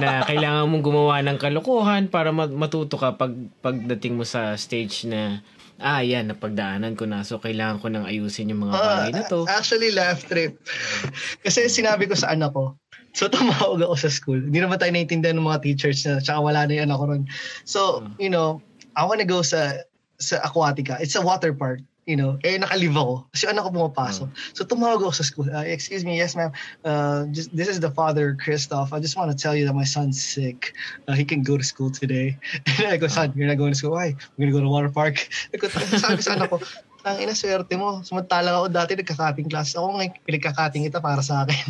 [0.00, 5.04] na kailangan mong gumawa ng kalokohan para mat- matuto ka pag pagdating mo sa stage
[5.04, 5.44] na
[5.78, 7.22] ah, yan, napagdaanan ko na.
[7.22, 9.46] So, kailangan ko nang ayusin yung mga bagay na to.
[9.46, 10.58] Ah, actually, laugh trip.
[11.46, 12.74] Kasi sinabi ko sa anak ko,
[13.18, 14.38] so tumawag ako sa school.
[14.38, 17.24] Hindi naman tayo naiintindihan ng mga teachers na tsaka wala na yung anak ko ron.
[17.66, 18.14] So, Hmm.
[18.22, 18.62] you know,
[18.94, 19.82] I wanna go sa
[20.22, 21.02] sa Aquatica.
[21.02, 21.82] It's a water park.
[22.08, 23.28] You know, eh nakalive ako.
[23.36, 24.32] Kasi anak ko pumapasok.
[24.32, 24.54] Hmm.
[24.56, 25.44] So tumawag ako sa school.
[25.52, 26.56] Uh, excuse me, yes ma'am.
[26.80, 28.96] Uh, just, this is the father, Christoph.
[28.96, 30.72] I just want to tell you that my son's sick.
[31.04, 32.40] Uh, he can go to school today.
[32.80, 33.92] And I go, son, you're not going to school.
[33.92, 34.16] Why?
[34.40, 35.28] We're gonna go to water park.
[35.52, 36.64] I go, sabi sa anak ko,
[37.06, 38.02] ang ina swerte mo.
[38.02, 39.74] Samantalang ako dati nagkakating class.
[39.78, 41.64] Ako ngayon pinagkakating ita para sa akin.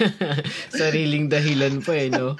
[0.80, 2.36] Sariling dahilan pa eh, no?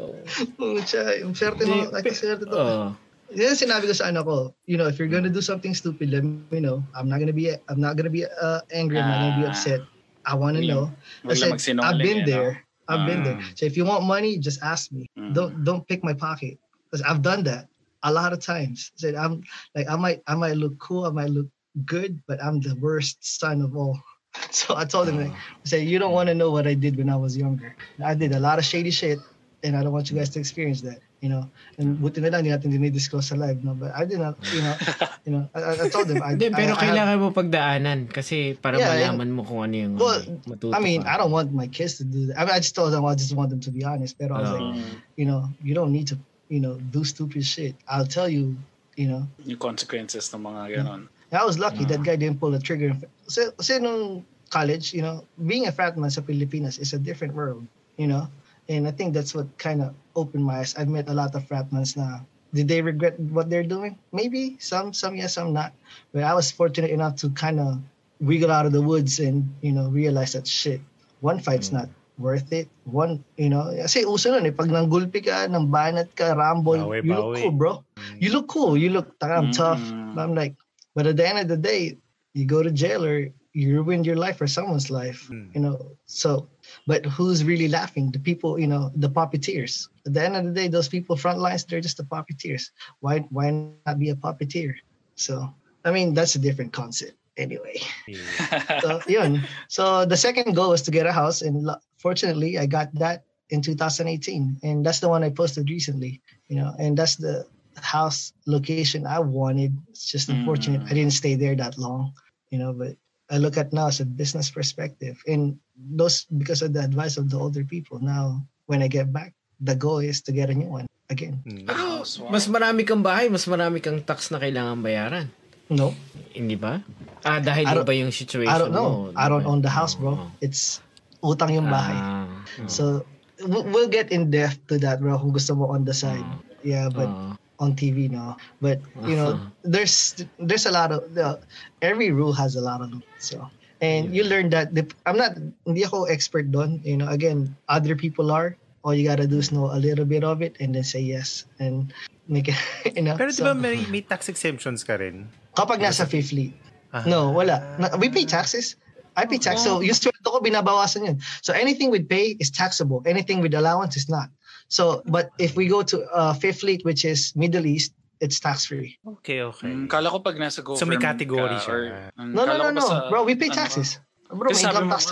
[0.00, 2.56] Oo, siya, yung swerte mo, Di- ay, swerte to.
[2.56, 2.86] Oo.
[3.30, 6.10] Yan ang sinabi ko sa anak ko, you know, if you're gonna do something stupid,
[6.10, 6.82] let me know.
[6.98, 8.98] I'm not gonna be, I'm not gonna be uh, angry.
[8.98, 9.54] I'm not gonna be Ah.
[9.54, 9.80] upset.
[10.26, 10.90] I Wag know.
[11.24, 12.28] I said, I've been eh, no?
[12.28, 12.50] there.
[12.90, 13.24] I've been Ah.
[13.24, 13.38] there.
[13.54, 15.06] So if you want money, just ask me.
[15.14, 15.30] Mm.
[15.30, 16.58] Don't don't pick my pocket
[16.90, 17.69] because I've done that
[18.02, 18.92] a lot of times.
[18.94, 19.42] I said I'm
[19.74, 21.48] like I might I might look cool, I might look
[21.86, 23.98] good, but I'm the worst son of all.
[24.54, 26.94] So I told him like, I said you don't want to know what I did
[26.94, 27.74] when I was younger.
[27.98, 29.18] I did a lot of shady shit,
[29.66, 31.02] and I don't want you guys to experience that.
[31.20, 33.74] You know, and buti na lang, hindi natin dinidisclose sa live, no?
[33.76, 34.72] But I did not, you know,
[35.26, 37.28] you know, I, I- I told them, I, Hindi, pero I, I have- kailangan mo
[37.34, 41.12] pagdaanan kasi para Yeah, malaman mo kung ano yung Well, matuto I mean, ka.
[41.12, 42.40] I don't want my kids to do that.
[42.40, 44.16] I mean, I just told them I just want them to be honest.
[44.16, 44.80] But I was like, oh.
[45.20, 46.16] you know, you don't need to,
[46.50, 47.78] you know, do stupid shit.
[47.88, 48.58] I'll tell you,
[48.98, 49.24] you know.
[49.46, 51.06] Yung consequences ng mga ganon.
[51.30, 52.04] And I was lucky that mm.
[52.04, 52.92] guy didn't pull the trigger.
[53.24, 57.32] Kasi, kasi nung college, you know, being a frat man sa Pilipinas is a different
[57.32, 57.62] world,
[57.96, 58.26] you know.
[58.66, 60.74] And I think that's what kind of opened my eyes.
[60.74, 62.26] I've met a lot of fratmans now.
[62.52, 63.94] Did they regret what they're doing?
[64.10, 65.70] Maybe some, some yes, some not.
[66.10, 67.78] But I was fortunate enough to kind of
[68.18, 70.82] wiggle out of the woods and you know realize that shit.
[71.22, 71.78] One fight's mm.
[71.82, 71.88] not
[72.20, 72.68] worth it.
[72.84, 77.02] One, you know, kasi uso nun eh, pag nanggulpi ka, nang banat ka, rumble, Bawi,
[77.02, 77.72] you look cool, bro.
[78.20, 78.76] You look cool.
[78.76, 79.80] You look, I'm tough.
[79.80, 80.20] Mm.
[80.20, 80.54] I'm like,
[80.94, 81.96] but at the end of the day,
[82.36, 85.54] you go to jail or you ruined your life or someone's life, Mm.
[85.56, 85.96] you know.
[86.06, 86.46] So,
[86.86, 88.12] but who's really laughing?
[88.12, 89.88] The people, you know, the puppeteers.
[90.06, 92.70] At the end of the day, those people front lines, they're just the puppeteers.
[93.00, 94.74] Why, why not be a puppeteer?
[95.16, 95.48] So,
[95.84, 97.80] I mean, that's a different concept anyway.
[98.06, 98.80] Yeah.
[98.80, 99.42] So, yun.
[99.68, 103.24] So the second goal was to get a house, and lo- fortunately, I got that
[103.50, 106.20] in 2018, and that's the one I posted recently.
[106.48, 107.46] You know, and that's the
[107.80, 109.74] house location I wanted.
[109.88, 112.12] It's just unfortunate I didn't stay there that long.
[112.50, 112.94] You know, but
[113.30, 117.30] I look at now as a business perspective, and those because of the advice of
[117.30, 117.98] the older people.
[117.98, 121.42] Now, when I get back, the goal is to get a new one again.
[121.46, 121.66] Mm.
[121.66, 125.26] Pero mas marami kang bahay, mas marami kang tax na kailangan bayaran.
[125.70, 125.94] No.
[126.34, 126.82] Hindi ba?
[127.22, 128.76] Ah, dahil I iba yung situation I don't mo.
[128.76, 128.92] know.
[129.14, 130.18] I don't own the house, bro.
[130.18, 130.26] Oo.
[130.42, 130.82] It's
[131.22, 131.94] utang yung bahay.
[131.94, 132.26] Ah,
[132.66, 133.06] So,
[133.38, 136.24] w- we'll get in depth to that, bro, kung gusto mo on the side.
[136.66, 137.36] Yeah, but oo.
[137.60, 138.34] on TV, no.
[138.58, 141.38] But, you know, there's there's a lot of, the,
[141.84, 143.04] every rule has a lot of them.
[143.20, 143.46] So,
[143.84, 145.36] and you learn that, the, I'm not,
[145.68, 146.80] hindi ako expert doon.
[146.82, 148.56] You know, again, other people are.
[148.80, 151.44] All you gotta do is know a little bit of it and then say yes.
[151.60, 151.92] And
[152.32, 152.56] make it,
[152.96, 153.12] you know.
[153.20, 155.28] Pero di so, ba may, may tax exemptions ka rin?
[155.54, 156.54] Kapag nasa fifth fleet.
[156.90, 157.02] Ah.
[157.06, 157.62] No, wala.
[157.98, 158.74] We pay taxes.
[159.18, 159.62] I pay tax.
[159.62, 161.16] So, yung sweldo ko, binabawasan yun.
[161.42, 163.02] So, anything with pay is taxable.
[163.06, 164.30] Anything with allowance is not.
[164.70, 167.90] So, but if we go to uh, Fifth Fleet, which is Middle East,
[168.22, 168.98] it's tax-free.
[169.18, 169.66] Okay, okay.
[169.66, 171.74] Mm, kala ko pag nasa So, may government category ka, siya.
[171.74, 171.82] or,
[172.22, 172.80] mm, No, no, no, no.
[172.86, 173.98] sa- Bro, we pay ano taxes.
[174.30, 175.04] Bro, Kasi may income mo- tax.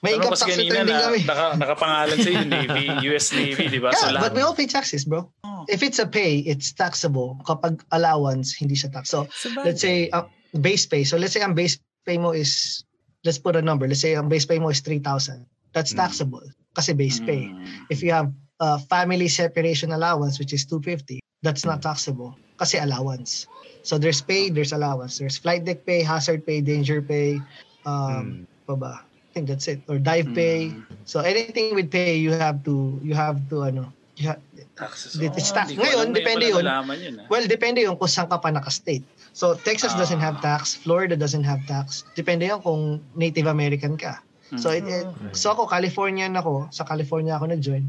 [0.00, 1.20] May income tax return din na, kami.
[1.28, 3.92] naka, nakapangalan sa yung Navy, US Navy, di ba?
[3.92, 5.28] So, Yeah, lahat- but we all pay taxes, bro.
[5.44, 5.66] Oh.
[5.68, 7.36] If it's a pay, it's taxable.
[7.44, 9.12] Kapag allowance, hindi siya tax.
[9.12, 9.28] So,
[9.62, 10.24] let's say uh,
[10.56, 11.04] base pay.
[11.04, 12.82] So let's say ang base pay mo is
[13.24, 13.86] let's put a number.
[13.86, 15.46] Let's say ang base pay mo is 3,000.
[15.72, 16.04] That's Mm.
[16.04, 16.44] taxable
[16.76, 17.48] kasi base pay.
[17.48, 17.88] Mm.
[17.88, 18.28] If you have
[18.60, 23.46] uh, family separation allowance which is 250, that's not taxable kasi allowance.
[23.82, 25.16] So there's pay, there's allowance.
[25.18, 27.40] There's flight deck pay, hazard pay, danger pay,
[27.86, 28.94] um pa ba?
[29.32, 29.80] I think that's it.
[29.88, 30.76] Or dive pay.
[30.76, 30.84] Mm.
[31.08, 33.88] So anything with pay you have to you have to ano,
[34.20, 34.36] you ha-
[34.76, 35.16] Taxes.
[35.16, 35.72] It's Oh, tax.
[35.72, 36.64] di ko Ngayon, depende yun.
[36.64, 36.68] yun.
[36.68, 37.24] ah.
[37.28, 39.04] Well, depende yung kung saan ka pa naka-state.
[39.32, 40.76] So, Texas doesn't have tax.
[40.76, 42.04] Florida doesn't have tax.
[42.16, 44.20] Depende yung kung Native American ka.
[44.56, 46.68] So, it, it- so ako, Californian ako.
[46.72, 47.84] Sa California ako nag-join.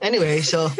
[0.00, 0.72] Anyway, so,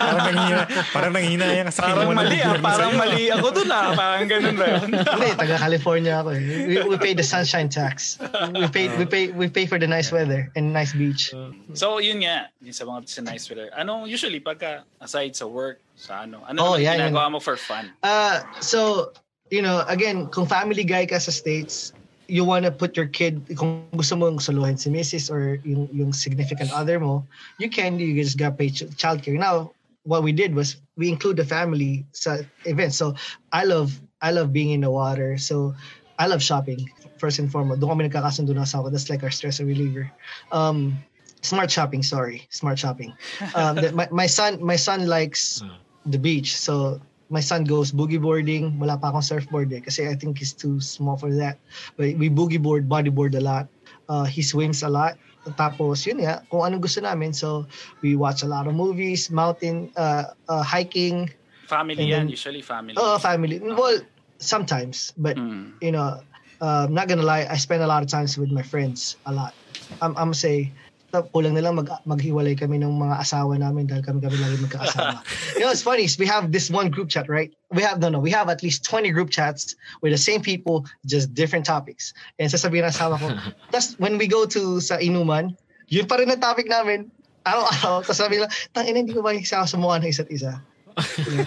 [0.00, 0.60] parang nanghina,
[0.96, 4.88] parang nanghina yan Parang mali ah, parang mali ako dun ah, parang ganun ba yun?
[5.12, 6.42] hindi, taga-California ako eh.
[6.64, 8.16] We, we pay the sunshine tax.
[8.56, 11.36] We pay, we pay, we pay for the nice weather and nice beach.
[11.76, 13.68] So yun nga, yun sa mga sa nice weather.
[13.76, 17.92] Ano usually pagka aside sa work, sa ano, ano Oh, yeah, ginagawa mo for fun?
[18.00, 19.12] Uh, so,
[19.52, 21.92] you know, again, kung family guy ka sa States,
[22.30, 25.30] you wanna put your kid, kung gusto mong suluhin si Mrs.
[25.30, 27.26] or yung, yung significant other mo,
[27.58, 29.34] you can, you just gotta pay ch- childcare.
[29.34, 29.74] Now,
[30.04, 32.96] what we did was we include the family sa events.
[32.96, 33.18] So,
[33.52, 35.36] I love, I love being in the water.
[35.36, 35.74] So,
[36.18, 36.86] I love shopping,
[37.18, 37.80] first and foremost.
[37.80, 38.92] Doon kami nagkakasundo na asawa.
[38.92, 40.12] That's like our stress reliever.
[40.52, 40.96] Um,
[41.42, 42.46] smart shopping, sorry.
[42.50, 43.12] Smart shopping.
[43.54, 45.64] Um, the, my, my son, my son likes
[46.06, 46.56] the beach.
[46.56, 47.00] So
[47.30, 48.76] my son goes boogie boarding.
[48.78, 51.56] Wala pa akong surfboard eh, kasi I think he's too small for that.
[51.96, 53.70] But we boogie board, bodyboard a lot.
[54.10, 55.16] Uh, he swims a lot.
[55.56, 57.32] Tapos yun nga, kung anong gusto namin.
[57.32, 57.64] So
[58.02, 61.30] we watch a lot of movies, mountain, uh, uh, hiking,
[61.70, 62.98] Family And yan, then- usually family.
[62.98, 63.62] uh, family.
[63.62, 64.02] Well,
[64.42, 65.78] sometimes, but Mm.
[65.78, 66.18] you know,
[66.58, 69.30] uh, I'm not gonna lie, I spend a lot of times with my friends, a
[69.30, 69.54] lot.
[70.02, 74.02] I'm, I'm say, ta- kulang na lang mag, maghiwalay kami ng mga asawa namin dahil
[74.02, 75.20] kami kami lagi magkaasawa.
[75.58, 77.50] you know, it's funny, we have this one group chat, right?
[77.74, 80.86] We have, no, no, we have at least 20 group chats with the same people,
[81.06, 82.14] just different topics.
[82.38, 83.34] And sasabihin ng asawa ko,
[83.74, 85.58] tas when we go to sa inuman,
[85.90, 87.10] yun pa rin ang topic namin.
[87.42, 88.06] Araw-araw.
[88.06, 90.62] Tapos sabi nila, tangina, hindi ko ba isa sa mukha ng isa't isa?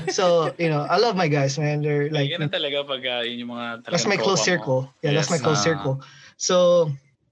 [0.10, 1.82] So, you know, I love my guys, man.
[1.82, 4.50] They're Like, like, ganun talaga pag uh, yun yung mga that's my close tropa mo.
[4.50, 4.82] circle.
[5.04, 5.68] Yeah, that's my Yes, close ah.
[5.68, 5.96] circle.
[6.38, 6.56] So,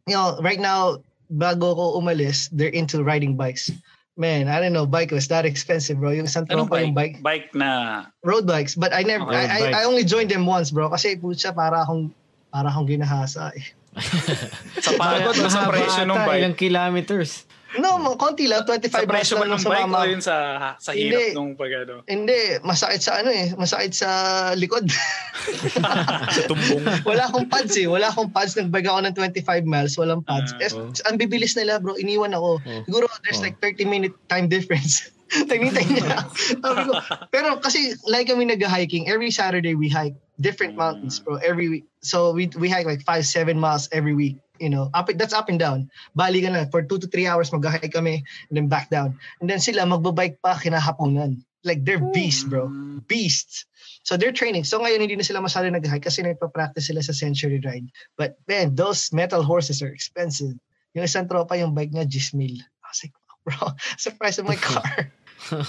[0.08, 1.02] you know, right now,
[1.32, 3.72] bago ko umalis, they're into riding bikes.
[4.20, 6.12] Man, I don't know, bike was that expensive, bro.
[6.12, 6.84] Yung isang tropa bike?
[6.84, 8.76] yung bike, Bike na road bikes.
[8.76, 9.82] But I never, Road I, I.
[9.82, 10.92] I only joined them once, bro.
[10.92, 12.12] Kasi putya, para akong,
[12.52, 13.64] para akong ginahasa eh.
[14.84, 16.42] sa pagod sa presyo ng bike.
[16.44, 17.48] Ilang kilometers.
[17.80, 19.98] No, mga konti lang, 25 Sa miles presyo ba lang ng bike mama.
[19.98, 20.36] o yun sa,
[20.76, 21.24] sa hirap Hindi.
[21.32, 22.04] nung pag ano?
[22.04, 24.10] Hindi, masakit sa ano eh, masakit sa
[24.54, 24.92] likod.
[26.36, 26.84] Sa tumbong.
[27.04, 27.88] wala akong pads eh.
[27.88, 28.54] Wala akong pads.
[28.56, 29.96] Nagbag ako ng 25 miles.
[29.96, 30.54] Walang pads.
[30.54, 30.72] Ah, eh,
[31.08, 31.96] ang bibilis nila bro.
[31.96, 32.60] Iniwan ako.
[32.60, 32.82] Oh.
[32.86, 33.46] Siguro there's Oh.
[33.46, 35.10] like 30 minute time difference.
[35.50, 36.28] Tagnitay niya.
[36.64, 36.94] Sabi ko,
[37.32, 40.82] pero kasi like kami nag-hiking, every Saturday we hike different Mm.
[40.84, 41.40] mountains bro.
[41.40, 41.86] Every week.
[42.04, 44.38] So we we hike like 5, 7 miles every week.
[44.62, 45.90] You know, up that's up and down.
[46.14, 46.70] Bali ka na.
[46.70, 49.18] For 2 to 3 hours mag-hike kami and then back down.
[49.42, 51.42] And then sila magbabike pa kinahaponan.
[51.66, 52.70] Like they're beasts bro.
[53.10, 53.66] Beasts.
[54.06, 54.70] So they're training.
[54.70, 57.90] So ngayon hindi na sila masyado nag-hike kasi nagpa-practice sila sa century ride.
[58.22, 60.54] But man, those metal horses are expensive.
[60.94, 62.56] Yung isang tropa yung bike niya, 10 mil.
[62.62, 65.10] I was like, bro, surprise of my car.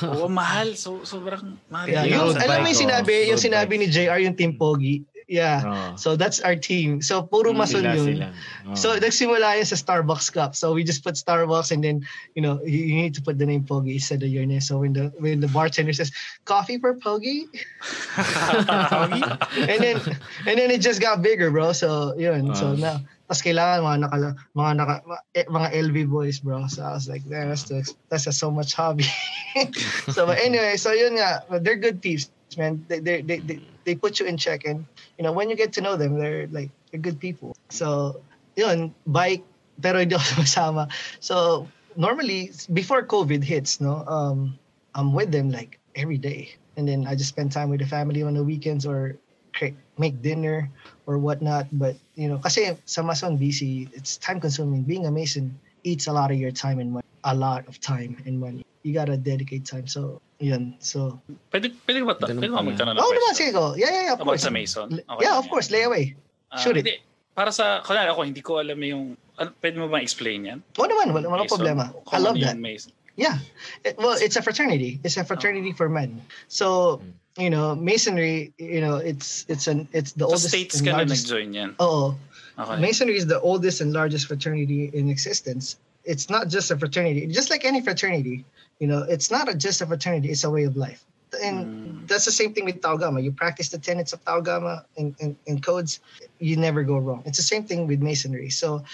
[0.05, 0.76] Oo, mahal.
[0.76, 1.88] So, sobrang mahal.
[1.88, 4.61] Yeah, Yung yung, alam mo yung sinabi, oh, yung road sinabi ni JR, yung Team
[4.61, 5.01] Pogi.
[5.32, 5.64] Yeah.
[5.64, 5.96] Oh.
[5.96, 7.00] So that's our team.
[7.00, 8.04] So puro mason Sila, yun.
[8.04, 8.26] sila.
[8.68, 8.76] Oh.
[8.76, 10.52] So nagsimula yun sa Starbucks cup.
[10.52, 12.04] So we just put Starbucks and then
[12.36, 14.60] you know you, you need to put the name Pogi instead of your name.
[14.60, 16.12] So when the when the bartender says
[16.44, 17.48] coffee for Pogi,
[19.56, 19.96] and then
[20.44, 21.72] and then it just got bigger, bro.
[21.72, 22.52] So yun.
[22.52, 22.76] So Ah.
[22.76, 22.96] now
[23.32, 24.16] tas kailangan mga naka
[24.52, 24.94] mga naka
[25.32, 26.68] eh, mga LV boys, bro.
[26.68, 27.64] So I was like, "Man, that's
[28.12, 29.08] that's so much hobby.
[30.12, 32.28] so but anyway, so yun nga, they're good thieves.
[32.60, 32.84] man.
[32.88, 33.58] They, they they they
[33.88, 34.84] they put you in check, and
[35.16, 37.56] you know when you get to know them, they're like they're good people.
[37.72, 38.20] So
[38.56, 39.40] yun, bike,
[39.80, 40.92] pero hindi ako masama.
[41.24, 41.64] So
[41.96, 44.60] normally before COVID hits, no, um,
[44.92, 48.20] I'm with them like every day, and then I just spend time with the family
[48.20, 49.16] on the weekends or
[49.98, 50.70] make dinner
[51.07, 51.68] or whatnot.
[51.72, 54.82] But you know, kasi sa Mason BC, it's time consuming.
[54.82, 55.53] Being a Mason
[55.84, 58.64] eats a lot of your time and money, a lot of time and money.
[58.82, 59.86] You gotta dedicate time.
[59.86, 60.74] So yun.
[60.82, 61.20] So
[61.55, 63.74] Pwede, pwede ba, Ganun pwede ba magtanong ng oh, naman, sige go.
[63.78, 64.44] Yeah, yeah, yeah, of About course.
[64.46, 64.88] sa Mason?
[64.98, 65.70] Okay yeah, of course.
[65.70, 66.18] Lay away.
[66.59, 66.84] Shoot it.
[66.84, 66.98] hindi.
[67.32, 70.59] Para sa, kunwari ako, hindi ko alam yung, ano, pwede mo bang explain yan?
[70.76, 71.88] Oh, naman, wala, wala problema.
[72.12, 72.61] I love that.
[72.61, 72.92] Mason?
[73.16, 73.40] Yeah.
[73.84, 75.00] It, well, it's a fraternity.
[75.00, 76.20] It's a fraternity for men.
[76.48, 77.00] So,
[77.38, 81.28] you know, masonry, you know, it's it's an it's the Sa oldest states and largest.
[81.28, 81.74] nag-join yan.
[81.78, 82.16] Oh,
[82.58, 82.76] Okay.
[82.80, 85.76] Masonry is the oldest and largest fraternity in existence.
[86.04, 88.44] It's not just a fraternity, just like any fraternity.
[88.78, 91.02] You know, it's not a, just a fraternity; it's a way of life.
[91.42, 93.20] And that's the same thing with Tau Gamma.
[93.20, 96.00] You practice the tenets of Tau Gamma and, and, and codes,
[96.40, 97.22] you never go wrong.
[97.24, 98.50] It's the same thing with Masonry.
[98.50, 98.84] So,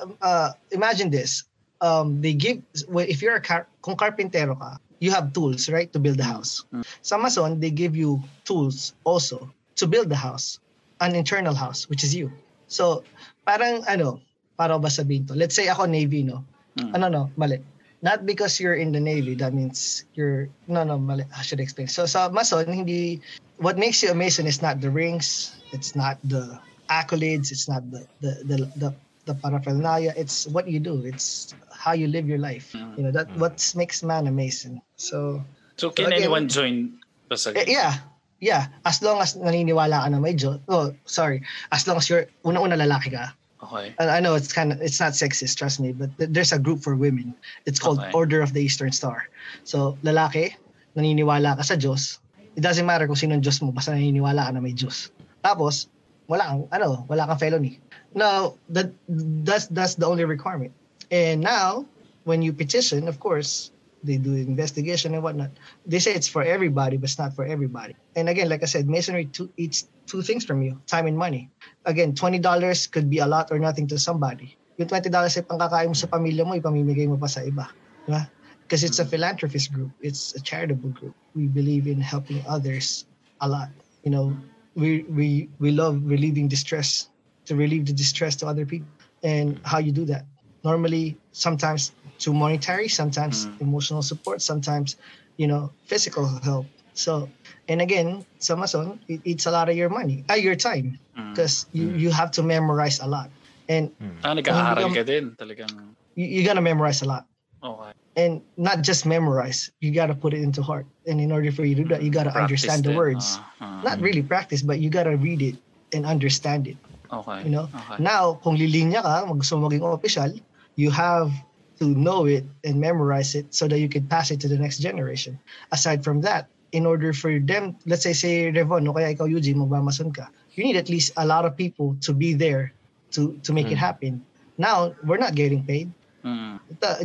[0.00, 1.42] um, uh, imagine this:
[1.80, 5.90] um, they give well, if you're a car, kung carpintero ka, you have tools, right,
[5.92, 6.64] to build a house.
[6.72, 6.84] Mm.
[7.02, 10.58] Sa Mason, they give you tools also to build the house,
[11.00, 12.32] an internal house, which is you.
[12.66, 13.04] So,
[13.46, 14.20] parang ano,
[14.58, 15.34] para ba sabihin to?
[15.34, 16.44] Let's say ako Navy, no?
[16.76, 16.94] Mm.
[16.94, 17.62] Ano, no, mali.
[18.02, 21.26] Not because you're in the Navy, that means you're, no, no, mali.
[21.34, 21.88] I should explain.
[21.88, 23.22] So, sa Mason, hindi,
[23.58, 26.58] what makes you a Mason is not the rings, it's not the
[26.90, 28.88] accolades, it's not the, the, the, the,
[29.28, 32.72] the paraphernalia, it's what you do, it's how you live your life.
[32.74, 34.80] You know, that what makes man a Mason.
[34.96, 35.44] So,
[35.76, 36.98] So, can again- anyone join?
[37.28, 38.02] Basta, eh, yeah.
[38.40, 38.66] Yeah.
[38.88, 40.58] As long as naniniwala ka na may Diyos.
[40.66, 41.42] Oh, sorry.
[41.70, 43.34] As long as you're, una-una lalaki ka.
[43.62, 43.90] Okay.
[43.98, 46.58] I I know it's kind of, it's not sexist, trust me, but th- there's a
[46.62, 47.34] group for women.
[47.66, 48.14] It's called Okay.
[48.14, 49.26] Order of the Eastern Star.
[49.66, 50.54] So, lalaki,
[50.94, 52.22] naniniwala ka sa Diyos.
[52.54, 55.10] It doesn't matter kung sino ang Diyos mo, basta naniniwala ka na may Diyos.
[55.42, 55.90] Tapos,
[56.30, 57.82] wala kang, ano, wala kang felony.
[58.14, 60.72] Now, that, that's, that's the only requirement.
[61.10, 61.86] And now,
[62.24, 63.70] when you petition, of course,
[64.04, 65.50] they do investigation and whatnot.
[65.86, 67.96] They say it's for everybody, but it's not for everybody.
[68.14, 71.50] And again, like I said, masonry two, eats two things from you: time and money.
[71.84, 74.56] Again, twenty dollars could be a lot or nothing to somebody.
[74.76, 77.66] Yung twenty dollars ay pangkakain mo sa pamilya mo, ipamimigay mo pa sa iba?
[78.06, 79.10] Because it's a mm-hmm.
[79.10, 81.14] philanthropist group, it's a charitable group.
[81.34, 83.04] We believe in helping others
[83.40, 83.74] a lot.
[84.04, 84.36] You know,
[84.78, 87.10] we we we love relieving distress
[87.48, 88.88] to relieve the distress to other people.
[89.24, 90.24] And how you do that?
[90.62, 94.96] Normally, sometimes to monetary, sometimes emotional support, sometimes,
[95.36, 96.66] you know, physical help.
[96.94, 97.28] So,
[97.68, 100.98] and again, sa Mason, it eats a lot of your money, uh, your time,
[101.32, 103.30] because you, you have to memorize a lot.
[103.68, 103.90] And
[104.22, 105.38] Ah, nag-aaral ka din.
[105.38, 107.24] Talagang, you, you gotta memorize a lot.
[107.62, 107.92] okay.
[108.18, 110.86] And not just memorize, you gotta put it into heart.
[111.06, 113.38] And in order for you to do that, you gotta Practice understand the words.
[113.38, 113.80] Ah, ah.
[113.86, 115.54] Not really practice, but you gotta read it
[115.94, 116.76] and understand it.
[117.12, 117.44] Okay.
[117.44, 117.66] You know?
[117.72, 118.02] Okay.
[118.02, 120.32] Now, kung lilinya ka, mag gusto maging official,
[120.76, 121.32] you have
[121.78, 124.78] to know it and memorize it so that you can pass it to the next
[124.78, 125.38] generation.
[125.72, 129.56] Aside from that, in order for them, let's say, say Revon, o kaya ikaw, Eugene,
[129.56, 132.74] magbamason ka, you need at least a lot of people to be there
[133.14, 134.20] to to make it happen.
[134.58, 135.88] Now, we're not getting paid.
[136.26, 136.58] Mm.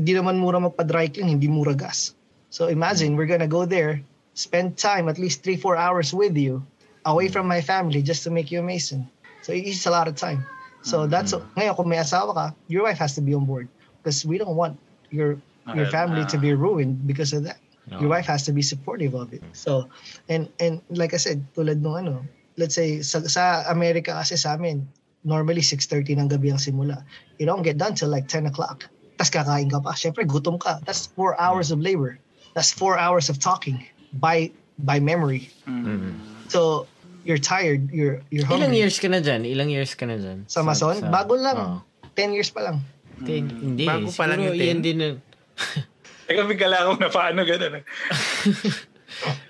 [0.03, 2.17] Di naman mura magpa-dry clean, hindi mura gas.
[2.49, 4.01] So imagine, we're gonna go there,
[4.33, 6.65] spend time, at least three, four hours with you,
[7.05, 9.05] away from my family, just to make you a Mason.
[9.43, 10.43] So it eats a lot of time.
[10.83, 13.67] So that's, ngayon kung may asawa ka, your wife has to be on board.
[14.03, 14.75] Because we don't want
[15.11, 15.39] your
[15.71, 17.55] your family to be ruined because of that.
[17.99, 19.43] Your wife has to be supportive of it.
[19.55, 19.87] So,
[20.27, 22.15] and and like I said, tulad nung ano,
[22.59, 24.87] let's say sa, sa America kasi sa amin,
[25.23, 27.03] normally 6.30 ng gabi ang simula.
[27.39, 28.87] You don't get done till like 10 o'clock.
[29.19, 29.95] Tapos kakain ka pa.
[29.95, 30.83] Siyempre, gutom ka.
[30.83, 32.19] That's 4 hours of labor.
[32.55, 33.83] That's 4 hours of talking
[34.19, 34.51] by
[34.83, 35.51] by memory.
[36.51, 36.87] So,
[37.23, 37.89] you're tired.
[37.89, 38.67] You're you're hungry.
[38.67, 39.43] Ilang years ka na dyan?
[39.43, 40.45] Ilang years ka na dyan?
[40.47, 40.99] Sa Mason?
[41.07, 41.57] Bago lang.
[41.57, 41.77] Oo.
[42.13, 42.77] 10 years pa lang.
[43.19, 43.83] Ten- hindi.
[43.83, 44.85] Bago pa lang yung yan 10.
[44.85, 44.97] din.
[44.99, 45.19] na-
[46.29, 47.83] Teka, bigla ako na paano gano'n.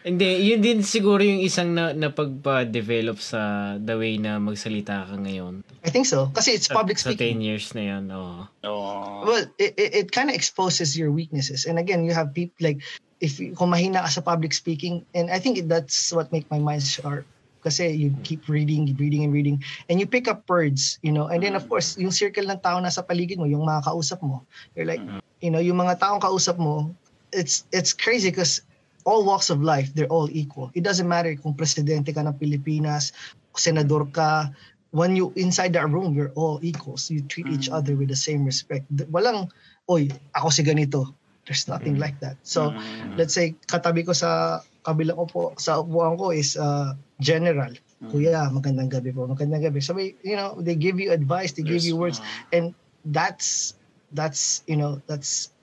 [0.03, 3.39] Hindi, yun din siguro yung isang na, napagpa-develop sa
[3.79, 5.63] the way na magsalita ka ngayon.
[5.79, 6.27] I think so.
[6.35, 7.39] Kasi it's Sa, public sa 10 speaking.
[7.39, 8.43] years na yan, oo.
[8.67, 9.23] Oo.
[9.23, 11.63] Well, it, it, it kind of exposes your weaknesses.
[11.63, 12.83] And again, you have people like,
[13.23, 16.83] if kung mahina ka sa public speaking, and I think that's what make my mind
[16.83, 17.23] sharp.
[17.63, 19.63] Kasi you keep reading, reading, and reading.
[19.87, 21.31] And you pick up words, you know.
[21.31, 24.43] And then, of course, yung circle ng tao nasa paligid mo, yung mga kausap mo.
[24.75, 25.01] You're like,
[25.39, 26.91] you know, yung mga taong kausap mo,
[27.31, 28.61] it's it's crazy because
[29.03, 30.71] all walks of life, they're all equal.
[30.75, 33.11] It doesn't matter kung presidente ka ng Pilipinas,
[33.55, 34.51] senador ka,
[34.93, 37.09] when you inside that room, you're all equals.
[37.09, 38.85] You treat each other with the same respect.
[39.09, 39.49] Walang,
[39.89, 40.07] oy,
[40.37, 41.11] ako si ganito.
[41.43, 42.39] There's nothing like that.
[42.47, 42.71] So,
[43.19, 46.93] let's say, katabi ko sa kabilang upo, sa upuan ko is uh,
[47.23, 47.71] general.
[48.11, 49.23] Kuya, magandang gabi po.
[49.25, 49.79] Magandang gabi.
[49.79, 52.19] So, you know, they give you advice, they give Yes, you words.
[52.19, 52.27] ah.
[52.51, 52.65] And
[53.07, 53.79] that's,
[54.11, 55.55] that's, you know, that's,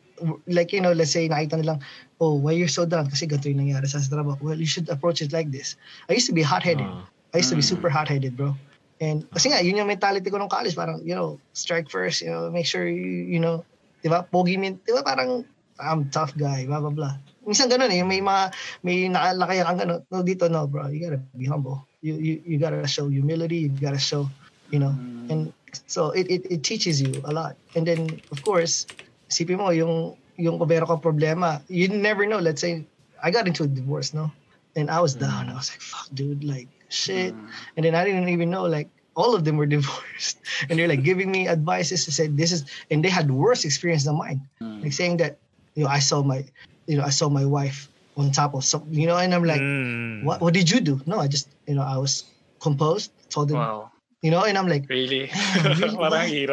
[0.49, 1.85] like, you know, let's say, nakita nilang,
[2.21, 3.13] oh, why you're so down?
[3.13, 4.41] Kasi ganito yung nangyari sa trabaho.
[4.41, 5.77] Well, you should approach it like this.
[6.09, 6.89] I used to be hot-headed.
[6.89, 7.05] Ah.
[7.37, 7.73] I used to be Mm.
[7.77, 8.57] super hot-headed, bro.
[9.01, 10.77] And kasi nga, yun yung mentality ko nung college.
[10.77, 13.65] Parang, you know, strike first, you know, make sure you, you know,
[14.01, 15.45] di ba, pogi min, di ba, parang,
[15.81, 17.15] I'm tough guy, blah, blah, blah.
[17.51, 18.55] Minsan ganun eh, may mga,
[18.87, 20.01] may nakalakay ang ganun.
[20.07, 21.83] No, dito, no, bro, you gotta be humble.
[21.99, 24.31] You, you, you gotta show humility, you gotta show,
[24.71, 24.95] you know,
[25.27, 25.51] and
[25.91, 27.59] so it, it, it teaches you a lot.
[27.75, 28.87] And then, of course,
[29.27, 32.87] isipin mo, yung, yung kung meron kang problema, you never know, let's say,
[33.19, 34.31] I got into a divorce, no?
[34.79, 35.51] And I was down.
[35.51, 37.35] I was like, fuck, dude, like, shit.
[37.77, 40.39] And then I didn't even know, like, all of them were divorced.
[40.69, 44.05] And they're like giving me advices to say, this is, and they had worse experience
[44.05, 44.41] than mine.
[44.83, 45.39] Like saying that,
[45.75, 46.45] you know, I saw my,
[46.91, 49.63] you know, I saw my wife on top of some, you know, and I'm like,
[49.63, 50.25] Mm.
[50.27, 51.01] what, what did you do?
[51.07, 52.25] No, I just, you know, I was
[52.61, 53.93] composed, told them, Wow.
[54.25, 55.31] you know, and I'm like, Really?
[55.65, 56.49] really?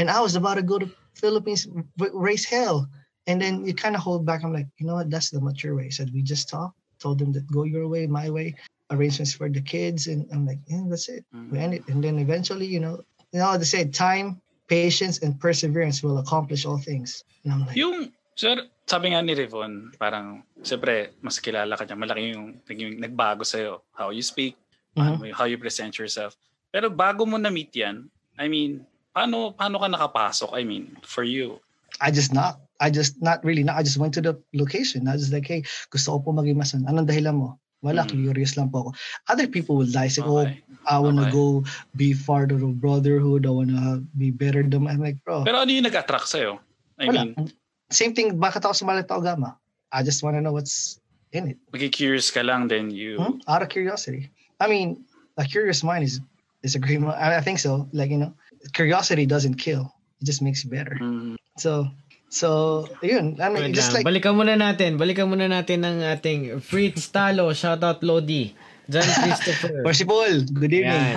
[0.00, 2.88] And I was about to go to Philippines, raise hell.
[3.28, 4.42] And then you kind of hold back.
[4.42, 5.10] I'm like, you know what?
[5.10, 5.90] That's the mature way.
[5.90, 8.56] Said, we just talked, told them that go your way, my way,
[8.90, 10.08] arrangements for the kids.
[10.10, 11.24] And I'm like, yeah, that's it.
[11.50, 11.84] We end it.
[11.86, 12.98] And then eventually, you know,
[13.30, 17.22] you know, they say time, patience, and perseverance will accomplish all things.
[17.44, 18.56] And I'm like, Yung, sir,
[18.86, 23.84] sabi nga ni Rivon, parang, siyempre, mas kilala ka niya, malaki yung, naging, nagbago sa'yo.
[23.94, 24.56] How you speak,
[24.96, 25.32] Mhm.
[25.32, 26.36] how you present yourself.
[26.72, 30.50] Pero bago mo na-meet yan, I mean, paano, paano ka nakapasok?
[30.56, 31.60] I mean, for you.
[32.00, 32.60] I just knocked.
[32.82, 35.06] I just, not really, not, I just went to the location.
[35.06, 36.82] I was like, hey, gusto ko po maging mason.
[36.90, 37.60] Anong dahilan mo?
[37.82, 38.10] Wala, Mm.
[38.26, 38.90] curious lang po ako.
[39.30, 40.58] Other people will lie, say, oh, Okay.
[40.90, 41.34] I want to Okay.
[41.36, 41.46] go
[41.94, 43.46] be part of the brotherhood.
[43.46, 45.46] I want to be better than I'm like, bro.
[45.46, 46.58] Pero ano yung nag-attract sa'yo?
[46.98, 47.22] I wala.
[47.30, 47.54] mean,
[47.92, 49.56] Same thing, bakit ako sumali sa Ogama?
[49.92, 50.98] I just want to know what's
[51.30, 51.58] in it.
[51.70, 53.20] magki-curious ka lang, then you...
[53.20, 53.38] Hmm?
[53.44, 54.32] Out of curiosity.
[54.56, 55.04] I mean,
[55.36, 56.20] a curious mind is
[56.62, 57.16] is a great mind.
[57.18, 57.88] I I think so.
[57.92, 58.32] Like, you know,
[58.72, 59.90] curiosity doesn't kill.
[60.20, 60.94] It just makes you better.
[60.96, 61.90] Mm, So,
[62.32, 63.36] so, yun.
[63.42, 64.00] I mean, Wait just lang.
[64.00, 64.96] like, Balikan muna natin.
[64.96, 67.50] Balikan muna natin ng ating Fritz Talo.
[67.52, 68.54] Shoutout Lodi.
[68.88, 69.82] John Christopher.
[69.84, 71.16] Mercy Paul, good evening.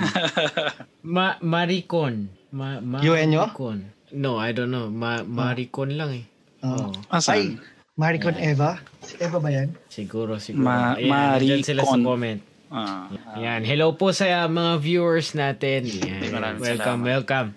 [1.16, 2.28] Ma Maricon.
[2.52, 2.78] Ma?
[2.82, 3.90] Maricon.
[4.12, 4.90] No, I don't know.
[4.90, 6.24] Ma Maricon lang eh.
[6.62, 6.88] Oh.
[6.88, 7.60] Oh, Ay, Asan?
[7.96, 8.80] Maricon Eva.
[9.00, 9.72] Si Eva ba yan?
[9.88, 10.64] siguro, siguro.
[10.64, 12.04] Ma- Ayan, nandyan sila sa Maricon.
[12.04, 12.40] comment.
[12.66, 13.06] Ah,
[13.38, 13.62] Yan.
[13.62, 15.86] Hello po sa uh, mga viewers natin.
[15.86, 16.28] Yan.
[16.28, 17.08] Maraming Welcome, salamat.
[17.08, 17.48] welcome.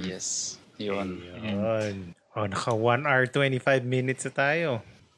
[0.00, 0.56] yes.
[0.78, 1.18] Yun.
[1.42, 2.14] Yun.
[2.32, 4.68] Oh, naka 1 hour 25 minutes na tayo.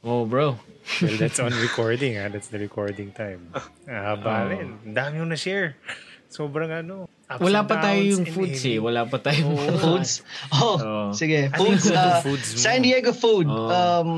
[0.03, 0.59] Oh, bro.
[1.01, 2.27] Well, that's on recording ha.
[2.29, 3.53] That's the recording time.
[3.87, 4.51] Ah, haba Oh.
[4.51, 4.69] rin.
[4.83, 5.77] Ang dami yung na-share.
[6.29, 7.07] Sobrang ano.
[7.31, 8.79] Ups Wala pa tayo yung foods eh.
[8.79, 9.57] Wala pa tayo.
[9.85, 10.21] Foods?
[10.53, 11.09] Oh, Oh.
[11.11, 11.49] sige.
[11.49, 12.59] Ano Foods, uh, foods mo?
[12.61, 13.47] San Diego food.
[13.47, 13.71] Oh.
[13.71, 14.09] Um,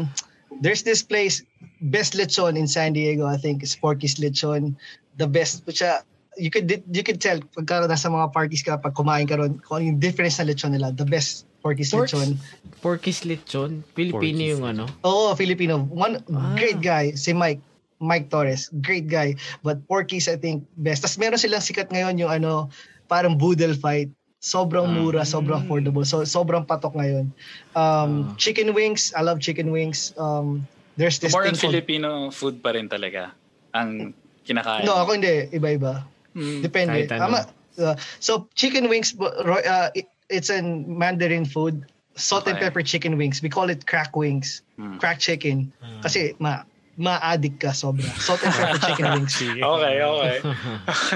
[0.61, 1.43] there's this place,
[1.81, 3.62] best lechon in San Diego, I think.
[3.62, 4.74] It's Porky's Lechon.
[5.16, 5.62] The best.
[5.65, 6.03] Which, uh,
[6.37, 9.81] you could you could tell pagka nasa mga parties ka, pag kumain ka ron, kung
[9.81, 10.93] ano yung difference ng lechon nila.
[10.93, 12.12] The best Porky's Porks?
[12.12, 12.37] Lechon.
[12.85, 13.81] Porky's lechon.
[13.93, 14.85] Filipino Porky's yung ano.
[15.03, 15.81] Oo, Filipino.
[15.89, 16.53] One Ah.
[16.55, 17.62] great guy, si Mike.
[17.97, 18.69] Mike Torres.
[18.85, 19.33] Great guy.
[19.65, 21.01] But Porky's, I think, best.
[21.01, 22.69] Tapos meron silang sikat ngayon yung ano,
[23.09, 24.11] parang boodle fight.
[24.37, 24.93] Sobrang Ah.
[24.95, 26.07] mura, sobrang affordable.
[26.07, 27.33] So, sobrang patok ngayon.
[27.74, 28.39] Um, Ah.
[28.39, 29.11] Chicken wings.
[29.16, 30.15] I love chicken wings.
[30.15, 31.74] Um, there's this More on thing called...
[31.74, 33.33] Filipino food pa rin talaga
[33.74, 34.15] ang
[34.47, 34.87] kinakain.
[34.87, 35.51] No, ako hindi.
[35.51, 36.05] Iba-iba.
[36.37, 36.61] Mm.
[36.62, 36.99] Depende.
[37.11, 37.19] Ano.
[37.19, 37.39] Tama.
[37.77, 41.83] Uh, so, chicken wings, uh, it- it's a Mandarin food.
[42.16, 42.73] Salt and Okay.
[42.73, 43.45] pepper chicken wings.
[43.45, 44.62] We call it crack wings.
[44.81, 44.97] Mm.
[44.97, 45.69] Crack chicken.
[46.01, 46.65] Kasi ma
[46.97, 48.09] ma-addict ka sobra.
[48.16, 49.36] Salt and pepper chicken wings.
[49.43, 50.36] Okay, okay.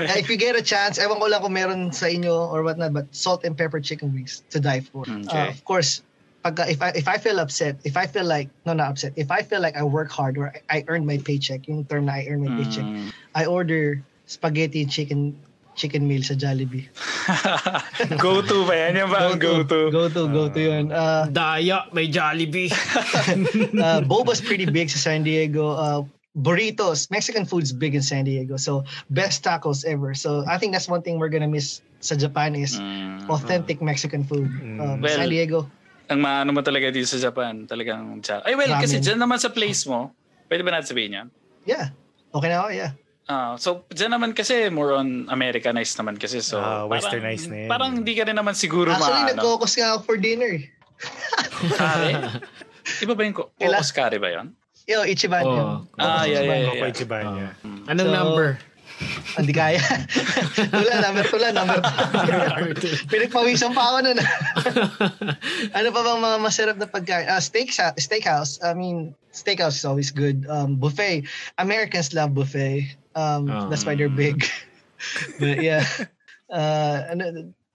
[0.00, 2.92] Uh, if you get a chance, ewan ko lang kung meron sa inyo or whatnot,
[2.92, 5.08] but salt and pepper chicken wings to die for.
[5.08, 5.28] Okay.
[5.28, 6.02] Uh, of course,
[6.44, 9.32] pagka, if I if I feel upset, if I feel like no not upset, if
[9.32, 12.20] I feel like I work hard or I, I earned my paycheck, yung term na
[12.20, 13.12] I earned my paycheck, Mm.
[13.34, 15.34] I order spaghetti and chicken
[15.80, 16.84] chicken meal sa Jollibee.
[18.20, 19.00] go-to ba yan?
[19.00, 19.88] Yan ba ang go-to?
[19.88, 20.92] Go to, go to yun.
[20.92, 22.68] Uh, Daya, may Jollibee.
[23.80, 25.72] uh, Boba's pretty big sa San Diego.
[25.72, 26.04] Uh,
[26.36, 28.60] burritos, Mexican food's big in San Diego.
[28.60, 30.12] So best tacos ever.
[30.12, 33.28] So I think that's one thing we're gonna miss sa Japan is Mm.
[33.28, 34.48] authentic Mexican food.
[34.80, 35.68] Um, Well, San Diego.
[36.10, 38.18] Ang maano mo talaga dito sa Japan, talagang.
[38.42, 39.06] Ay, well, kasi Ramen.
[39.06, 40.10] dyan naman sa place mo,
[40.50, 41.26] pwede ba natin sabihin yan?
[41.68, 41.94] Yeah.
[42.34, 42.90] Okay na ako, yeah.
[43.30, 46.42] Ah, so, dyan naman kasi more on Americanized naman kasi.
[46.42, 47.70] So, parang- westernized na yun.
[47.70, 49.38] Parang hindi ka rin naman siguro Actually, maano.
[49.38, 50.58] nag-focus nga ako for dinner.
[51.70, 52.10] Kare?
[53.06, 53.78] Iba ba yung ko- Kailan?
[53.78, 54.50] Kokos kare ba yun?
[54.90, 55.54] Yo, Ichiban Oh.
[55.54, 55.66] yun.
[55.96, 56.74] Ah, yeah, yeah, yeah.
[56.74, 57.48] Coco Ichiban niya.
[57.86, 58.48] Anong So, number?
[59.38, 59.80] Hindi kaya.
[60.74, 62.76] tula, number tula, number tula.
[63.08, 64.18] Pinagpawisan pa ako nun.
[65.72, 67.24] ano pa bang mga masarap na pagkain?
[67.24, 68.60] Uh, steak, steakhouse.
[68.60, 70.44] I mean, steakhouse is always good.
[70.50, 71.24] Um, buffet.
[71.56, 72.92] Americans love buffet.
[73.14, 73.66] Um, Oh.
[73.68, 74.46] That's why they're big.
[75.40, 75.82] But yeah.
[76.46, 77.22] Uh, ano,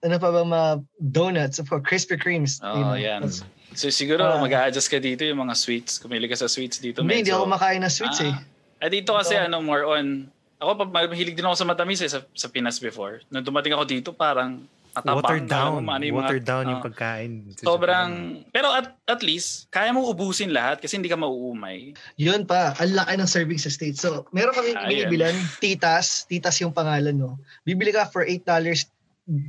[0.00, 0.70] ano pa bang mga
[1.10, 1.56] donuts?
[1.58, 2.60] Of course, Krispy Kremes.
[2.62, 3.20] Oh, you know, yan.
[3.22, 3.42] that's-
[3.76, 4.40] So siguro Ah.
[4.40, 6.00] mag-a-adjust ka dito yung mga sweets.
[6.00, 7.04] Kumili ka sa sweets dito.
[7.04, 8.32] Hindi, hindi ako makain ng sweets eh.
[8.80, 9.48] Ah, dito kasi Ito.
[9.48, 13.20] ano, more on, ako pa, mahilig din ako sa matamis eh, sa, sa Pinas before.
[13.28, 14.64] Nung dumating ako dito, parang
[14.96, 15.16] matabang.
[15.20, 15.80] Watered alam down.
[15.84, 17.32] mo, ano yung mga- Watered down yung ah, pagkain.
[17.60, 18.10] Sobrang,
[18.50, 21.92] pero at, at least, kaya mo ubusin lahat kasi hindi ka mauumay.
[22.16, 24.00] Yun pa, ang laki ng serving sa States.
[24.00, 27.36] So, meron kami binibilan, titas, titas yung pangalan, no?
[27.68, 28.42] Bibili ka for $8,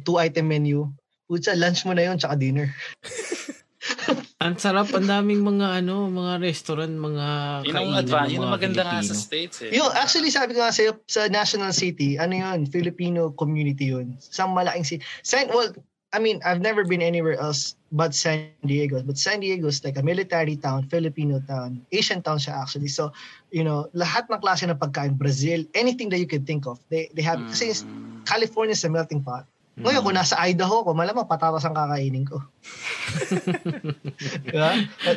[0.04, 0.92] two-item menu.
[1.28, 2.72] Putsa, lunch mo na yun, tsaka dinner.
[4.44, 7.26] Ang sarap, ang daming mga ano, mga restaurant, mga
[7.66, 9.18] ang kainan ng yun ang maganda nga sa.
[9.18, 9.74] States eh.
[9.74, 14.14] Yung, actually, sabi ko nga sa'yo, sa National City, ano yun, Filipino community yun.
[14.22, 15.02] Sa malaking city.
[15.26, 15.74] San, well,
[16.14, 19.04] I mean, I've never been anywhere else but San Diego.
[19.04, 22.88] But San Diego is like a military town, Filipino town, Asian town siya actually.
[22.88, 23.12] So,
[23.52, 27.12] you know, lahat ng klase ng pagkain, Brazil, anything that you could think of, they,
[27.14, 28.24] they have, kasi Mm.
[28.26, 29.46] California is a melting pot.
[29.78, 32.42] Ngayon, kung nasa Idaho ko, malamang patatas ang kakainin ko.
[34.50, 34.72] diba?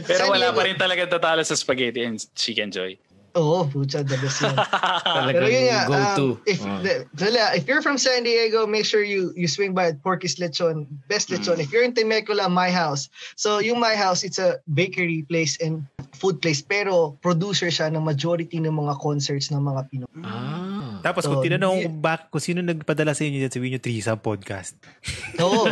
[0.05, 2.93] Pero San wala Diego- pa rin talaga tatalo sa spaghetti and chicken joy.
[3.39, 4.57] Oo, pucha, the best yun.
[5.31, 6.27] Pero yun nga, go-to.
[6.35, 6.83] um, if, Oh.
[6.83, 7.07] the,
[7.55, 10.91] if you're from San Diego, make sure you you swing by at Porky's Lechon.
[11.07, 11.63] Best lechon.
[11.63, 13.07] If you're in Temecula, My House.
[13.39, 16.59] So yung My House, it's a bakery place and food place.
[16.59, 20.11] Pero producer siya ng majority ng mga concerts ng mga Pinoy.
[20.27, 20.99] Ah.
[21.01, 24.21] Tapos So, kung tinanong kung, bak, kung sino nagpadala sa inyo dyan, sabihin nyo, Trisa
[24.21, 24.77] Podcast.
[25.41, 25.65] Oo.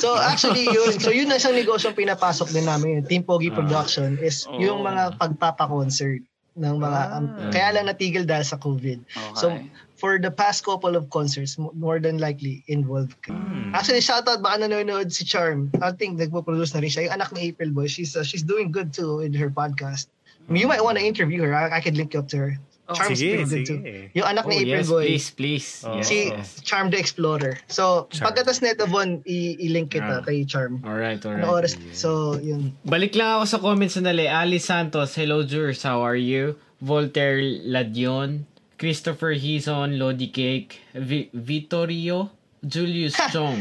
[0.00, 3.04] So actually yun, so yun ang isang negosyo pinapasok din namin.
[3.04, 3.58] Team Pogi Ah.
[3.60, 4.56] Production is Oh.
[4.56, 6.22] yung mga pagpapa-concert
[6.60, 7.50] ng mga um, Ah.
[7.50, 9.00] kaya lang natigil dahil sa COVID.
[9.08, 9.34] Okay.
[9.34, 9.56] So
[9.96, 13.32] for the past couple of concerts, mo- more than likely involved ka.
[13.32, 13.72] Hmm.
[13.72, 15.68] Actually, shoutout baka nanonood si Charm.
[15.80, 17.08] I think nagpo-produce na rin siya.
[17.08, 20.08] Yung anak ni April Boy, she's uh, she's doing good too with her podcast.
[20.50, 21.54] You might want to interview her.
[21.54, 22.52] I, I could link you up to her.
[22.90, 23.68] Oh, Charm's Sige, pretty good sige.
[23.70, 24.18] too.
[24.18, 25.04] Yung anak Oh, ni April yes, Boy.
[25.06, 25.68] please, please.
[25.86, 26.02] Oh.
[26.02, 26.58] Si yes.
[26.60, 27.54] Charm the Explorer.
[27.70, 28.26] So, Charm.
[28.26, 30.26] pagkatas neto Von, i- i-link kita Ah.
[30.26, 30.82] kay Charm.
[30.82, 31.46] Alright, alright.
[31.46, 31.78] Ano oras?
[31.94, 32.74] So, yun.
[32.82, 34.26] Balik lang ako sa comments sandali.
[34.26, 36.58] Ali Santos, hello Jurs, how are you?
[36.82, 38.44] Voltaire Ladion,
[38.74, 43.60] Christopher Hison, Lodi Cake, Vi- Vittorio, Julius Chong.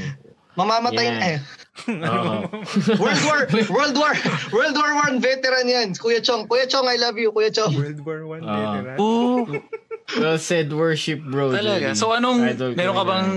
[0.60, 1.16] Mamamatay Yeah.
[1.16, 1.40] na eh.
[1.88, 2.34] Oo.
[3.02, 3.40] World War,
[3.72, 4.14] World War,
[4.52, 5.96] World War One veteran yan.
[5.96, 7.72] Kuya Chong, Kuya Chong, I love you, Kuya Chong.
[7.72, 8.56] World War One Ah.
[8.76, 8.98] veteran.
[9.00, 9.48] Oh,
[10.18, 11.50] well said, worship bro.
[11.50, 11.96] talaga.
[11.96, 12.44] So anong,
[12.76, 13.30] meron ka bang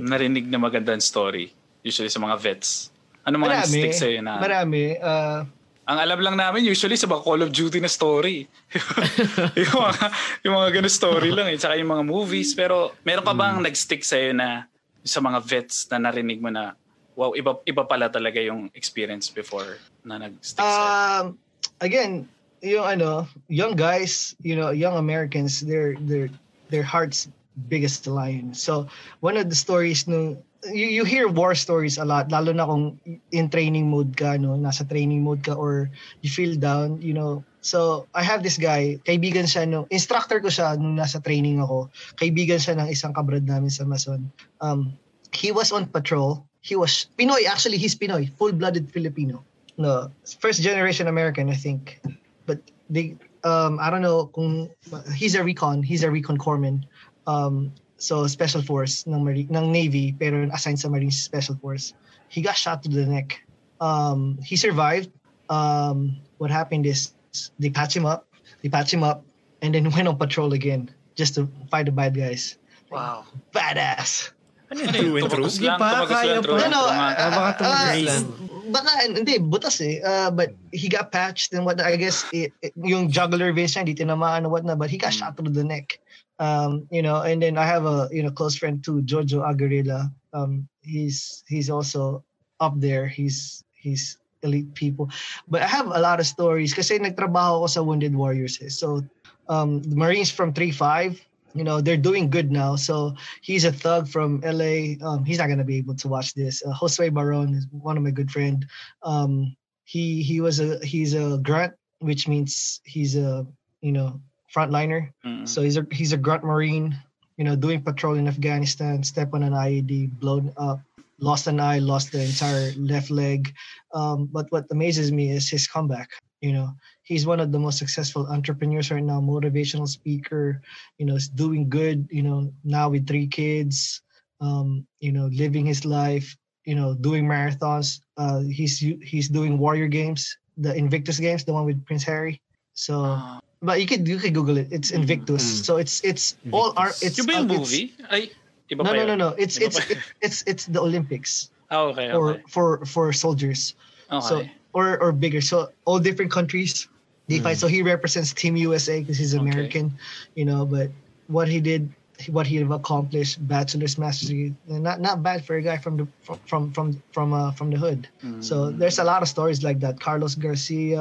[0.00, 1.50] narinig na magandang story?
[1.82, 2.94] Usually sa mga vets.
[3.24, 3.72] Ano mga Marami.
[3.74, 4.36] stick sa'yo na?
[4.38, 4.94] Marami.
[4.96, 5.42] Uh,
[5.84, 8.48] Ang alam lang namin usually sa mga Call of Duty na story.
[9.60, 9.92] yung mga,
[10.40, 11.56] yung mga ganun story lang eh.
[11.56, 12.52] Tsaka yung mga movies.
[12.52, 14.64] Pero meron ka bang nag-stick sa'yo na
[15.04, 16.72] sa mga vets na narinig mo na
[17.14, 21.38] wow, iba, iba pala talaga yung experience before na nag-stick um,
[21.80, 22.26] again,
[22.64, 26.32] yung ano, young guys, you know, young Americans, their their
[26.72, 27.28] their hearts
[27.68, 28.56] biggest lion.
[28.56, 28.88] So
[29.20, 30.40] one of the stories no
[30.72, 32.98] you, you hear war stories a lot lalo na kung
[33.30, 35.92] in training mode ka no nasa training mode ka or
[36.24, 40.52] you feel down you know so I have this guy kaibigan siya no instructor ko
[40.52, 41.88] siya nung nasa training ako.
[42.20, 44.28] Kaibigan siya ng isang kabrad namin sa Mason.
[44.60, 44.92] Um
[45.32, 46.44] he was on patrol.
[46.60, 47.48] He was Pinoy.
[47.48, 48.28] Actually he's Pinoy.
[48.36, 49.40] Full-blooded Filipino.
[49.80, 50.12] No
[50.44, 52.04] first generation American I think.
[52.44, 52.60] But
[52.92, 53.16] they
[53.48, 54.68] um I don't know kung
[55.16, 55.80] he's a recon.
[55.80, 56.84] He's a recon corpsman.
[57.24, 61.96] Um so special force ng Marine, ng Navy pero assigned sa Marine Special Force.
[62.28, 63.40] He got shot to the neck.
[63.80, 65.08] Um he survived.
[65.48, 67.16] Um what happened is
[67.58, 68.26] they patch him up
[68.62, 69.24] they patch him up
[69.62, 72.58] and then went on patrol again just to fight the bad guys
[72.90, 73.24] wow.
[73.52, 74.34] badass
[74.72, 75.44] Ano yung true and true?
[75.44, 76.46] Tumakas Sige lang, pa, tumakas kaya lang, pa.
[76.48, 76.58] true.
[76.58, 77.20] No, no, Tumakas.
[77.20, 78.24] Ah, baka tumagas ah, lang.
[78.64, 79.94] Baka, hindi, butas eh.
[80.00, 83.84] Uh, but he got patched and what, I guess, it, it- yung jugular veins niya,
[83.84, 86.00] hindi tinamaan or whatnot, but he got shot through the neck.
[86.40, 90.10] Um, you know, and then I have a, you know, close friend too, Jojo Agarela.
[90.32, 92.24] Um, he's, he's also
[92.58, 93.06] up there.
[93.06, 95.10] He's, he's elite people.
[95.48, 98.68] But I have a lot of stories kasi nagtrabaho ako sa Wounded Warriors eh.
[98.68, 99.02] So,
[99.48, 101.18] um, the Marines from 3-5,
[101.54, 102.76] you know, they're doing good now.
[102.76, 104.98] So he's a thug from LA.
[105.00, 106.62] Um, he's not gonna be able to watch this.
[106.62, 108.66] Uh, Josue Baron is one of my good friend.
[109.02, 113.46] Um, he he was a he's a grunt, which means he's a
[113.80, 114.20] you know
[114.54, 115.12] frontliner.
[115.24, 115.48] Mm.
[115.48, 116.98] So he's a he's a grunt marine.
[117.36, 119.02] You know, doing patrol in Afghanistan.
[119.02, 120.80] Step on an IED, blown up,
[121.24, 123.48] lost an eye, lost the entire left leg.
[123.96, 126.12] Um, but what amazes me is his comeback.
[126.44, 126.68] You know,
[127.08, 130.60] he's one of the most successful entrepreneurs right now, motivational speaker.
[131.00, 132.04] You know, is doing good.
[132.12, 134.04] You know, now with three kids.
[134.44, 136.36] Um, you know, living his life.
[136.68, 138.04] You know, doing marathons.
[138.20, 140.28] Uh, he's he's doing Warrior Games,
[140.60, 142.40] the Invictus Games, the one with Prince Harry.
[142.76, 143.40] So, Ah.
[143.64, 144.68] but you could you could Google it.
[144.72, 145.44] It's Invictus.
[145.44, 145.64] Mm.
[145.64, 146.96] So it's it's all art.
[147.04, 147.86] It's Yung ba yung uh, it's- movie?
[148.12, 148.22] Ay,
[148.70, 149.28] iba No, no, no, no.
[149.38, 149.78] It's Iba it's
[150.20, 152.42] it's it's the Olympics Ah, okay, for okay.
[152.48, 153.74] for for soldiers.
[154.10, 154.20] Okay.
[154.28, 154.34] So
[154.72, 155.40] or or bigger.
[155.40, 156.88] So all different countries
[157.28, 157.58] they fight.
[157.58, 159.42] So he represents Team USA because he's Okay.
[159.42, 159.92] American,
[160.34, 160.64] you know.
[160.66, 160.90] But
[161.26, 161.88] what he did,
[162.28, 164.32] what he accomplished, bachelor's, master's,
[164.66, 167.78] not not bad for a guy from the from from from from, uh, from the
[167.78, 168.08] hood.
[168.40, 168.78] So Mm.
[168.78, 170.00] there's a lot of stories like that.
[170.00, 171.00] Carlos Garcia,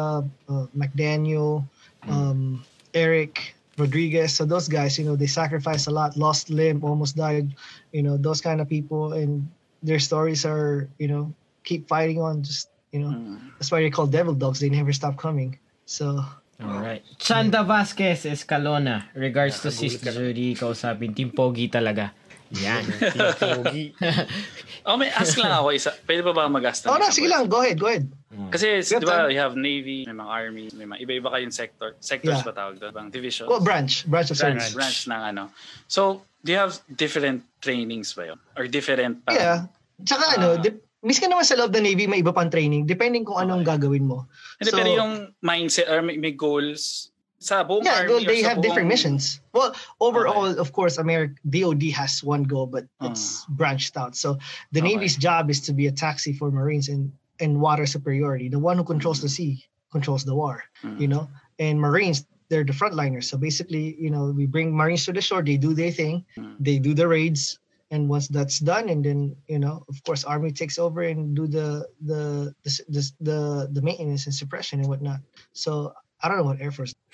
[0.50, 1.68] uh, McDaniel,
[2.08, 2.64] um,
[2.94, 4.34] Eric Rodriguez.
[4.36, 7.56] So those guys, you know, they sacrificed a lot, lost limb, almost died.
[7.92, 9.50] You know, those kind of people, and
[9.82, 11.34] their stories are, you know,
[11.64, 12.44] keep fighting on.
[12.44, 13.40] Just you know, Mm.
[13.58, 14.62] that's why they're called devil dogs.
[14.62, 15.58] They never stop coming.
[15.90, 16.22] So
[16.62, 17.02] Alright.
[17.18, 19.10] Chanda Vasquez Escalona.
[19.18, 20.12] Regards to Sis Nagulat ka.
[20.14, 21.12] Judy, kausapin.
[21.18, 22.14] Team Pogi talaga.
[22.54, 22.86] Yan.
[23.42, 23.98] Pogi.
[24.84, 25.92] Oh, may ask lang ako isa.
[26.04, 26.84] Pwede ba ba mag-ask?
[26.86, 27.48] oh isang sige lang.
[27.48, 28.08] Go ahead, go ahead.
[28.50, 31.94] Kasi, Good di ba, you have Navy, may mga Army, may mga iba-iba kayong sector.
[32.02, 32.48] Sectors Yeah.
[32.50, 32.92] ba tawag doon?
[32.92, 33.46] Bang division?
[33.46, 34.74] Well, branch, branch of branch, service.
[34.74, 35.44] branch ng ano.
[35.86, 38.40] So, do you have different trainings ba yun?
[38.58, 39.22] Or different...
[39.24, 39.70] um, Yeah.
[40.02, 40.60] Tsaka ano, Ah.
[40.60, 44.04] dip, miskin naman sa loob ng Navy, may iba pang training, depending kung anong gagawin
[44.04, 44.26] mo.
[44.58, 47.13] Hindi, So- pero yung mindset or may, may goals
[47.44, 49.42] sa buong Yeah, army well, they have different missions.
[49.52, 54.16] Well, overall, of course, America DoD has one goal, but it's branched out.
[54.16, 54.40] So
[54.72, 54.96] the Okay.
[54.96, 57.12] Navy's job is to be a taxi for Marines and
[57.44, 58.48] and water superiority.
[58.48, 60.64] The one who controls the sea controls the war.
[60.82, 61.00] Mm.
[61.00, 61.24] You know,
[61.60, 63.26] and Marines they're the frontliners.
[63.26, 65.42] So basically, you know, we bring Marines to the shore.
[65.42, 66.26] They do their thing.
[66.38, 66.56] Mm.
[66.60, 67.60] They do the raids.
[67.94, 71.46] And once that's done, and then you know, of course, Army takes over and do
[71.46, 73.40] the the the the, the,
[73.70, 75.22] the maintenance and suppression and whatnot.
[75.54, 75.94] So
[76.24, 76.96] I don't know what Air Force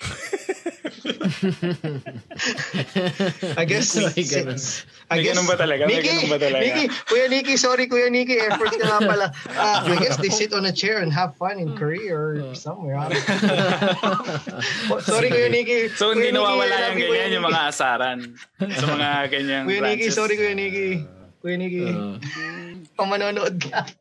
[3.58, 4.58] I guess May ganun.
[5.10, 5.86] I May ganun ba talaga?
[5.90, 6.62] May Nikki, ganun ba talaga?
[6.62, 9.26] Nikki, Kuya Nikki, sorry Kuya Nikki, Air Force ka nga pala.
[9.50, 12.94] Uh, I guess they sit on a chair and have fun in Korea or somewhere.
[12.96, 13.10] Don't
[13.42, 15.00] know.
[15.10, 15.88] sorry Kuya Nikki.
[15.98, 18.18] So, hindi Kuya Nikki, nawawala yung ganyan, yung mga asaran
[18.60, 21.02] sa mga ganyang Kuya Nikki, sorry Kuya Nikki.
[21.42, 22.14] Kuya Nikki, Uh,
[23.00, 23.88] kung manonood ka.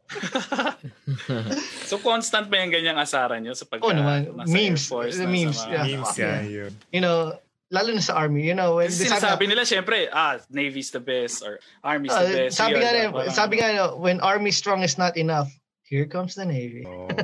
[1.88, 4.28] So, constant ba yung ganyang asaran nyo sa pag Oo naman.
[4.36, 4.78] nasa Memes.
[4.78, 5.84] Air Force, The memes, mga- yeah.
[5.88, 6.72] Memes yan, yun.
[6.92, 7.34] You know,
[7.72, 11.42] lalo na sa Army, you know, when Kasi sinasabi nila, syempre, ah, Navy's the best
[11.42, 12.58] or Army's the Uh, best.
[12.58, 15.48] sabi nga the- parang- sabi nga no, when Army strong is not enough,
[15.82, 16.86] here comes the Navy.
[16.86, 17.08] Oh.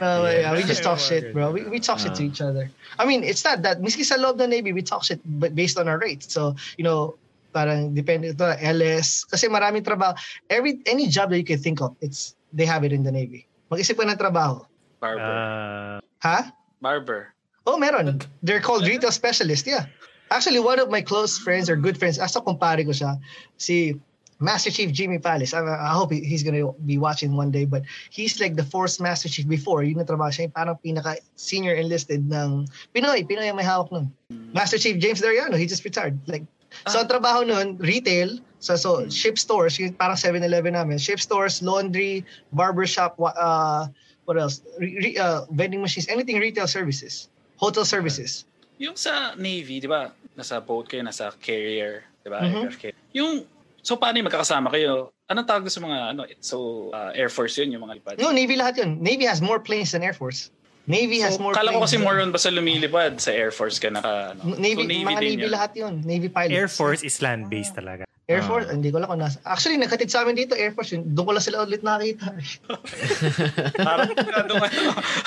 [0.00, 1.50] No, yeah, we just talk Yeah, shit, bro.
[1.52, 2.70] We, we talk shit to each other.
[2.96, 3.80] I mean, it's not that.
[3.80, 6.32] Miski sa loob ng Navy, we talk shit but based on our rates.
[6.32, 7.16] So, you know,
[7.54, 9.22] parang depende ito, LS.
[9.24, 10.18] Kasi maraming trabaho.
[10.50, 13.46] Every, any job that you can think of, it's, they have it in the Navy.
[13.70, 14.66] Mag-isip ka ng trabaho.
[14.98, 15.22] Barber.
[15.22, 16.50] Ah, Ha?
[16.82, 17.30] Barber.
[17.64, 18.18] Oh, meron.
[18.42, 19.86] They're called retail specialists, yeah.
[20.34, 23.16] Actually, one of my close friends or good friends, asa kumpare ko siya,
[23.56, 23.94] si
[24.40, 25.54] Master Chief Jimmy Palace.
[25.54, 29.00] I, I hope he- he's gonna be watching one day, but he's like the fourth
[29.00, 29.84] Master Chief before.
[29.84, 33.22] Yun na trabaho siya, yung parang pinaka senior enlisted ng Pinoy.
[33.24, 34.10] Pinoy ang may hawak nun.
[34.52, 36.18] Master Chief James Dariano, he just retired.
[36.26, 36.44] Like,
[36.88, 41.62] so ang trabaho nun, retail, so, so ship stores, yung parang 7-Eleven namin, ship stores,
[41.62, 43.86] laundry, barbershop, uh,
[44.24, 44.62] what else?
[44.80, 48.44] Re, re- uh, vending machines, anything retail services, hotel services.
[48.78, 50.10] Yung sa Navy, di ba?
[50.34, 52.02] Nasa boat kayo, nasa carrier.
[52.24, 52.42] Di ba?
[52.42, 52.74] Mhm.
[52.74, 52.96] Carrier.
[53.14, 53.46] Yung,
[53.84, 55.14] so paano yung magkakasama kayo?
[55.30, 58.14] Anong tawag sa mga, ano, so, uh, Air Force yun, yung mga lipad?
[58.20, 59.00] No, Navy lahat yun.
[59.00, 60.50] Navy has more planes than Air Force.
[60.86, 63.50] Navy has So, more kala ko planes kasi than- more on basta lumilipad sa Air
[63.50, 64.52] Force ka naka, ano.
[64.60, 65.50] Navy, so, Navy mga Navy yun.
[65.50, 65.94] lahat yun.
[66.04, 66.52] Navy pilots.
[66.52, 68.04] Air Force is land-based talaga.
[68.24, 68.48] Air Ah.
[68.48, 69.36] Force, hindi ko lang kung nasa.
[69.44, 70.96] Actually, nakatid sa amin dito, Air Force.
[70.96, 71.04] yun.
[71.12, 72.32] Doon ko lang sila ulit nakita.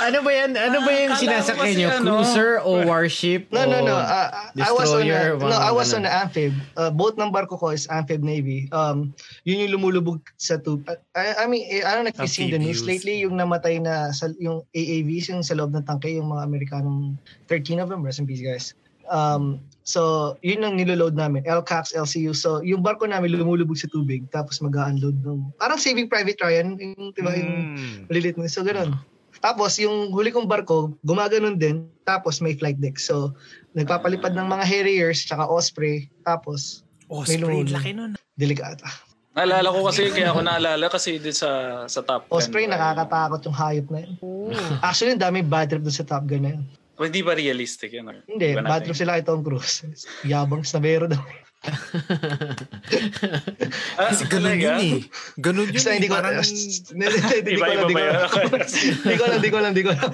[0.01, 0.57] Ano, ba yan?
[0.57, 1.87] Ano ba yung ko sinasakyan nyo?
[1.93, 2.09] ano.
[2.21, 3.49] Cruiser o warship?
[3.53, 3.93] No, no, no.
[3.93, 6.53] o Uh, I was on destroyer, a, no, I was on the amphib.
[6.73, 8.65] Uh, boat ng barko ko is amphib navy.
[8.73, 9.13] Um,
[9.45, 10.85] yun yung lumulubog sa tube.
[11.13, 13.77] I, I mean, eh, I don't know if you've seen the news lately, yung namatay
[13.77, 17.13] na sa, yung AAVs, yung sa loob ng tangke, yung mga Amerikanong
[17.45, 18.73] 13 of them, rest in peace guys.
[19.07, 22.35] Um, so, yun ang niloload namin, LCAPs, LCU.
[22.35, 27.15] So, yung barko namin lumulubog sa tubig, tapos mag-unload ng, parang Saving Private Ryan, yung,
[27.15, 28.11] di ba, yung Mm.
[28.11, 28.43] Malilit mo.
[28.51, 28.99] So, ganun.
[29.39, 31.87] Tapos, yung huli kong barko, gumaganon din.
[32.03, 32.99] Tapos, may flight deck.
[32.99, 33.31] So,
[33.77, 36.11] nagpapalipad ng mga Harriers, tsaka Osprey.
[36.27, 37.71] Tapos, Osprey, lumulubog.
[37.71, 38.11] laki nun.
[38.35, 38.89] Delikata.
[39.37, 42.41] Naalala ko kasi, kaya ako naalala kasi din sa, sa Top Gun.
[42.41, 44.11] Osprey, nakakatakot yung hayop na yun.
[44.81, 46.65] Actually, ang daming bad trip doon sa Top Gun na yun.
[46.97, 48.05] Well, Hindi ba realistic yun?
[48.05, 49.85] Or, Hindi, ba bad trip sila kay Tom Cruise.
[50.25, 51.21] Yabang sa bero daw.
[53.97, 54.93] Ah, Kasi ganun yun eh.
[55.35, 55.95] Ganun yun eh.
[55.95, 57.89] hindi ko, alam, hindi ko alam.
[57.89, 60.11] Hindi ko alam, hindi ko alam, hindi ko alam.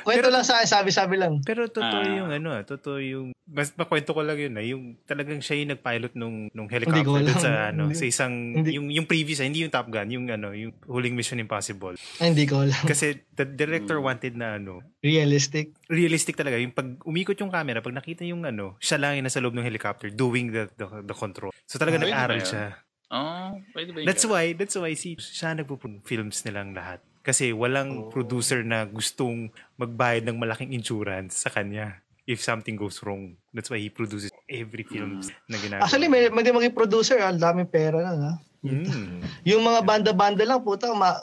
[0.00, 1.44] Kwento lang sa akin, sabi-sabi lang.
[1.44, 2.08] pero totoo Ah.
[2.08, 6.12] yung ano, totoo yung, mas makwento ko lang yun ah, yung talagang siya yung nagpilot
[6.14, 9.60] nung, nung helicopter dun sa, ano, Hindi- sa isang, hindi- yung, yung previous, ah, hindi
[9.60, 12.00] yung Top Gun, yung ano, yung huling Mission Impossible.
[12.16, 12.80] Ay, hindi ko alam.
[12.80, 13.52] Kasi the Hmm.
[13.54, 15.76] director wanted na ano, Realistic.
[15.90, 16.54] Realistic talaga.
[16.56, 19.66] Yung pag umikot yung camera, pag nakita yung ano, siya lang yung nasa loob ng
[19.66, 21.50] helicopter doing the the, the control.
[21.66, 22.66] So talaga Ah, pwede nag-aral siya.
[23.10, 24.06] Oh, pwede ba yun?
[24.06, 25.74] That's why, that's why si siya nagpo
[26.06, 27.02] films nilang lahat.
[27.26, 28.08] Kasi walang Oh.
[28.08, 31.98] producer na gustong magbayad ng malaking insurance sa kanya
[32.30, 33.34] if something goes wrong.
[33.50, 35.90] That's why he produces every films na ginagawa.
[35.90, 38.14] Actually, may, may maging producer, ang daming pera na.
[38.14, 38.32] Ha?
[38.62, 39.24] Mm.
[39.50, 41.18] Yung mga banda-banda lang, puta, ma,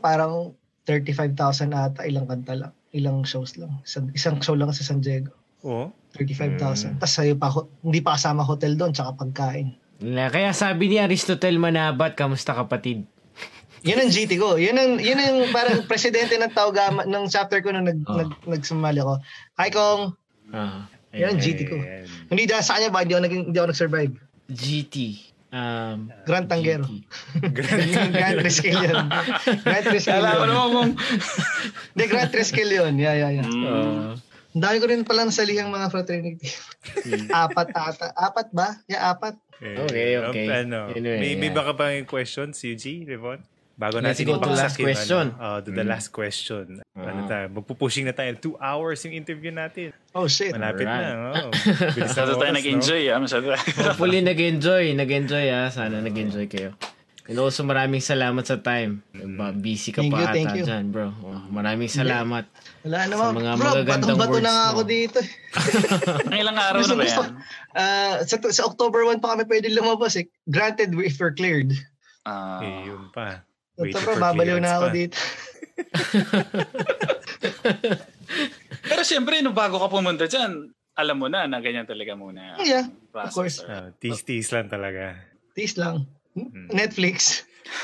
[0.00, 0.56] parang
[0.88, 2.72] 35,000 ata, ilang kanta lang.
[2.96, 3.76] Ilang shows lang.
[3.82, 5.36] Isang, isang show lang sa San Diego.
[5.60, 5.92] Oh.
[6.14, 6.96] 35,000.
[6.96, 7.52] Tapos sa'yo pa,
[7.82, 9.76] hindi pa kasama hotel doon, tsaka pagkain.
[9.98, 13.04] Na- Kaya sabi ni Aristotle Manabat, kamusta kapatid?
[13.88, 14.56] Yan ang GT ko.
[14.56, 18.16] Yan ang, yan ang parang presidente ng Taugama, ng chapter ko nung nag, Oh.
[18.16, 19.14] nag, nagsumali ako.
[19.54, 20.02] Hi, Kong.
[20.50, 21.76] Ah, Yan ang GT ko.
[22.26, 24.12] Hindi dahil sa kanya ba, hindi ako, naging, hindi ako nag-survive.
[24.48, 24.96] GT.
[25.54, 26.84] Um, Grand Tanggero.
[26.84, 28.12] GT.
[28.12, 29.06] Grand Triskill yun.
[29.06, 30.50] Kala ko yun.
[30.50, 30.90] naman kung...
[31.94, 32.94] Hindi, Grand Triskill yun.
[32.98, 33.46] Yeah, yeah, yeah.
[33.46, 33.64] Mm.
[33.64, 34.12] Uh,
[34.56, 36.48] Ang dami ko rin pala nasalihang mga fraternity.
[37.28, 38.08] apat ata.
[38.16, 38.80] Apat ba?
[38.88, 39.36] Yeah, apat.
[39.60, 40.46] Okay, um, okay.
[40.48, 41.56] Ano, Anyway, may, may yeah.
[41.56, 43.40] baka pa yung questions, Yuji, Revon?
[43.76, 45.24] Bago Let's natin go to last yung question.
[45.36, 45.92] Ano, uh, to the Mm.
[45.92, 46.80] last question.
[46.96, 47.28] Ano Ah.
[47.28, 47.44] tayo?
[47.52, 48.32] Magpupushing na tayo.
[48.34, 49.92] Two hours yung interview natin.
[50.10, 50.56] Oh, shit.
[50.56, 51.12] Malapit Alright.
[51.12, 51.44] na.
[51.44, 51.52] Oh.
[51.92, 53.18] Bilis na Masyado tayo oras, nag-enjoy, ah.
[53.20, 53.44] Masyado
[53.84, 54.96] hopefully nag-enjoy.
[54.96, 55.68] Nag-enjoy ah.
[55.68, 56.72] Sana nag-enjoy kayo.
[57.26, 59.04] And also maraming salamat sa time.
[59.12, 60.64] Ba- Busy ka Thank pa you, ata you.
[60.64, 61.10] dyan, bro.
[61.20, 62.48] Oh, maraming salamat.
[62.80, 63.28] Wala naman.
[63.34, 64.88] mga Bro, magagandang na words nga ako mo.
[64.88, 65.18] dito.
[65.20, 65.30] eh.
[66.30, 67.30] Ang ilang araw na ba yan?
[67.74, 70.30] Ah, sa, sa October 1 pa kami pwede lumabas eh.
[70.48, 71.74] Granted if we're cleared.
[72.24, 72.62] Ah.
[72.62, 73.45] Eh, yun pa.
[73.76, 74.90] Ito Waiting for babaliw na ako pa.
[74.90, 75.16] dito.
[78.82, 82.56] Pero siyempre, nung bago ka pumunta dyan, alam mo na na ganyan talaga muna.
[82.58, 83.60] Yeah, of course.
[83.60, 85.14] or- Ah, Tease-tease lang talaga.
[85.52, 86.04] Tease lang.
[86.32, 86.68] Hmm.
[86.68, 87.44] Netflix.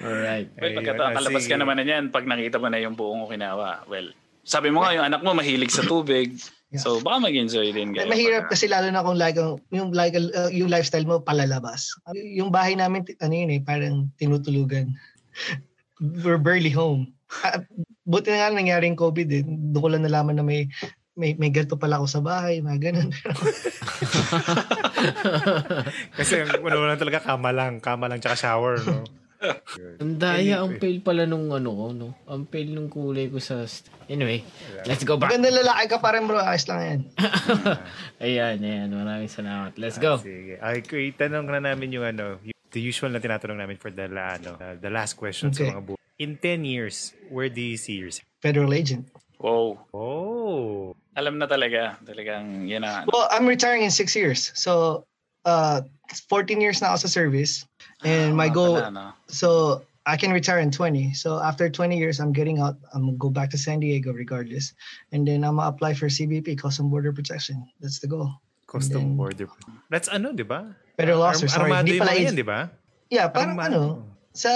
[0.00, 0.48] Alright.
[0.50, 3.84] Well, Ayun, pagkakalabas kasi- ka naman na yan, pag nakita mo na yung buong Okinawa,
[3.86, 4.10] well,
[4.42, 6.34] sabi mo nga, yung anak mo mahilig sa tubig.
[6.70, 6.86] Yeah.
[6.86, 8.06] So, baka mag-enjoy din kayo.
[8.06, 11.90] Mahirap pag- kasi lalo na kung like ang- yung like uh, yung lifestyle mo palalabas.
[12.14, 14.94] Yung bahay namin ano yun eh, parang tinutulugan.
[16.22, 17.10] We're barely home.
[17.42, 17.66] Ah,
[18.06, 19.42] buti na nga nangyari yung COVID eh.
[19.42, 20.70] Doon ko lang nalaman na may
[21.18, 23.10] may may ganito pala ako sa bahay, mga ganun.
[26.18, 27.82] Kasi wala wala talaga kama lang.
[27.82, 29.02] Kama lang tsaka shower, no?
[30.00, 32.08] Ang daya, ang pale pala nung ano ko, no?
[32.28, 33.64] Ang pale nung kulay ko sa...
[33.64, 34.42] st- Anyway,
[34.84, 35.30] let's go back.
[35.30, 37.00] Maganda lalaki ka pa rin bro, ayos lang yan.
[38.26, 38.88] Ayan, ayan.
[38.90, 39.78] Maraming salamat.
[39.78, 40.18] Let's go.
[40.18, 40.58] Sige.
[40.58, 44.06] Ay, okay, tanong na namin yung ano, yung- the usual na tinatanong namin for the,
[44.06, 45.66] la, ano, uh, the last question Okay.
[45.66, 45.98] sa mga buhay.
[46.20, 48.26] In 10 years, where do you see yourself?
[48.38, 49.08] Federal agent.
[49.40, 49.88] Wow.
[49.96, 50.92] Oh.
[51.16, 51.96] Alam na talaga.
[52.04, 53.08] Talagang yan na.
[53.08, 54.52] Well, I'm retiring in six years.
[54.54, 55.02] So,
[55.44, 55.80] uh,
[56.28, 57.64] 14 years na ako sa service.
[58.02, 61.12] And my Ah, goal, pala, so I can retire in 20.
[61.14, 62.76] So after 20 years, I'm getting out.
[62.96, 64.72] I'm gonna go back to San Diego regardless.
[65.12, 67.60] And then I'm gonna apply for CBP, Custom Border Protection.
[67.80, 68.32] That's the goal.
[68.66, 69.46] Custom Then- border.
[69.92, 70.72] That's ano, di ba?
[70.96, 71.70] Federal Arm- officer, sorry.
[71.74, 72.38] Armado Hindi pala mga yan, agent.
[72.38, 72.58] di ba?
[73.10, 73.74] Yeah, parang Armado.
[73.74, 73.82] ano,
[74.32, 74.50] sa,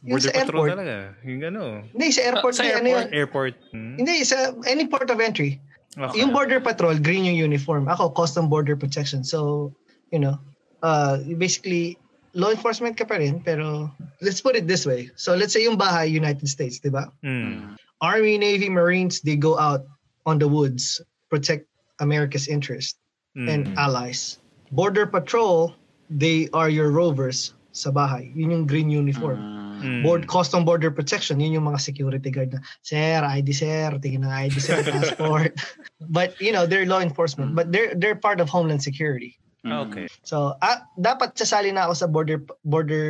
[0.00, 0.68] yung Border sa patrol airport.
[0.72, 0.96] talaga.
[1.22, 2.52] Yung ano, Hindi, sa airport.
[2.54, 3.04] Ah, sa eh, ano yun?
[3.12, 3.54] airport.
[3.70, 3.94] Hmm?
[4.00, 5.60] Hindi, sa any port of entry.
[5.96, 6.20] Okay.
[6.20, 7.88] Yung border patrol, green yung uniform.
[7.88, 9.22] Ako, custom border protection.
[9.22, 9.72] So,
[10.10, 10.38] you know,
[10.82, 11.98] uh, basically,
[12.34, 13.90] law enforcement ka pa rin, pero
[14.20, 15.10] let's put it this way.
[15.14, 17.10] So, let's say yung bahay, United States, di ba?
[17.22, 17.78] Hmm.
[18.02, 19.86] Army, Navy, Marines, they go out
[20.26, 21.00] on the woods,
[21.30, 21.66] protect
[22.00, 22.98] America's interest
[23.34, 23.48] Hmm.
[23.48, 24.38] and allies.
[24.70, 25.74] Border Patrol,
[26.10, 28.30] they are your rovers sa bahay.
[28.34, 29.38] Yun yung green uniform.
[29.84, 30.00] Hmm.
[30.00, 34.32] Board Custom Border Protection, yun yung mga security guard na, Sir, ID sir, tingin ng
[34.32, 35.52] ID sir, passport.
[36.08, 37.52] but, you know, they're law enforcement.
[37.52, 39.36] But they're they're part of Homeland Security.
[39.68, 40.08] Ah, Okay.
[40.24, 43.04] So, ah, dapat sasali na ako sa border border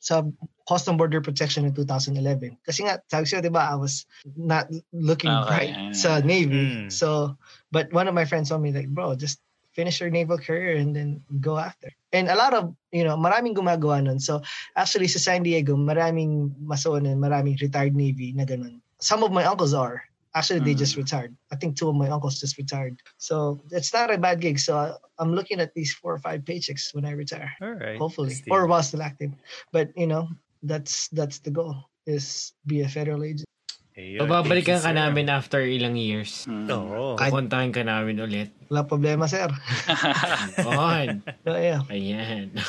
[0.00, 0.24] sa
[0.68, 2.60] Custom Border Protection in 2011.
[2.60, 4.04] Kasi nga, sabi siya, di ba, I was
[4.36, 5.92] not looking Okay, bright yeah.
[5.96, 6.84] sa Navy.
[6.84, 6.92] Mm.
[6.92, 7.34] So,
[7.72, 9.40] but one of my friends told me like, bro, just
[9.78, 11.94] finish your naval career and then go after.
[12.10, 14.18] And a lot of, you know, maraming gumagawa nun.
[14.18, 14.42] So,
[14.74, 18.82] actually sa San Diego, maraming masoon and maraming retired Navy na ganun.
[18.98, 20.02] Some of my uncles are.
[20.34, 20.82] Actually, they Mm.
[20.82, 21.32] just retired.
[21.50, 22.98] I think two of my uncles just retired.
[23.22, 24.58] So, it's not a bad gig.
[24.58, 27.54] So, I'm looking at these four or five paychecks when I retire.
[27.62, 27.96] All right.
[28.02, 28.34] Hopefully.
[28.50, 29.30] Or while still active.
[29.70, 30.26] But, you know,
[30.66, 33.46] that's that's the goal is be a federal agent.
[33.98, 35.00] Ayun, Babalikan thank ka sir.
[35.02, 36.46] namin after ilang years.
[36.46, 37.18] Oo.
[37.18, 38.54] Pupuntahan ka namin ulit.
[38.70, 39.50] Wala problema, sir.
[40.62, 41.18] On.
[41.42, 41.82] So, yeah.
[41.90, 42.54] Ayan.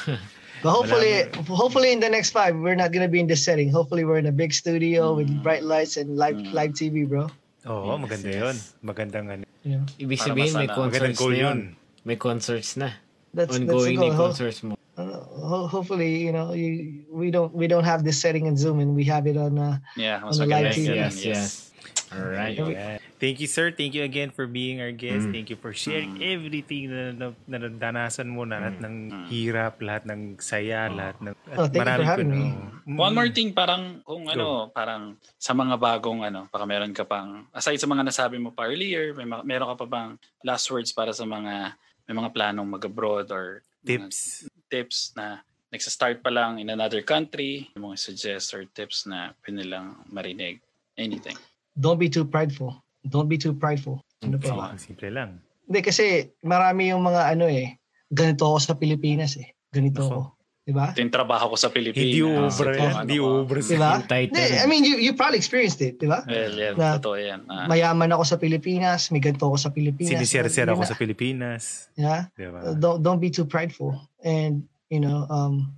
[0.60, 3.72] But hopefully, hopefully in the next five, we're not gonna be in this setting.
[3.72, 7.32] Hopefully, we're in a big studio with bright lights and live live TV, bro.
[7.64, 8.56] Oo, maganda yun.
[8.84, 9.44] Magandang ano.
[9.64, 11.40] Know, Ibig sabihin, may concerts na yun.
[11.40, 11.60] yun.
[12.04, 12.92] May concerts na.
[13.32, 14.08] that's that's Ongoing goal.
[14.12, 14.79] yung concerts mo.
[15.00, 18.84] Uh, ho- hopefully, you know, you, we don't we don't have this setting in Zoom,
[18.84, 19.56] and we have it on.
[19.56, 20.96] Uh, Yeah, On the live TV.
[20.96, 21.72] Yes, yes.
[22.10, 22.58] Alright.
[22.58, 22.98] Ayan.
[23.22, 23.70] Thank you, sir.
[23.70, 25.30] Thank you again for being our guest.
[25.30, 25.34] Mm.
[25.36, 28.96] Thank you for sharing everything na, na, na nadanasan mo, na, lahat ng
[29.30, 31.36] hirap, lahat ng saya, lahat ng...
[31.54, 32.48] Oh, thank you for having me.
[32.90, 32.98] Mm.
[32.98, 37.46] One more thing, parang kung ano, parang sa mga bagong ano, baka meron ka pang,
[37.54, 40.10] aside sa mga nasabi mo pa earlier, may, ma- meron ka pa bang
[40.42, 41.78] last words para sa mga,
[42.10, 44.49] may mga planong mag-abroad or Tips.
[44.70, 49.98] Tips na nagsa-start pa lang in another country, yung mga suggest or tips na pinilang
[50.10, 50.62] marinig.
[50.96, 51.38] Anything.
[51.74, 52.76] don't be too prideful.
[53.08, 54.04] Don't be too prideful.
[54.20, 54.52] Ano pa?
[54.52, 55.40] Oh, simple lang.
[55.64, 57.80] Hindi kasi marami yung mga ano eh.
[58.12, 59.56] Ganito ako sa Pilipinas eh.
[59.72, 60.12] Ganito Ako.
[60.12, 60.22] ako.
[60.68, 60.86] Diba?
[60.94, 62.04] Ito yung trabaho ko sa Pilipinas.
[62.04, 62.94] Hindi Ito, yan.
[62.94, 63.28] ano Hindi ko.
[63.42, 63.72] ubra sa...
[63.74, 63.92] Diba?
[64.06, 64.38] Title.
[64.38, 66.22] I mean, you, you probably experienced it, diba?
[66.28, 67.48] Well, yeah, Na- totoo yan.
[67.48, 70.14] Ah, Mayaman ako sa Pilipinas, may ganito ako sa Pilipinas.
[70.14, 70.90] Sinisir-sir ako na.
[70.90, 71.90] sa Pilipinas.
[71.96, 72.28] Yeah?
[72.36, 72.76] Diba?
[72.76, 73.98] Don't don't be too prideful.
[74.24, 75.78] And you know, um,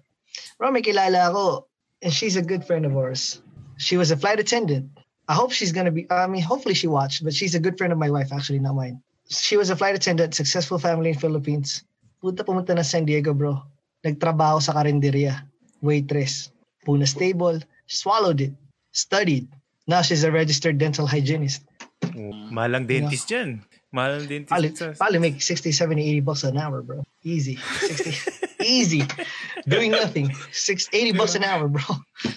[0.57, 1.67] bro, may kilala ako,
[2.01, 3.41] and she's a good friend of ours.
[3.77, 4.89] She was a flight attendant.
[5.27, 6.09] I hope she's gonna be.
[6.09, 8.75] I mean, hopefully she watched, but she's a good friend of my wife, actually, not
[8.75, 9.01] mine.
[9.29, 11.83] She was a flight attendant, successful family in Philippines.
[12.19, 13.63] Punta pumunta na San Diego, bro.
[14.03, 15.45] Nagtrabaho sa karinderya,
[15.81, 16.51] waitress,
[16.83, 18.53] puna stable, swallowed it,
[18.91, 19.47] studied.
[19.87, 21.63] Now she's a registered dental hygienist.
[22.51, 23.61] Malang dentist dyan.
[23.91, 24.95] Malang dentist Probably, sa...
[24.95, 27.03] probably make 60, 70, 80 bucks an hour, bro.
[27.27, 27.59] Easy.
[27.59, 28.39] 60.
[28.63, 29.03] easy.
[29.67, 30.31] Doing nothing.
[30.55, 31.83] Six, 80 bucks an hour, bro.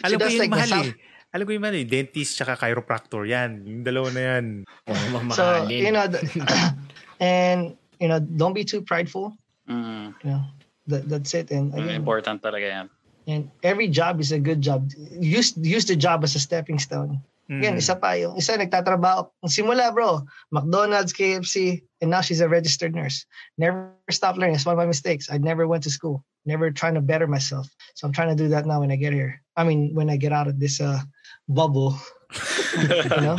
[0.03, 1.31] Alam ko does yung mahal massage- eh.
[1.35, 1.87] Alam ko yung mahal eh.
[1.87, 3.23] Dentist tsaka chiropractor.
[3.31, 3.63] Yan.
[3.63, 4.45] Yung dalawa na yan.
[4.91, 4.95] Oh,
[5.31, 6.27] So, you know, the-
[7.23, 9.31] and, you know, don't be too prideful.
[9.71, 10.43] mm, You know,
[10.91, 11.55] that, that's it.
[11.55, 12.87] And, again, important talaga yan.
[13.25, 14.91] and every job is a good job.
[15.17, 17.23] Use, use the job as a stepping stone.
[17.51, 17.77] Mm.
[17.77, 19.29] isa pa, yung isa nagtatrabaho.
[19.45, 23.27] Simula, bro, McDonald's, KFC, and now she's a registered nurse.
[23.59, 24.57] Never stop learning.
[24.57, 25.29] It's one of my mistakes.
[25.31, 26.25] I never went to school.
[26.47, 27.69] Never trying to better myself.
[27.95, 29.41] So I'm trying to do that now when I get here.
[29.57, 31.01] I mean, when I get out of this uh,
[31.49, 31.97] bubble,
[32.81, 33.39] you know?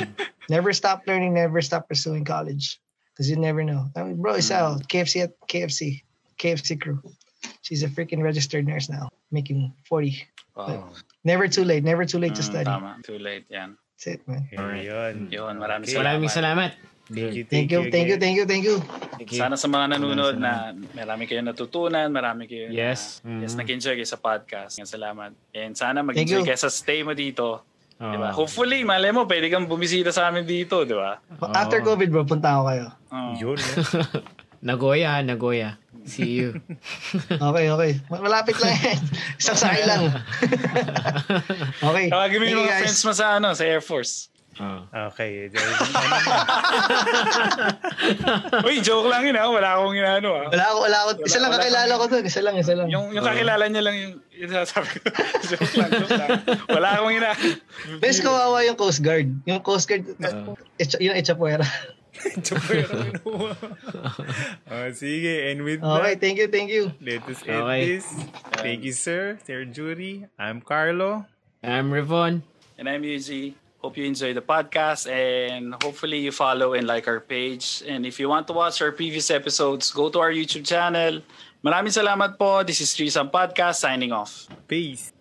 [0.50, 2.80] Never stop learning, never stop pursuing college.
[3.14, 3.90] Because you never know.
[3.96, 6.02] I mean, bro, isa, KFC at KFC.
[6.38, 7.02] KFC crew.
[7.62, 10.22] She's a freaking registered nurse now, making 40.
[10.56, 10.92] Wow.
[11.24, 11.84] Never too late.
[11.84, 12.66] Never too late to Mm, study.
[12.66, 12.98] Tama.
[13.04, 13.78] Too late yan.
[13.96, 14.44] That's it, man.
[14.52, 15.32] Ayun.
[15.32, 15.96] Yun, maraming Okay.
[15.96, 16.20] salamat.
[16.20, 16.72] Maraming salamat.
[17.06, 18.78] Thank you, Thank you, thank you, thank you, thank you.
[19.16, 19.40] Thank you.
[19.40, 23.24] Sana sa mga nanonood na marami kayo natutunan, marami kayo Yes.
[23.24, 23.60] na, yes, Mhm.
[23.64, 24.76] nag-enjoy kayo sa podcast.
[24.84, 25.32] Salamat.
[25.56, 27.64] And sana mag-enjoy kayo sa stay mo dito.
[27.96, 28.12] Oh.
[28.12, 28.36] Diba?
[28.36, 31.16] Hopefully, malay mo, pwede kang bumisita sa amin dito, di ba?
[31.56, 32.86] After COVID, bro, punta ako kayo.
[33.08, 33.32] Oh.
[33.40, 33.56] Yun.
[34.66, 35.78] Nagoya, Nagoya.
[36.06, 36.58] See you.
[37.30, 37.92] Okay, okay.
[38.10, 38.98] Malapit lang yan.
[39.38, 40.10] Isang sakay lang.
[41.90, 42.10] okay.
[42.10, 44.34] Tawagin mo yung mga friends mo sa, ano, sa Air Force.
[44.56, 44.88] Oh.
[45.12, 45.52] Okay.
[48.64, 49.52] Uy, joke lang yun ha.
[49.52, 50.44] Wala akong inaano ha.
[50.48, 51.10] Wala ako, wala ako.
[51.28, 52.24] Isa lang kakilala ko doon.
[52.24, 52.88] Isa lang, isa lang.
[52.88, 55.12] Yung, yung kakilala niya lang yung, yung sasabi ko.
[55.44, 56.40] joke lang, joke lang.
[56.72, 57.44] Wala akong inaano.
[58.00, 59.28] Best kawawa yung Coast Guard.
[59.44, 60.08] Yung Coast Guard,
[60.80, 61.68] Echa- yung Echapuera.
[63.26, 65.52] Oh, sige.
[65.52, 66.92] And with Okay, that, thank you, thank you.
[67.02, 67.86] let us end Okay.
[67.96, 68.06] this.
[68.60, 69.38] Thank you, sir.
[69.46, 70.26] Sir Jury.
[70.40, 71.26] I'm Carlo.
[71.64, 72.42] I'm Rivon.
[72.78, 73.56] And I'm Yuji.
[73.80, 77.84] Hope you enjoy the podcast and hopefully you follow and like our page.
[77.88, 81.22] And if you want to watch our previous episodes, go to our YouTube channel.
[81.64, 82.62] Maraming salamat po.
[82.66, 84.50] This is Threesome Podcast signing off.
[84.70, 85.15] Peace.